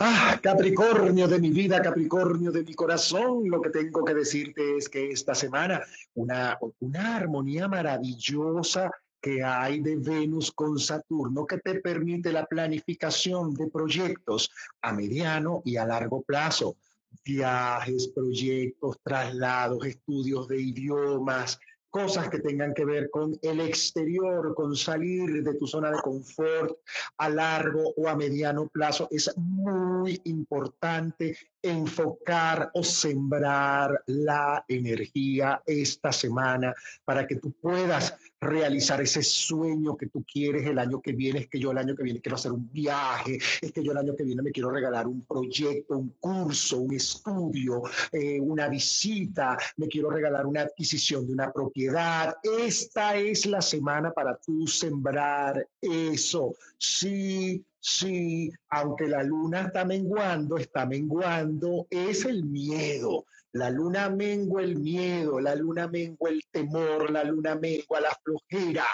[0.00, 4.88] Ah, Capricornio de mi vida, Capricornio de mi corazón, lo que tengo que decirte es
[4.88, 5.82] que esta semana
[6.14, 13.52] una, una armonía maravillosa que hay de Venus con Saturno que te permite la planificación
[13.54, 14.52] de proyectos
[14.82, 16.76] a mediano y a largo plazo.
[17.24, 21.58] Viajes, proyectos, traslados, estudios de idiomas,
[21.90, 26.76] cosas que tengan que ver con el exterior, con salir de tu zona de confort
[27.18, 29.08] a largo o a mediano plazo.
[29.10, 36.74] Es muy importante enfocar o sembrar la energía esta semana
[37.04, 41.48] para que tú puedas realizar ese sueño que tú quieres el año que viene, es
[41.48, 44.14] que yo el año que viene quiero hacer un viaje, es que yo el año
[44.14, 47.82] que viene me quiero regalar un proyecto, un curso, un estudio,
[48.12, 52.36] eh, una visita, me quiero regalar una adquisición de una propiedad.
[52.42, 56.54] Esta es la semana para tú sembrar eso.
[56.78, 64.62] Sí, sí, aunque la luna está menguando, está menguando, es el miedo la luna mengua
[64.62, 68.84] el miedo, la luna mengua el temor, la luna mengua la flojera.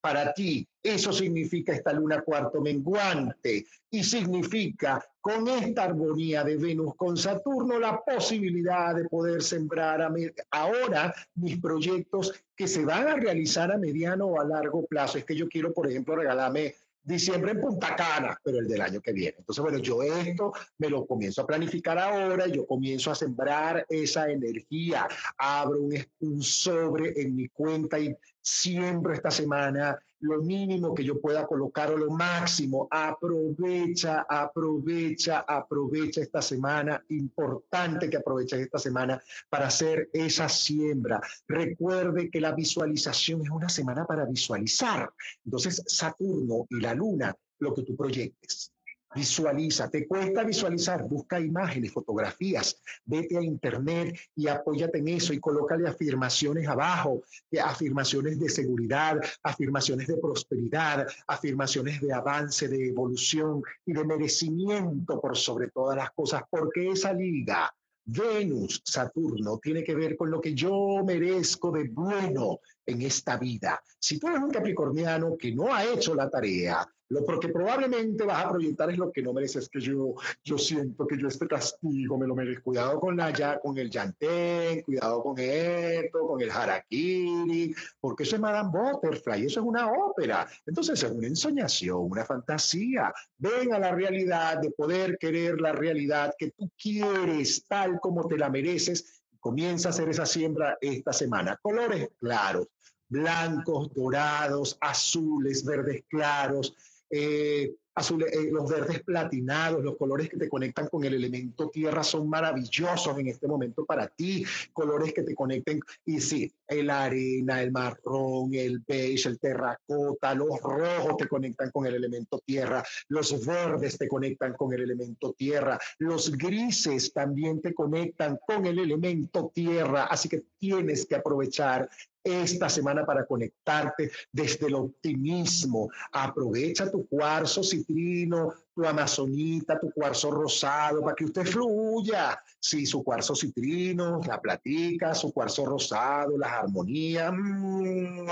[0.00, 6.94] Para ti, eso significa esta luna cuarto menguante y significa con esta armonía de Venus
[6.94, 10.06] con Saturno la posibilidad de poder sembrar
[10.50, 15.16] ahora mis proyectos que se van a realizar a mediano o a largo plazo.
[15.16, 16.74] Es que yo quiero, por ejemplo, regalarme
[17.04, 19.36] diciembre en Punta Cana, pero el del año que viene.
[19.38, 24.30] Entonces, bueno, yo esto me lo comienzo a planificar ahora, yo comienzo a sembrar esa
[24.30, 25.06] energía,
[25.36, 25.80] abro
[26.20, 31.90] un, sobre en mi cuenta y siembro esta semana lo mínimo que yo pueda colocar
[31.92, 32.88] o lo máximo.
[32.90, 37.02] Aprovecha, aprovecha, aprovecha esta semana.
[37.10, 41.20] Importante que aproveches esta semana para hacer esa siembra.
[41.46, 45.12] Recuerde que la visualización es una semana para visualizar.
[45.44, 48.73] Entonces, Saturno y la Luna, lo que tú proyectes.
[49.14, 55.40] Visualiza, te cuesta visualizar, busca imágenes, fotografías, vete a internet y apóyate en eso y
[55.40, 63.62] colócale afirmaciones abajo, eh, afirmaciones de seguridad, afirmaciones de prosperidad, afirmaciones de avance, de evolución
[63.86, 67.72] y de merecimiento por sobre todas las cosas, porque esa liga
[68.06, 73.82] Venus, Saturno, tiene que ver con lo que yo merezco de bueno en esta vida.
[73.98, 78.44] Si tú eres un capricorniano que no ha hecho la tarea, lo porque probablemente vas
[78.44, 82.18] a proyectar es lo que no mereces, que yo, yo siento que yo este castigo
[82.18, 82.64] me lo merezco.
[82.64, 88.36] Cuidado con, la, ya, con el yantén, cuidado con esto, con el harakiri, porque eso
[88.36, 90.46] es Madame Butterfly, eso es una ópera.
[90.66, 93.12] Entonces es una ensoñación, una fantasía.
[93.38, 98.36] Ven a la realidad de poder querer la realidad que tú quieres tal como te
[98.36, 99.22] la mereces.
[99.38, 101.58] Comienza a hacer esa siembra esta semana.
[101.62, 102.66] Colores claros,
[103.08, 106.74] blancos, dorados, azules, verdes claros
[107.10, 112.28] eh, eh, los verdes platinados, los colores que te conectan con el elemento tierra son
[112.28, 117.70] maravillosos en este momento para ti, colores que te conecten, y sí, el arena, el
[117.70, 123.96] marrón, el beige, el terracota, los rojos te conectan con el elemento tierra, los verdes
[123.96, 130.06] te conectan con el elemento tierra, los grises también te conectan con el elemento tierra,
[130.06, 131.88] así que tienes que aprovechar
[132.24, 135.90] esta semana para conectarte desde el optimismo.
[136.12, 142.42] Aprovecha tu cuarzo citrino, tu amazonita, tu cuarzo rosado, para que usted fluya.
[142.58, 147.30] Sí, su cuarzo citrino, la platica, su cuarzo rosado, las armonías.
[147.32, 148.26] Mm,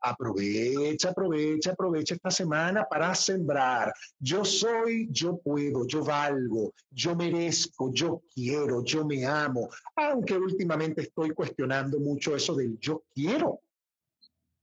[0.00, 3.92] Aprovecha, aprovecha, aprovecha esta semana para sembrar.
[4.18, 9.68] Yo soy, yo puedo, yo valgo, yo merezco, yo quiero, yo me amo.
[9.96, 13.60] Aunque últimamente estoy cuestionando mucho eso del yo quiero.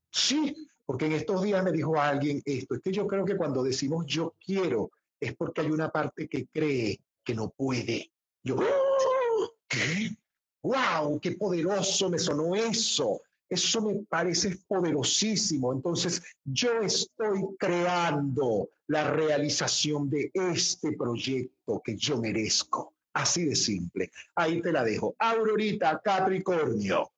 [0.10, 3.62] Sí, porque en estos días me dijo alguien esto, es que yo creo que cuando
[3.62, 8.12] decimos yo quiero es porque hay una parte que cree que no puede.
[8.44, 8.58] Yo,
[9.68, 10.12] ¿qué?
[10.62, 11.20] ¡Wow!
[11.20, 13.22] ¡Qué poderoso me sonó eso!
[13.50, 15.72] Eso me parece poderosísimo.
[15.72, 22.94] Entonces, yo estoy creando la realización de este proyecto que yo merezco.
[23.14, 24.12] Así de simple.
[24.36, 25.16] Ahí te la dejo.
[25.20, 27.12] Aurorita, Capricornio.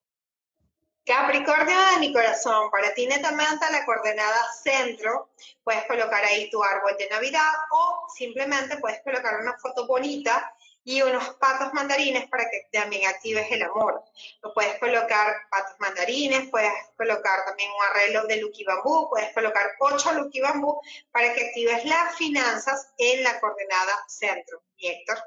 [1.07, 5.29] Capricornio de mi corazón, para ti netamente la coordenada centro,
[5.63, 10.53] puedes colocar ahí tu árbol de Navidad o simplemente puedes colocar una foto bonita
[10.87, 14.01] y unos patos mandarines para que también actives el amor.
[14.41, 19.65] Lo puedes colocar patos mandarines, puedes colocar también un arreglo de Lucky Bambú, puedes colocar
[19.81, 20.79] ocho Lucky Bambú
[21.11, 24.63] para que actives las finanzas en la coordenada centro.
[24.77, 25.17] Y Héctor.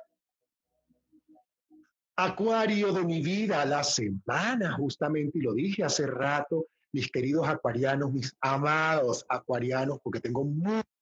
[2.17, 8.11] Acuario de mi vida, la semana, justamente, y lo dije hace rato, mis queridos acuarianos,
[8.11, 11.00] mis amados acuarianos, porque tengo muchos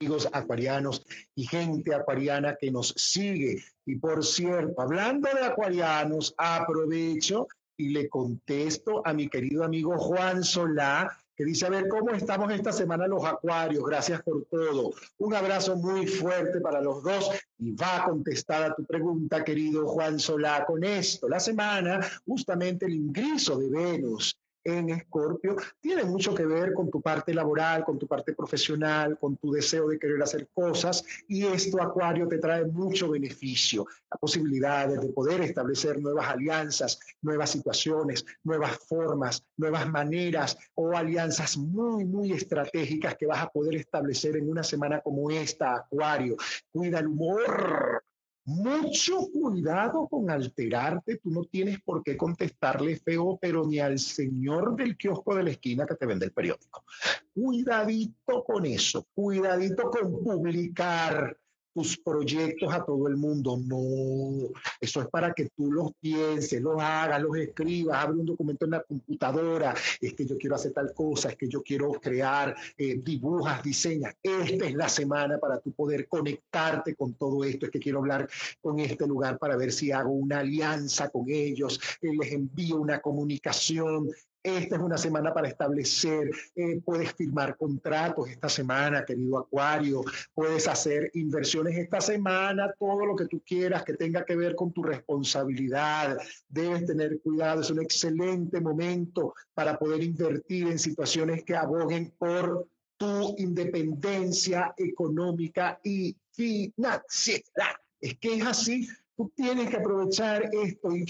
[0.00, 1.04] amigos acuarianos
[1.34, 3.62] y gente acuariana que nos sigue.
[3.84, 10.42] Y por cierto, hablando de acuarianos, aprovecho y le contesto a mi querido amigo Juan
[10.42, 13.84] Solá, que dice, a ver, ¿cómo estamos esta semana los acuarios?
[13.84, 14.94] Gracias por todo.
[15.18, 19.86] Un abrazo muy fuerte para los dos y va a contestar a tu pregunta, querido
[19.86, 21.28] Juan Solá, con esto.
[21.28, 27.00] La semana, justamente el ingreso de Venus en Escorpio tiene mucho que ver con tu
[27.00, 31.82] parte laboral, con tu parte profesional, con tu deseo de querer hacer cosas y esto
[31.82, 38.78] Acuario te trae mucho beneficio, la posibilidad de poder establecer nuevas alianzas, nuevas situaciones, nuevas
[38.78, 44.62] formas, nuevas maneras o alianzas muy, muy estratégicas que vas a poder establecer en una
[44.62, 46.36] semana como esta, Acuario.
[46.72, 48.02] Cuida el humor,
[48.50, 51.16] mucho cuidado con alterarte.
[51.18, 55.50] Tú no tienes por qué contestarle feo, pero ni al señor del kiosco de la
[55.50, 56.84] esquina que te vende el periódico.
[57.32, 61.36] Cuidadito con eso, cuidadito con publicar
[61.74, 63.58] tus proyectos a todo el mundo.
[63.64, 64.48] No,
[64.80, 68.72] eso es para que tú los pienses, los hagas, los escribas, abre un documento en
[68.72, 69.74] la computadora.
[70.00, 74.14] Es que yo quiero hacer tal cosa, es que yo quiero crear, eh, dibujas, diseñas.
[74.22, 77.66] Esta es la semana para tú poder conectarte con todo esto.
[77.66, 78.28] Es que quiero hablar
[78.60, 83.00] con este lugar para ver si hago una alianza con ellos, eh, les envío una
[83.00, 84.10] comunicación,
[84.42, 90.02] esta es una semana para establecer, eh, puedes firmar contratos esta semana, querido Acuario,
[90.34, 94.72] puedes hacer inversiones esta semana, todo lo que tú quieras que tenga que ver con
[94.72, 96.18] tu responsabilidad.
[96.48, 102.66] Debes tener cuidado, es un excelente momento para poder invertir en situaciones que aboguen por
[102.96, 107.80] tu independencia económica y financiera.
[108.00, 111.04] Es que es así, tú tienes que aprovechar esto y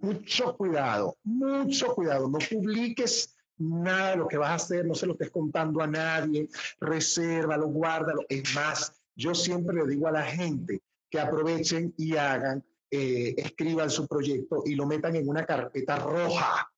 [0.00, 2.28] mucho cuidado, mucho cuidado.
[2.28, 5.86] No publiques nada de lo que vas a hacer, no se lo estés contando a
[5.86, 6.48] nadie,
[6.80, 8.24] resérvalo, guárdalo.
[8.28, 13.90] Es más, yo siempre le digo a la gente que aprovechen y hagan, eh, escriban
[13.90, 16.70] su proyecto y lo metan en una carpeta roja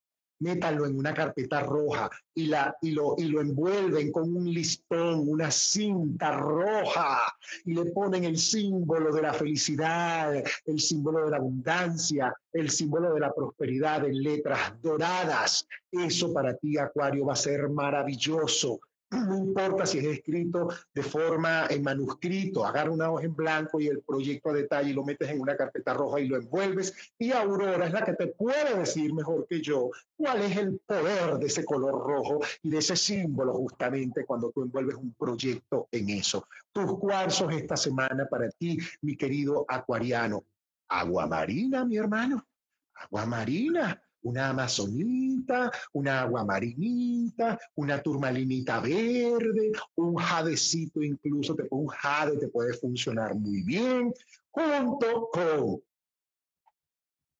[0.42, 5.28] métalo en una carpeta roja y, la, y, lo, y lo envuelven con un listón,
[5.28, 7.20] una cinta roja
[7.64, 13.14] y le ponen el símbolo de la felicidad, el símbolo de la abundancia, el símbolo
[13.14, 15.66] de la prosperidad en letras doradas.
[15.90, 18.80] Eso para ti, Acuario, va a ser maravilloso.
[19.28, 23.88] No importa si es escrito de forma en manuscrito, agarra una hoja en blanco y
[23.88, 26.94] el proyecto a detalle lo metes en una carpeta roja y lo envuelves.
[27.18, 31.38] Y Aurora es la que te puede decir mejor que yo cuál es el poder
[31.38, 36.10] de ese color rojo y de ese símbolo justamente cuando tú envuelves un proyecto en
[36.10, 36.46] eso.
[36.72, 40.44] Tus cuarzos esta semana para ti, mi querido acuariano.
[40.88, 42.46] Agua marina, mi hermano.
[42.94, 52.48] Agua marina una amazonita, una aguamarinita, una turmalinita verde, un jadecito incluso, un jade te
[52.48, 54.12] puede funcionar muy bien,
[54.50, 55.82] junto con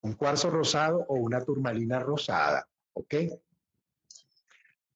[0.03, 3.15] un cuarzo rosado o una turmalina rosada, ¿ok?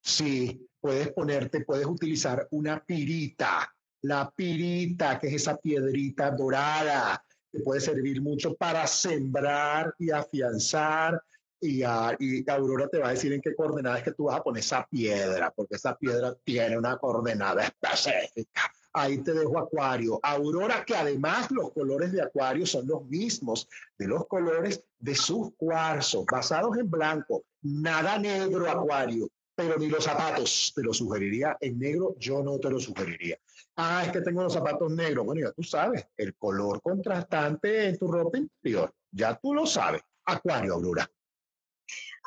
[0.01, 3.73] Sí, puedes ponerte, puedes utilizar una pirita,
[4.03, 11.23] la pirita, que es esa piedrita dorada, que puede servir mucho para sembrar y afianzar
[11.61, 14.87] y, Aurora te va a decir en qué coordenadas que tú vas a poner esa
[14.87, 18.73] piedra, porque esa piedra tiene una coordenada específica.
[18.93, 20.19] Ahí te dejo Acuario.
[20.23, 23.69] Aurora, que además los colores de Acuario son los mismos
[23.99, 27.45] de los colores de sus cuarzos, basados en blanco.
[27.63, 31.57] Nada negro, Acuario, pero ni los zapatos te lo sugeriría.
[31.61, 33.39] En negro yo no te lo sugeriría.
[33.77, 35.27] Ah, es que tengo los zapatos negros.
[35.27, 38.95] Bueno, ya tú sabes, el color contrastante en tu ropa interior.
[39.11, 40.01] Ya tú lo sabes.
[40.25, 41.09] Acuario, Aurora.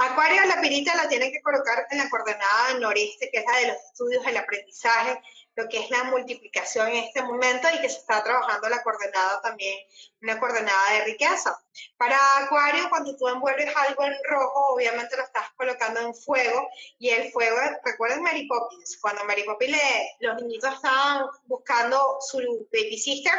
[0.02, 3.68] Acuario, la pirita la tienen que colocar en la coordenada noreste, que es la de
[3.68, 5.22] los estudios, el aprendizaje,
[5.60, 9.42] lo que es la multiplicación en este momento y que se está trabajando la coordenada
[9.42, 9.78] también,
[10.22, 11.62] una coordenada de riqueza.
[11.98, 17.10] Para Acuario, cuando tú envuelves algo en rojo, obviamente lo estás colocando en fuego y
[17.10, 19.78] el fuego, recuerden Mary Poppins, cuando Mary Poppins,
[20.20, 22.38] los niñitos estaban buscando su
[22.72, 23.34] baby sister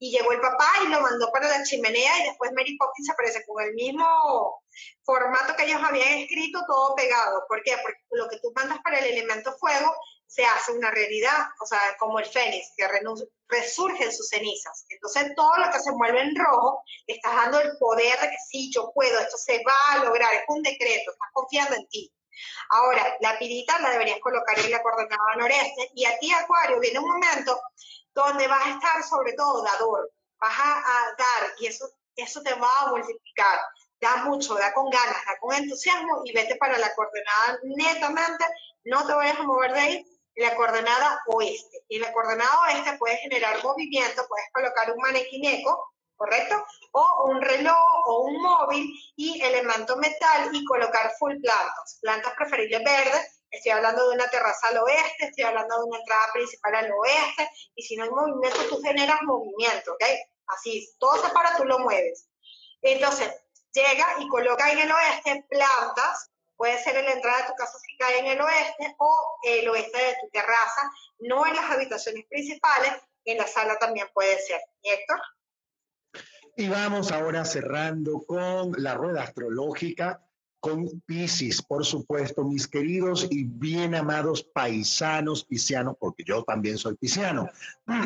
[0.00, 3.44] y llegó el papá y lo mandó para la chimenea y después Mary Poppins aparece
[3.46, 4.62] con el mismo
[5.02, 7.44] formato que ellos habían escrito, todo pegado.
[7.48, 7.76] ¿Por qué?
[7.82, 9.94] Porque lo que tú mandas para el elemento fuego
[10.30, 12.86] se hace una realidad, o sea, como el fénix, que
[13.48, 14.84] resurge en sus cenizas.
[14.88, 18.70] Entonces, todo lo que se mueve en rojo, estás dando el poder de que sí,
[18.72, 22.12] yo puedo, esto se va a lograr, es un decreto, estás confiando en ti.
[22.68, 27.08] Ahora, la pirita la deberías colocar en la coordenada noreste y aquí, Acuario, viene un
[27.08, 27.60] momento
[28.14, 32.82] donde vas a estar sobre todo dador, vas a, dar y eso, eso te va
[32.82, 33.58] a multiplicar
[34.00, 38.46] da mucho, da con ganas, da con entusiasmo y vete para la coordenada netamente,
[38.84, 41.84] no te vayas a mover de ahí, la coordenada oeste.
[41.88, 46.64] Y la coordenada oeste puede generar movimiento, puedes colocar un manequineco, ¿correcto?
[46.92, 47.76] O un reloj
[48.06, 53.42] o un móvil y elemento metal y colocar full plantas, plantas preferibles verdes.
[53.50, 57.50] Estoy hablando de una terraza al oeste, estoy hablando de una entrada principal al oeste,
[57.74, 60.04] y si no hay movimiento, tú generas movimiento, ¿ok?
[60.46, 62.28] Así, todo se para, tú lo mueves.
[62.80, 63.28] Entonces,
[63.72, 66.29] llega y coloca en el oeste plantas,
[66.60, 69.66] Puede ser en la entrada de tu casa si cae en el oeste o el
[69.70, 72.92] oeste de tu terraza, no en las habitaciones principales,
[73.24, 74.60] en la sala también puede ser.
[74.82, 75.22] Héctor?
[76.58, 80.22] Y vamos ahora cerrando con la rueda astrológica
[80.60, 86.94] con Pisces, por supuesto, mis queridos y bien amados paisanos piscianos, porque yo también soy
[86.96, 87.48] pisciano.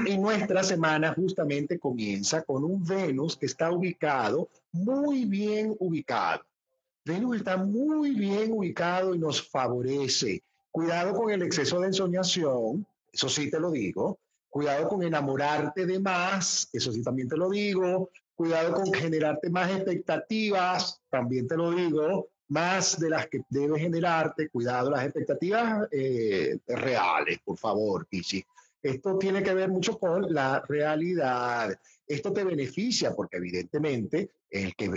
[0.07, 6.45] Y nuestra semana justamente comienza con un Venus que está ubicado, muy bien ubicado.
[7.05, 10.43] Venus está muy bien ubicado y nos favorece.
[10.71, 14.19] Cuidado con el exceso de ensoñación, eso sí te lo digo.
[14.49, 18.11] Cuidado con enamorarte de más, eso sí también te lo digo.
[18.35, 24.49] Cuidado con generarte más expectativas, también te lo digo más de las que debe generarte,
[24.49, 28.45] cuidado, las expectativas eh, reales, por favor, Pichi.
[28.83, 31.79] Esto tiene que ver mucho con la realidad.
[32.07, 34.91] Esto te beneficia porque evidentemente el que,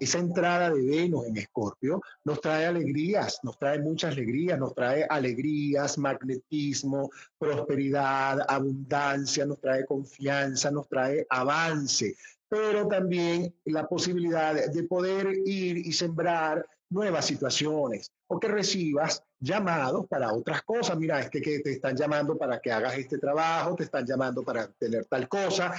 [0.00, 5.06] esa entrada de Venus en Escorpio nos trae alegrías, nos trae muchas alegrías, nos trae
[5.08, 12.14] alegrías, magnetismo, prosperidad, abundancia, nos trae confianza, nos trae avance
[12.48, 20.06] pero también la posibilidad de poder ir y sembrar nuevas situaciones o que recibas llamados
[20.08, 20.96] para otras cosas.
[20.96, 24.68] Mira, es que, te están llamando para que hagas este trabajo, te están llamando para
[24.68, 25.74] tener tal cosa.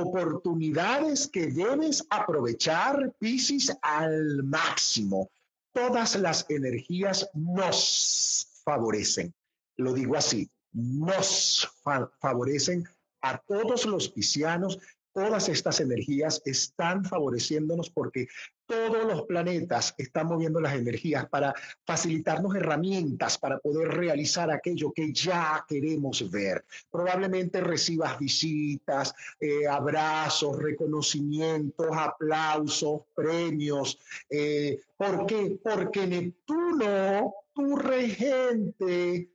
[0.00, 5.30] Oportunidades que debes aprovechar, Piscis, al máximo.
[5.72, 9.34] Todas las energías nos favorecen.
[9.76, 11.68] Lo digo así, nos
[12.20, 12.84] favorecen
[13.20, 14.78] a todos los piscianos
[15.14, 18.26] Todas estas energías están favoreciéndonos porque
[18.66, 21.54] todos los planetas están moviendo las energías para
[21.84, 26.64] facilitarnos herramientas para poder realizar aquello que ya queremos ver.
[26.90, 33.98] Probablemente recibas visitas, eh, abrazos, reconocimientos, aplausos, premios.
[34.28, 35.58] Eh, ¿Por qué?
[35.62, 39.30] Porque Neptuno, tu regente,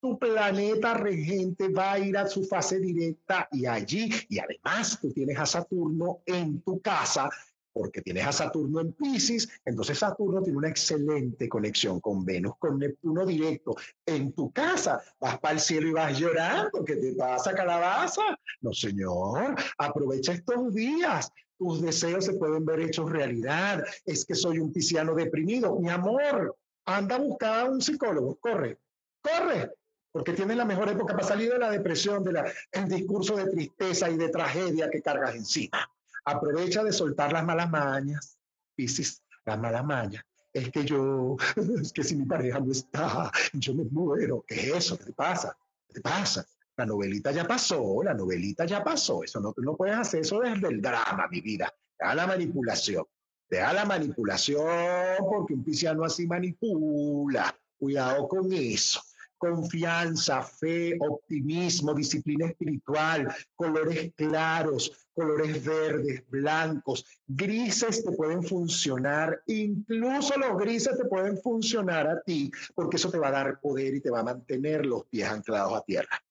[0.00, 5.12] tu planeta regente va a ir a su fase directa y allí, y además tú
[5.12, 7.30] tienes a Saturno en tu casa,
[7.72, 12.78] porque tienes a Saturno en Pisces, entonces Saturno tiene una excelente conexión con Venus, con
[12.78, 13.74] Neptuno directo.
[14.06, 18.22] En tu casa vas para el cielo y vas llorando, ¿qué te pasa, calabaza?
[18.60, 21.32] No, señor, aprovecha estos días.
[21.58, 23.84] Tus deseos se pueden ver hechos realidad.
[24.06, 25.78] Es que soy un pisciano deprimido.
[25.78, 26.56] Mi amor,
[26.86, 28.78] anda a buscar a un psicólogo, corre,
[29.22, 29.70] corre,
[30.12, 32.44] porque tienes la mejor época para salir de la depresión, del
[32.88, 35.88] discurso de tristeza y de tragedia que cargas encima.
[36.24, 38.38] Aprovecha de soltar las malas mañas,
[38.74, 40.24] Piscis, las malas mañas.
[40.52, 41.36] Es que yo,
[41.80, 44.44] es que si mi pareja no está, yo me muero.
[44.46, 44.98] ¿Qué es eso?
[44.98, 45.56] ¿Qué te pasa?
[45.86, 46.46] ¿Qué te pasa?
[46.76, 49.22] La novelita ya pasó, la novelita ya pasó.
[49.22, 51.72] Eso no, no puedes hacer eso desde el drama, mi vida.
[51.98, 53.04] Deja la manipulación.
[53.48, 57.54] Deja la manipulación porque un pisciano así manipula.
[57.78, 59.00] Cuidado con eso
[59.40, 70.38] confianza, fe, optimismo, disciplina espiritual, colores claros, colores verdes, blancos, grises te pueden funcionar, incluso
[70.38, 74.00] los grises te pueden funcionar a ti, porque eso te va a dar poder y
[74.02, 76.22] te va a mantener los pies anclados a tierra.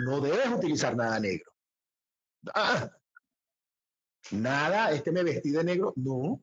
[0.00, 1.50] No debes utilizar nada negro.
[2.54, 2.90] Ah,
[4.32, 5.94] nada, es que me vestí de negro.
[5.96, 6.42] No,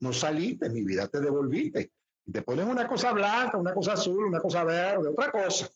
[0.00, 1.92] no saliste, mi vida te devolviste.
[2.24, 5.68] Y te pones una cosa blanca, una cosa azul, una cosa verde, otra cosa.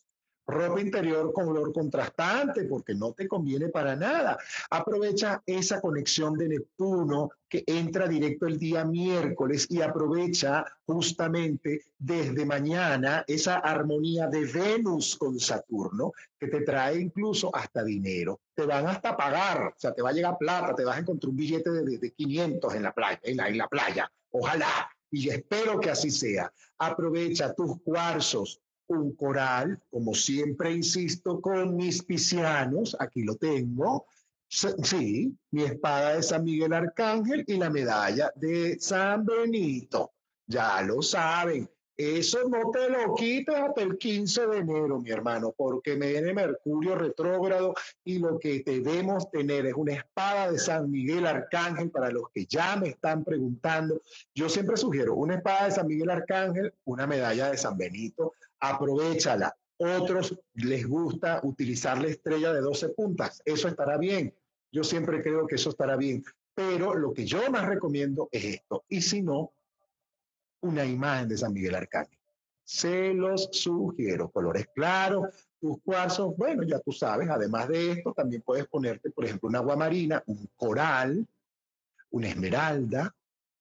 [0.49, 4.39] Ropa interior con color contrastante porque no te conviene para nada.
[4.71, 12.47] Aprovecha esa conexión de Neptuno que entra directo el día miércoles y aprovecha justamente desde
[12.47, 18.43] mañana esa armonía de Venus con Saturno que te trae incluso hasta dinero.
[18.55, 21.31] Te van hasta pagar, o sea, te va a llegar plata, te vas a encontrar
[21.31, 24.13] un billete de, de 500 en la playa, en la, en la playa.
[24.31, 26.53] Ojalá, y espero que así sea.
[26.79, 34.07] Aprovecha tus cuarzos, un coral, como siempre insisto, con mis piscianos, aquí lo tengo.
[34.49, 40.13] Sí, mi espada de San Miguel Arcángel y la medalla de San Benito.
[40.47, 41.69] Ya lo saben.
[41.97, 46.35] Eso no te lo quites hasta el 15 de enero, mi hermano, porque me viene
[46.35, 47.75] Mercurio retrógrado
[48.05, 52.45] y lo que debemos tener es una espada de San Miguel Arcángel para los que
[52.45, 54.03] ya me están preguntando.
[54.35, 59.57] Yo siempre sugiero una espada de San Miguel Arcángel, una medalla de San Benito, aprovechala.
[59.79, 64.35] Otros les gusta utilizar la estrella de 12 puntas, eso estará bien.
[64.71, 66.23] Yo siempre creo que eso estará bien,
[66.55, 68.85] pero lo que yo más recomiendo es esto.
[68.89, 69.53] Y si no,
[70.61, 72.19] una imagen de San Miguel Arcángel.
[72.65, 78.43] Se los sugiero, colores claros, tus cuarzos, bueno, ya tú sabes, además de esto, también
[78.43, 81.27] puedes ponerte, por ejemplo, un agua marina, un coral,
[82.11, 83.15] una esmeralda,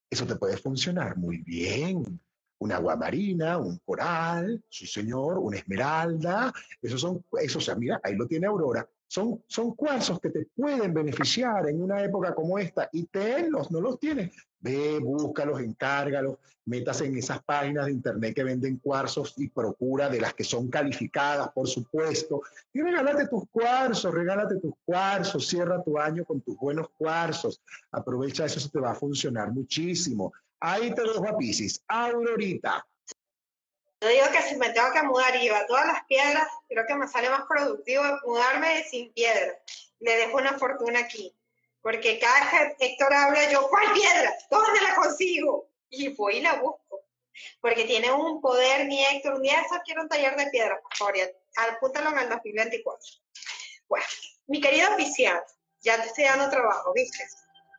[0.10, 2.20] eso te puede funcionar muy bien.
[2.58, 8.00] un agua marina, un coral, sí señor, una esmeralda, esos son, eso, o sea, mira,
[8.04, 12.60] ahí lo tiene Aurora, son, son cuarzos que te pueden beneficiar en una época como
[12.60, 14.36] esta y tenlos, no los tienes.
[14.60, 20.20] Ve, búscalos, encárgalos, metas en esas páginas de internet que venden cuarzos y procura de
[20.20, 22.42] las que son calificadas, por supuesto.
[22.74, 27.62] Y regálate tus cuarzos, regálate tus cuarzos, cierra tu año con tus buenos cuarzos.
[27.92, 30.34] Aprovecha eso, eso te va a funcionar muchísimo.
[30.60, 31.82] Ahí te dejo a Pisces.
[31.88, 32.86] Aurorita.
[34.02, 36.96] Yo digo que si me tengo que mudar y llevar todas las piedras, creo que
[36.96, 39.58] me sale más productivo mudarme sin piedra.
[40.00, 41.34] Le dejo una fortuna aquí.
[41.82, 44.36] Porque cada que Héctor habla, yo, ¿cuál piedra?
[44.50, 45.70] ¿Dónde la consigo?
[45.90, 47.06] Y voy y la busco.
[47.62, 49.36] Porque tiene un poder, mi Héctor.
[49.36, 51.16] Un día eso quiero un taller de piedras, por favor.
[51.58, 53.08] Apúntalo en el 2024.
[53.88, 54.06] Bueno,
[54.48, 55.42] mi querido Pisciano,
[55.82, 57.24] ya te estoy dando trabajo, ¿viste?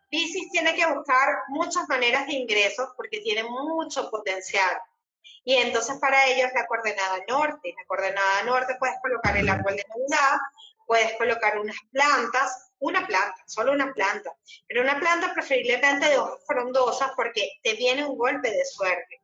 [0.08, 4.80] Piscis tiene que buscar muchas maneras de ingresos porque tiene mucho potencial.
[5.46, 7.72] Y entonces para ello es la coordenada norte.
[7.78, 10.38] La coordenada norte puedes colocar el árbol de Navidad,
[10.86, 14.34] puedes colocar unas plantas, una planta, solo una planta,
[14.66, 19.22] pero una planta preferiblemente de hojas frondosas porque te viene un golpe de suerte.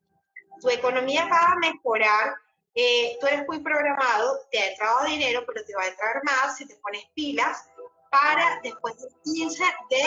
[0.60, 2.36] Tu economía va a mejorar,
[2.76, 6.56] eh, tú eres muy programado, te ha entrado dinero, pero te va a entrar más
[6.56, 7.68] si te pones pilas
[8.12, 10.04] para después del 15 de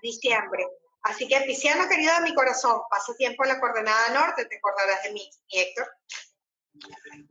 [0.00, 0.66] diciembre.
[1.02, 5.02] Así que, Pisciano, querido de mi corazón, pasa tiempo en la coordenada norte, te acordarás
[5.04, 5.86] de mí, Héctor.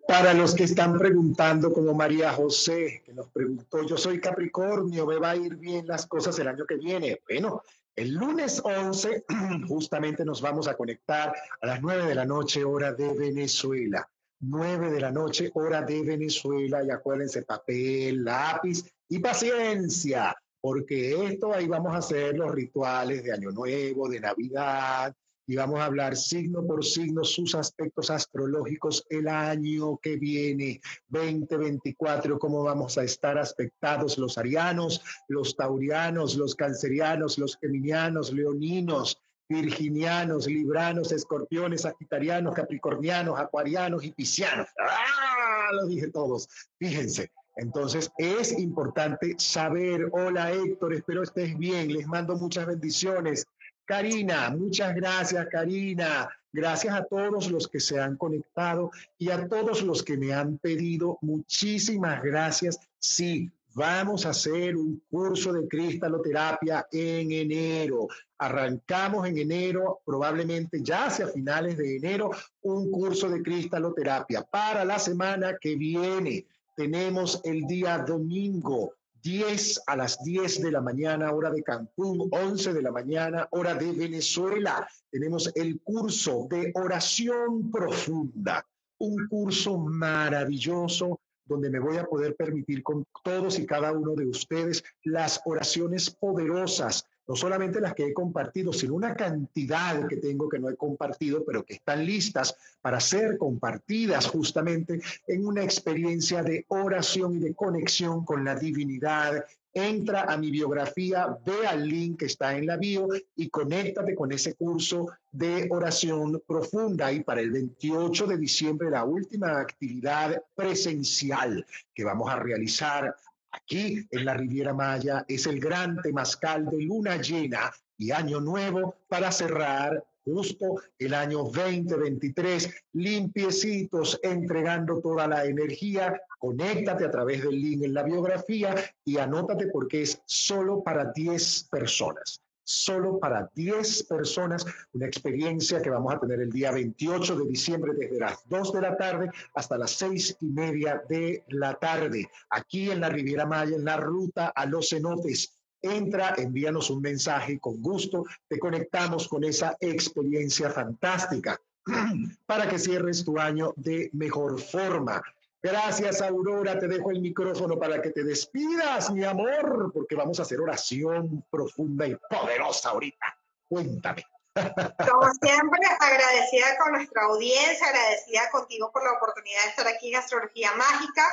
[0.07, 5.17] Para los que están preguntando, como María José, que nos preguntó, yo soy Capricornio, ¿me
[5.17, 7.21] va a ir bien las cosas el año que viene?
[7.27, 7.61] Bueno,
[7.95, 9.25] el lunes 11
[9.67, 14.09] justamente nos vamos a conectar a las 9 de la noche, hora de Venezuela.
[14.39, 16.83] 9 de la noche, hora de Venezuela.
[16.83, 20.35] Y acuérdense, papel, lápiz y paciencia
[20.67, 25.15] porque esto ahí vamos a hacer los rituales de Año Nuevo, de Navidad,
[25.47, 32.37] y vamos a hablar signo por signo sus aspectos astrológicos el año que viene, 2024,
[32.37, 40.47] cómo vamos a estar aspectados los arianos, los taurianos, los cancerianos, los geminianos, leoninos, virginianos,
[40.47, 44.67] libranos, escorpiones, sagitarianos, capricornianos, acuarianos y piscianos.
[44.77, 45.71] ¡Ah!
[45.71, 46.49] Lo dije todos.
[46.77, 53.47] Fíjense, entonces es importante saber, hola Héctor, espero estés bien, les mando muchas bendiciones.
[53.85, 56.29] Karina, muchas gracias Karina.
[56.53, 60.57] Gracias a todos los que se han conectado y a todos los que me han
[60.57, 61.17] pedido.
[61.21, 62.79] Muchísimas gracias.
[62.99, 68.07] Sí, vamos a hacer un curso de cristaloterapia en enero.
[68.39, 72.31] Arrancamos en enero, probablemente ya hacia finales de enero,
[72.61, 76.45] un curso de cristaloterapia para la semana que viene
[76.77, 78.93] tenemos el día domingo
[79.23, 83.73] 10 a las 10 de la mañana, hora de Cancún, 11 de la mañana, hora
[83.73, 84.87] de Venezuela.
[85.09, 88.63] Tenemos el curso de oración profunda,
[88.99, 94.27] un curso maravilloso donde me voy a poder permitir con todos y cada uno de
[94.27, 100.47] ustedes las oraciones poderosas no solamente las que he compartido, sino una cantidad que tengo
[100.47, 106.41] que no he compartido, pero que están listas para ser compartidas justamente en una experiencia
[106.41, 109.43] de oración y de conexión con la divinidad.
[109.73, 114.31] Entra a mi biografía, ve al link que está en la bio y conéctate con
[114.31, 117.11] ese curso de oración profunda.
[117.11, 121.63] Y para el 28 de diciembre, la última actividad presencial
[121.93, 123.15] que vamos a realizar
[123.57, 128.95] Aquí en la Riviera Maya es el gran temazcal de luna llena y año nuevo
[129.07, 136.21] para cerrar justo el año 2023, limpiecitos, entregando toda la energía.
[136.37, 141.67] Conéctate a través del link en la biografía y anótate porque es solo para 10
[141.71, 147.45] personas solo para 10 personas, una experiencia que vamos a tener el día 28 de
[147.45, 152.29] diciembre desde las 2 de la tarde hasta las 6 y media de la tarde,
[152.49, 155.53] aquí en la Riviera Maya, en la ruta a los cenotes.
[155.81, 161.57] Entra, envíanos un mensaje con gusto, te conectamos con esa experiencia fantástica
[162.45, 165.21] para que cierres tu año de mejor forma.
[165.61, 166.79] Gracias, Aurora.
[166.79, 171.45] Te dejo el micrófono para que te despidas, mi amor, porque vamos a hacer oración
[171.49, 173.37] profunda y poderosa ahorita.
[173.67, 174.23] Cuéntame.
[174.55, 180.17] Como siempre, agradecida con nuestra audiencia, agradecida contigo por la oportunidad de estar aquí en
[180.17, 181.23] Astrología Mágica.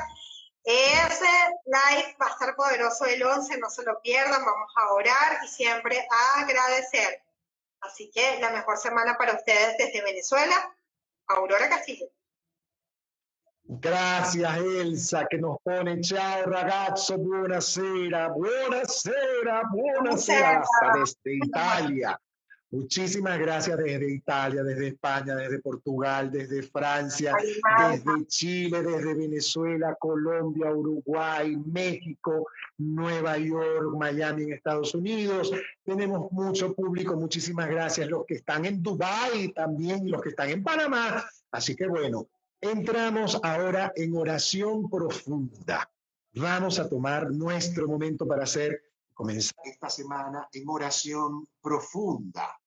[0.65, 1.31] Ese
[1.67, 5.49] live va a estar poderoso el 11, no se lo pierdan, vamos a orar y
[5.49, 7.23] siempre a agradecer.
[7.81, 10.75] Así que la mejor semana para ustedes desde Venezuela,
[11.27, 12.07] Aurora Castillo.
[13.67, 22.21] Gracias Elsa que nos pone ciao ragazzo, buonasera, buonasera, buonasera hasta desde Italia.
[22.71, 27.33] Muchísimas gracias desde Italia, desde España, desde Portugal, desde Francia,
[27.89, 35.53] desde Chile, desde Venezuela, Colombia, Uruguay, México, Nueva York, Miami en Estados Unidos.
[35.85, 38.09] Tenemos mucho público, muchísimas gracias.
[38.09, 41.25] Los que están en Dubái también, los que están en Panamá.
[41.53, 42.27] Así que bueno,
[42.71, 45.91] entramos ahora en oración profunda.
[46.33, 48.83] Vamos a tomar nuestro momento para hacer
[49.13, 52.59] comenzar esta semana en oración profunda.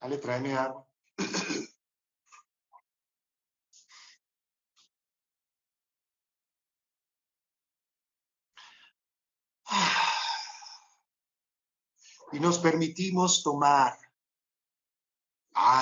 [0.00, 0.86] Dale, tráeme agua.
[12.32, 13.98] Y nos permitimos tomar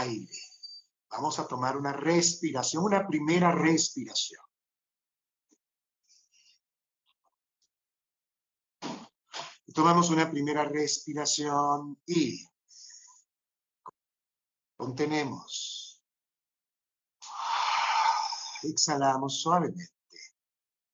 [0.00, 0.38] aire.
[1.10, 4.42] Vamos a tomar una respiración, una primera respiración.
[9.74, 12.44] Tomamos una primera respiración y
[14.78, 16.00] Contenemos.
[18.62, 19.92] Exhalamos suavemente.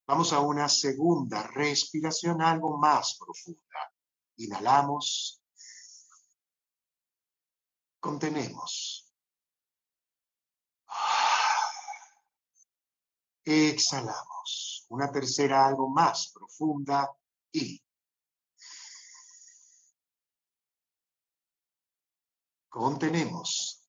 [0.06, 3.93] Vamos a una segunda respiración algo más profunda.
[4.36, 5.44] Inhalamos.
[8.05, 9.10] Contenemos.
[13.43, 14.85] Exhalamos.
[14.90, 17.10] Una tercera algo más profunda
[17.51, 17.82] y
[22.68, 23.82] Contenemos.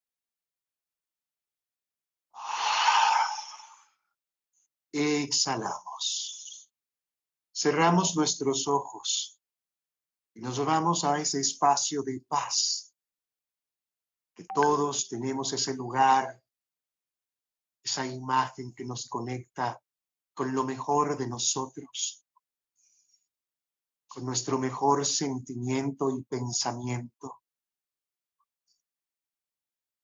[4.93, 6.69] Exhalamos.
[7.53, 9.41] Cerramos nuestros ojos
[10.33, 12.84] y nos vamos a ese espacio de paz.
[14.35, 16.41] Que todos tenemos ese lugar,
[17.81, 19.81] esa imagen que nos conecta
[20.33, 22.25] con lo mejor de nosotros,
[24.07, 27.41] con nuestro mejor sentimiento y pensamiento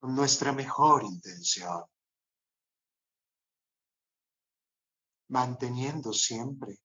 [0.01, 1.83] con nuestra mejor intención,
[5.27, 6.79] manteniendo siempre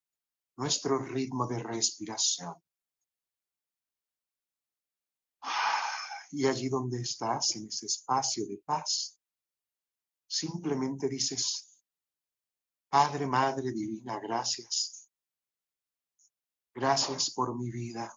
[0.58, 2.54] nuestro ritmo de respiración.
[6.32, 9.18] Y allí donde estás, en ese espacio de paz,
[10.26, 11.78] simplemente dices,
[12.88, 15.08] Padre, Madre Divina, gracias.
[16.74, 18.12] Gracias por mi vida.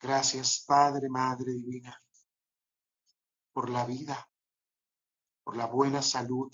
[0.00, 1.96] Gracias, Padre, Madre Divina,
[3.52, 4.28] por la vida,
[5.44, 6.50] por la buena salud,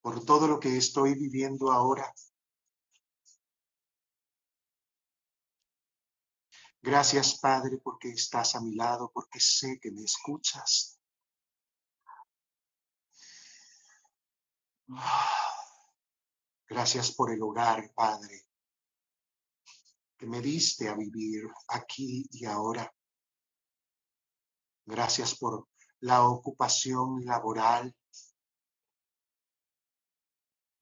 [0.00, 2.10] por todo lo que estoy viviendo ahora.
[6.82, 10.98] Gracias, Padre, porque estás a mi lado, porque sé que me escuchas.
[16.68, 18.50] Gracias por el hogar, Padre
[20.20, 22.94] que me diste a vivir aquí y ahora.
[24.84, 25.66] Gracias por
[26.00, 27.96] la ocupación laboral.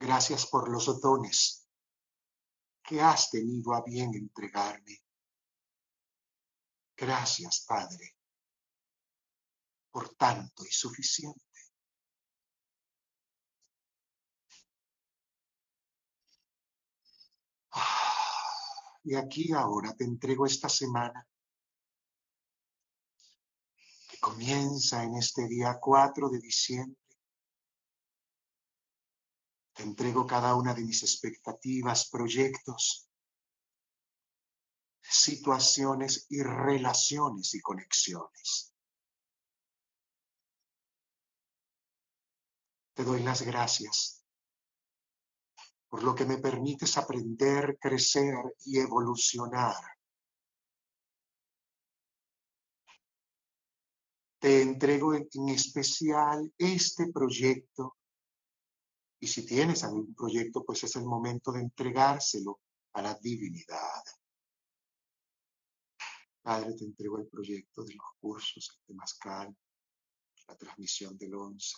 [0.00, 1.68] Gracias por los dones
[2.82, 5.04] que has tenido a bien entregarme.
[7.00, 8.16] Gracias, Padre,
[9.92, 11.46] por tanto y suficiente.
[19.04, 21.24] Y aquí ahora te entrego esta semana
[24.10, 27.00] que comienza en este día 4 de diciembre.
[29.72, 33.07] Te entrego cada una de mis expectativas, proyectos,
[35.10, 38.72] situaciones y relaciones y conexiones.
[42.94, 44.18] Te doy las gracias
[45.88, 49.76] por lo que me permites aprender, crecer y evolucionar.
[54.38, 57.96] Te entrego en, especial este proyecto
[59.20, 62.60] y si tienes algún proyecto, pues es el momento de entregárselo
[62.92, 64.04] a la divinidad.
[66.48, 69.54] Padre, te entrego el proyecto de los cursos de Mascal,
[70.46, 71.76] la transmisión del 11,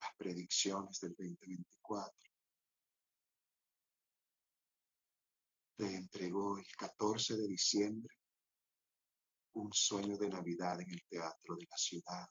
[0.00, 2.14] las predicciones del 2024
[5.76, 8.14] te entregó el 14 de diciembre
[9.54, 12.28] un sueño de Navidad en el Teatro de la Ciudad.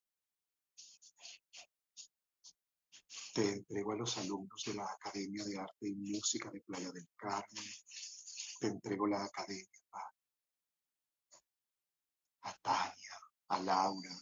[3.33, 7.09] Te entrego a los alumnos de la Academia de Arte y Música de Playa del
[7.17, 7.65] Carmen.
[8.61, 9.82] Te entrego la academia
[12.43, 14.15] a Tania, a Laura,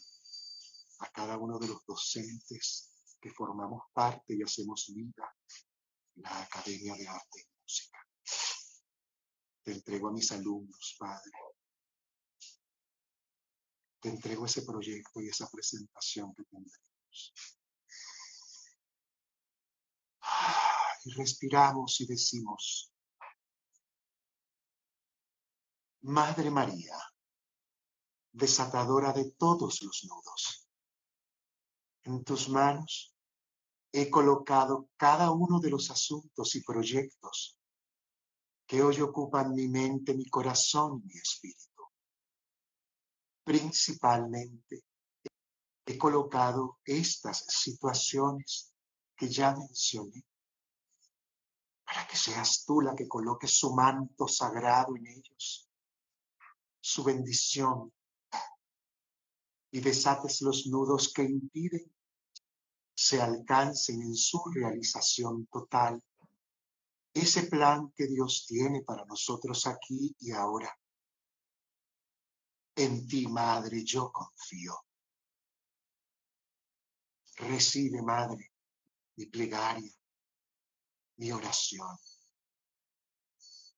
[1.00, 2.90] a cada uno de los docentes
[3.20, 5.36] que formamos parte y hacemos vida
[6.16, 7.98] la Academia de Arte y Música.
[9.64, 11.32] Te entrego a mis alumnos, Padre.
[14.00, 17.34] Te entrego ese proyecto y esa presentación que tendremos.
[21.04, 22.94] Y respiramos y decimos,
[26.02, 26.98] Madre María,
[28.32, 30.68] desatadora de todos los nudos,
[32.04, 33.16] en tus manos
[33.92, 37.58] he colocado cada uno de los asuntos y proyectos
[38.66, 41.84] que hoy ocupan mi mente, mi corazón y mi espíritu.
[43.44, 44.86] Principalmente
[45.86, 48.74] he colocado estas situaciones
[49.16, 50.26] que ya mencioné
[51.84, 55.70] para que seas tú la que coloque su manto sagrado en ellos,
[56.80, 57.92] su bendición,
[59.72, 61.92] y desates los nudos que impiden
[62.94, 66.04] se alcancen en su realización total
[67.14, 70.78] ese plan que Dios tiene para nosotros aquí y ahora.
[72.76, 74.74] En ti, Madre, yo confío.
[77.36, 78.54] Recibe, Madre,
[79.18, 79.92] mi plegaria,
[81.18, 81.98] mi oración.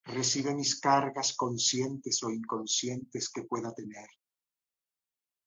[0.04, 4.10] Recibe mis cargas conscientes o inconscientes que pueda tener.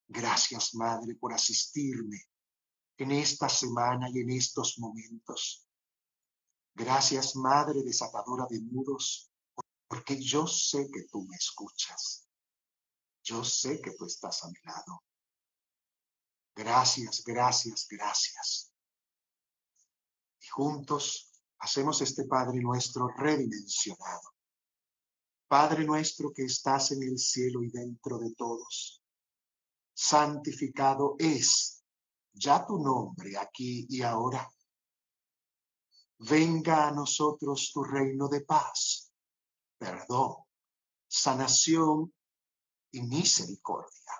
[0.08, 2.18] Gracias, Madre, por asistirme
[2.98, 5.66] en esta semana y en estos momentos.
[6.74, 9.30] Gracias, Madre desatadora de nudos,
[9.88, 12.28] porque yo sé que tú me escuchas.
[13.22, 15.02] Yo sé que tú estás a mi lado.
[16.54, 18.72] Gracias, gracias, gracias.
[20.40, 24.34] Y juntos hacemos este Padre nuestro redimensionado.
[25.48, 29.02] Padre nuestro que estás en el cielo y dentro de todos,
[29.96, 31.82] santificado es
[32.34, 34.46] ya tu nombre aquí y ahora
[36.18, 39.10] venga a nosotros tu reino de paz,
[39.78, 40.44] perdón,
[41.08, 42.12] sanación
[42.90, 44.12] y misericordia.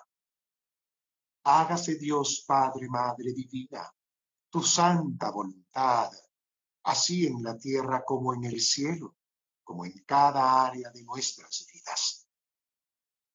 [1.43, 3.93] Hágase Dios Padre, Madre Divina,
[4.49, 6.11] tu santa voluntad,
[6.83, 9.15] así en la tierra como en el cielo,
[9.63, 12.27] como en cada área de nuestras vidas.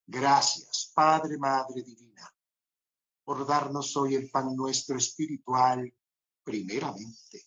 [0.06, 2.31] Gracias, Padre, Madre Divina,
[3.24, 5.92] por darnos hoy el pan nuestro espiritual,
[6.42, 7.46] primeramente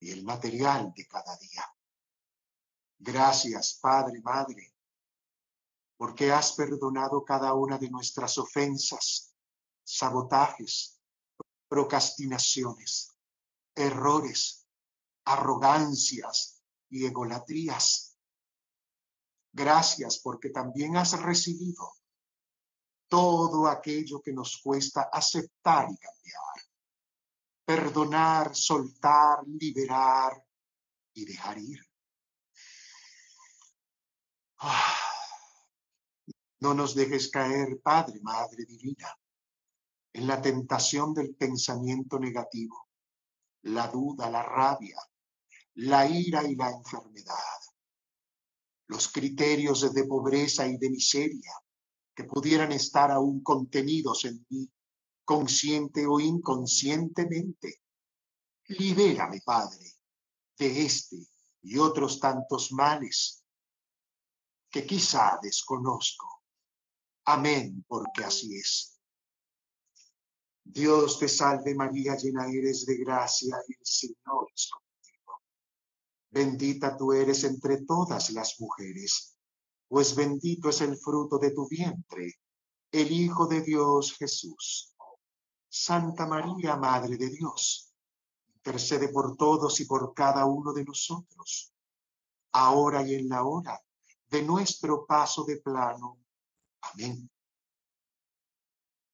[0.00, 1.64] y el material de cada día.
[2.98, 4.74] Gracias, Padre, Madre,
[5.96, 9.34] porque has perdonado cada una de nuestras ofensas,
[9.82, 11.00] sabotajes,
[11.68, 13.14] procrastinaciones,
[13.74, 14.66] errores,
[15.24, 18.16] arrogancias y egolatrías.
[19.52, 21.92] Gracias porque también has recibido
[23.14, 26.44] todo aquello que nos cuesta aceptar y cambiar
[27.64, 30.44] perdonar, soltar, liberar
[31.14, 31.80] y dejar ir.
[36.60, 39.14] No nos dejes caer, Padre, Madre Divina,
[40.14, 42.88] en la tentación del pensamiento negativo,
[43.64, 44.96] la duda, la rabia,
[45.74, 47.60] la ira y la enfermedad,
[48.86, 51.52] los criterios de pobreza y de miseria
[52.14, 54.70] que pudieran estar aún contenidos en mí
[55.24, 57.82] consciente o inconscientemente.
[58.68, 59.92] Libérame, Padre,
[60.58, 61.16] de este
[61.62, 63.42] y otros tantos males
[64.70, 66.42] que quizá desconozco.
[67.26, 68.98] Amén, porque así es.
[70.62, 75.42] Dios te salve María, llena eres de gracia el Señor es contigo.
[76.30, 79.33] Bendita tú eres entre todas las mujeres,
[79.94, 82.40] pues bendito es el fruto de tu vientre,
[82.90, 84.92] el Hijo de Dios Jesús.
[85.68, 87.94] Santa María, Madre de Dios,
[88.56, 91.72] intercede por todos y por cada uno de nosotros,
[92.54, 93.80] ahora y en la hora
[94.26, 96.18] de nuestro paso de plano.
[96.80, 97.30] Amén.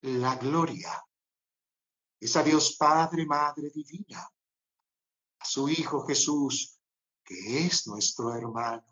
[0.01, 0.99] La gloria
[2.19, 4.27] es a Dios Padre, Madre Divina,
[5.37, 6.79] a su Hijo Jesús,
[7.23, 8.91] que es nuestro hermano,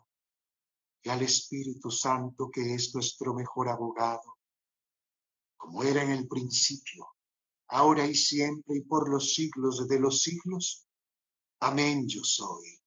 [1.02, 4.38] y al Espíritu Santo, que es nuestro mejor abogado,
[5.56, 7.08] como era en el principio
[7.70, 10.86] ahora y siempre y por los siglos de los siglos.
[11.60, 12.80] Amén yo soy.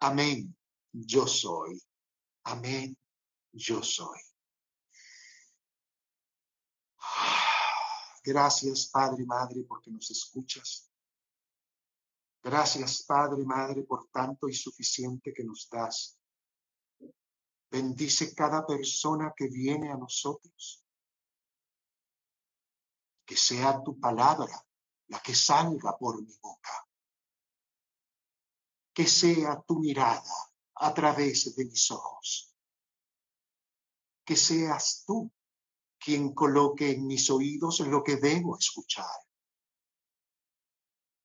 [0.00, 0.56] Amén
[0.92, 1.82] yo soy.
[2.44, 2.96] Amén
[3.52, 4.20] yo soy.
[8.22, 10.90] Gracias, Padre, Madre, porque nos escuchas.
[12.42, 16.18] Gracias, Padre, Madre, por tanto y suficiente que nos das.
[17.70, 20.86] Bendice cada persona que viene a nosotros
[23.26, 24.64] que sea tu palabra
[25.08, 26.88] la que salga por mi boca.
[28.94, 30.34] Que sea tu mirada
[30.76, 32.54] a través de mis ojos.
[34.24, 35.30] Que seas tú
[35.98, 39.20] quien coloque en mis oídos lo que debo escuchar.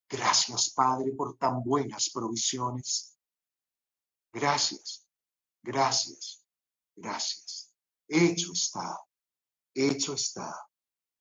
[0.10, 3.18] Gracias, Padre, por tan buenas provisiones.
[4.34, 5.01] Gracias,
[5.64, 6.46] gracias,
[6.96, 7.74] gracias.
[8.08, 9.00] Hecho está,
[9.74, 10.70] hecho está,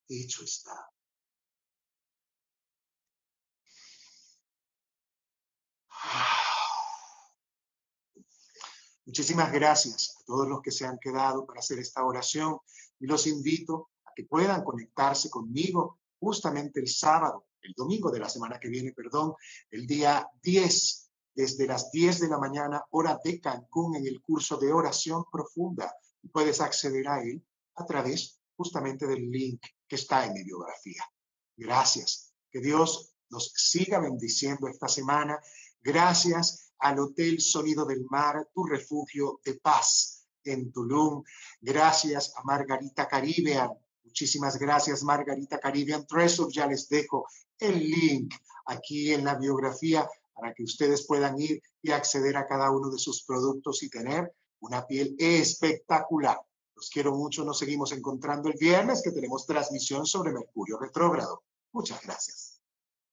[0.08, 0.90] hecho está.
[9.06, 12.58] Muchísimas gracias a todos los que se han quedado para hacer esta oración
[13.00, 18.28] y los invito a que puedan conectarse conmigo justamente el sábado, el domingo de la
[18.28, 19.34] semana que viene, perdón,
[19.70, 24.56] el día 10, desde las 10 de la mañana, hora de Cancún, en el curso
[24.56, 25.94] de oración profunda.
[26.32, 27.44] Puedes acceder a él
[27.76, 31.02] a través justamente del link que está en mi biografía.
[31.56, 32.32] Gracias.
[32.50, 35.38] Que Dios nos siga bendiciendo esta semana.
[35.80, 41.22] Gracias al Hotel Sonido del Mar, tu refugio de paz en Tulum.
[41.60, 43.70] Gracias a Margarita Caribbean.
[44.04, 46.52] Muchísimas gracias, Margarita Caribbean Treasure.
[46.52, 47.26] Ya les dejo
[47.58, 48.34] el link
[48.66, 50.08] aquí en la biografía
[50.40, 54.32] para que ustedes puedan ir y acceder a cada uno de sus productos y tener
[54.60, 56.40] una piel espectacular.
[56.74, 57.44] Los quiero mucho.
[57.44, 61.42] Nos seguimos encontrando el viernes que tenemos transmisión sobre Mercurio retrógrado.
[61.72, 62.49] Muchas gracias.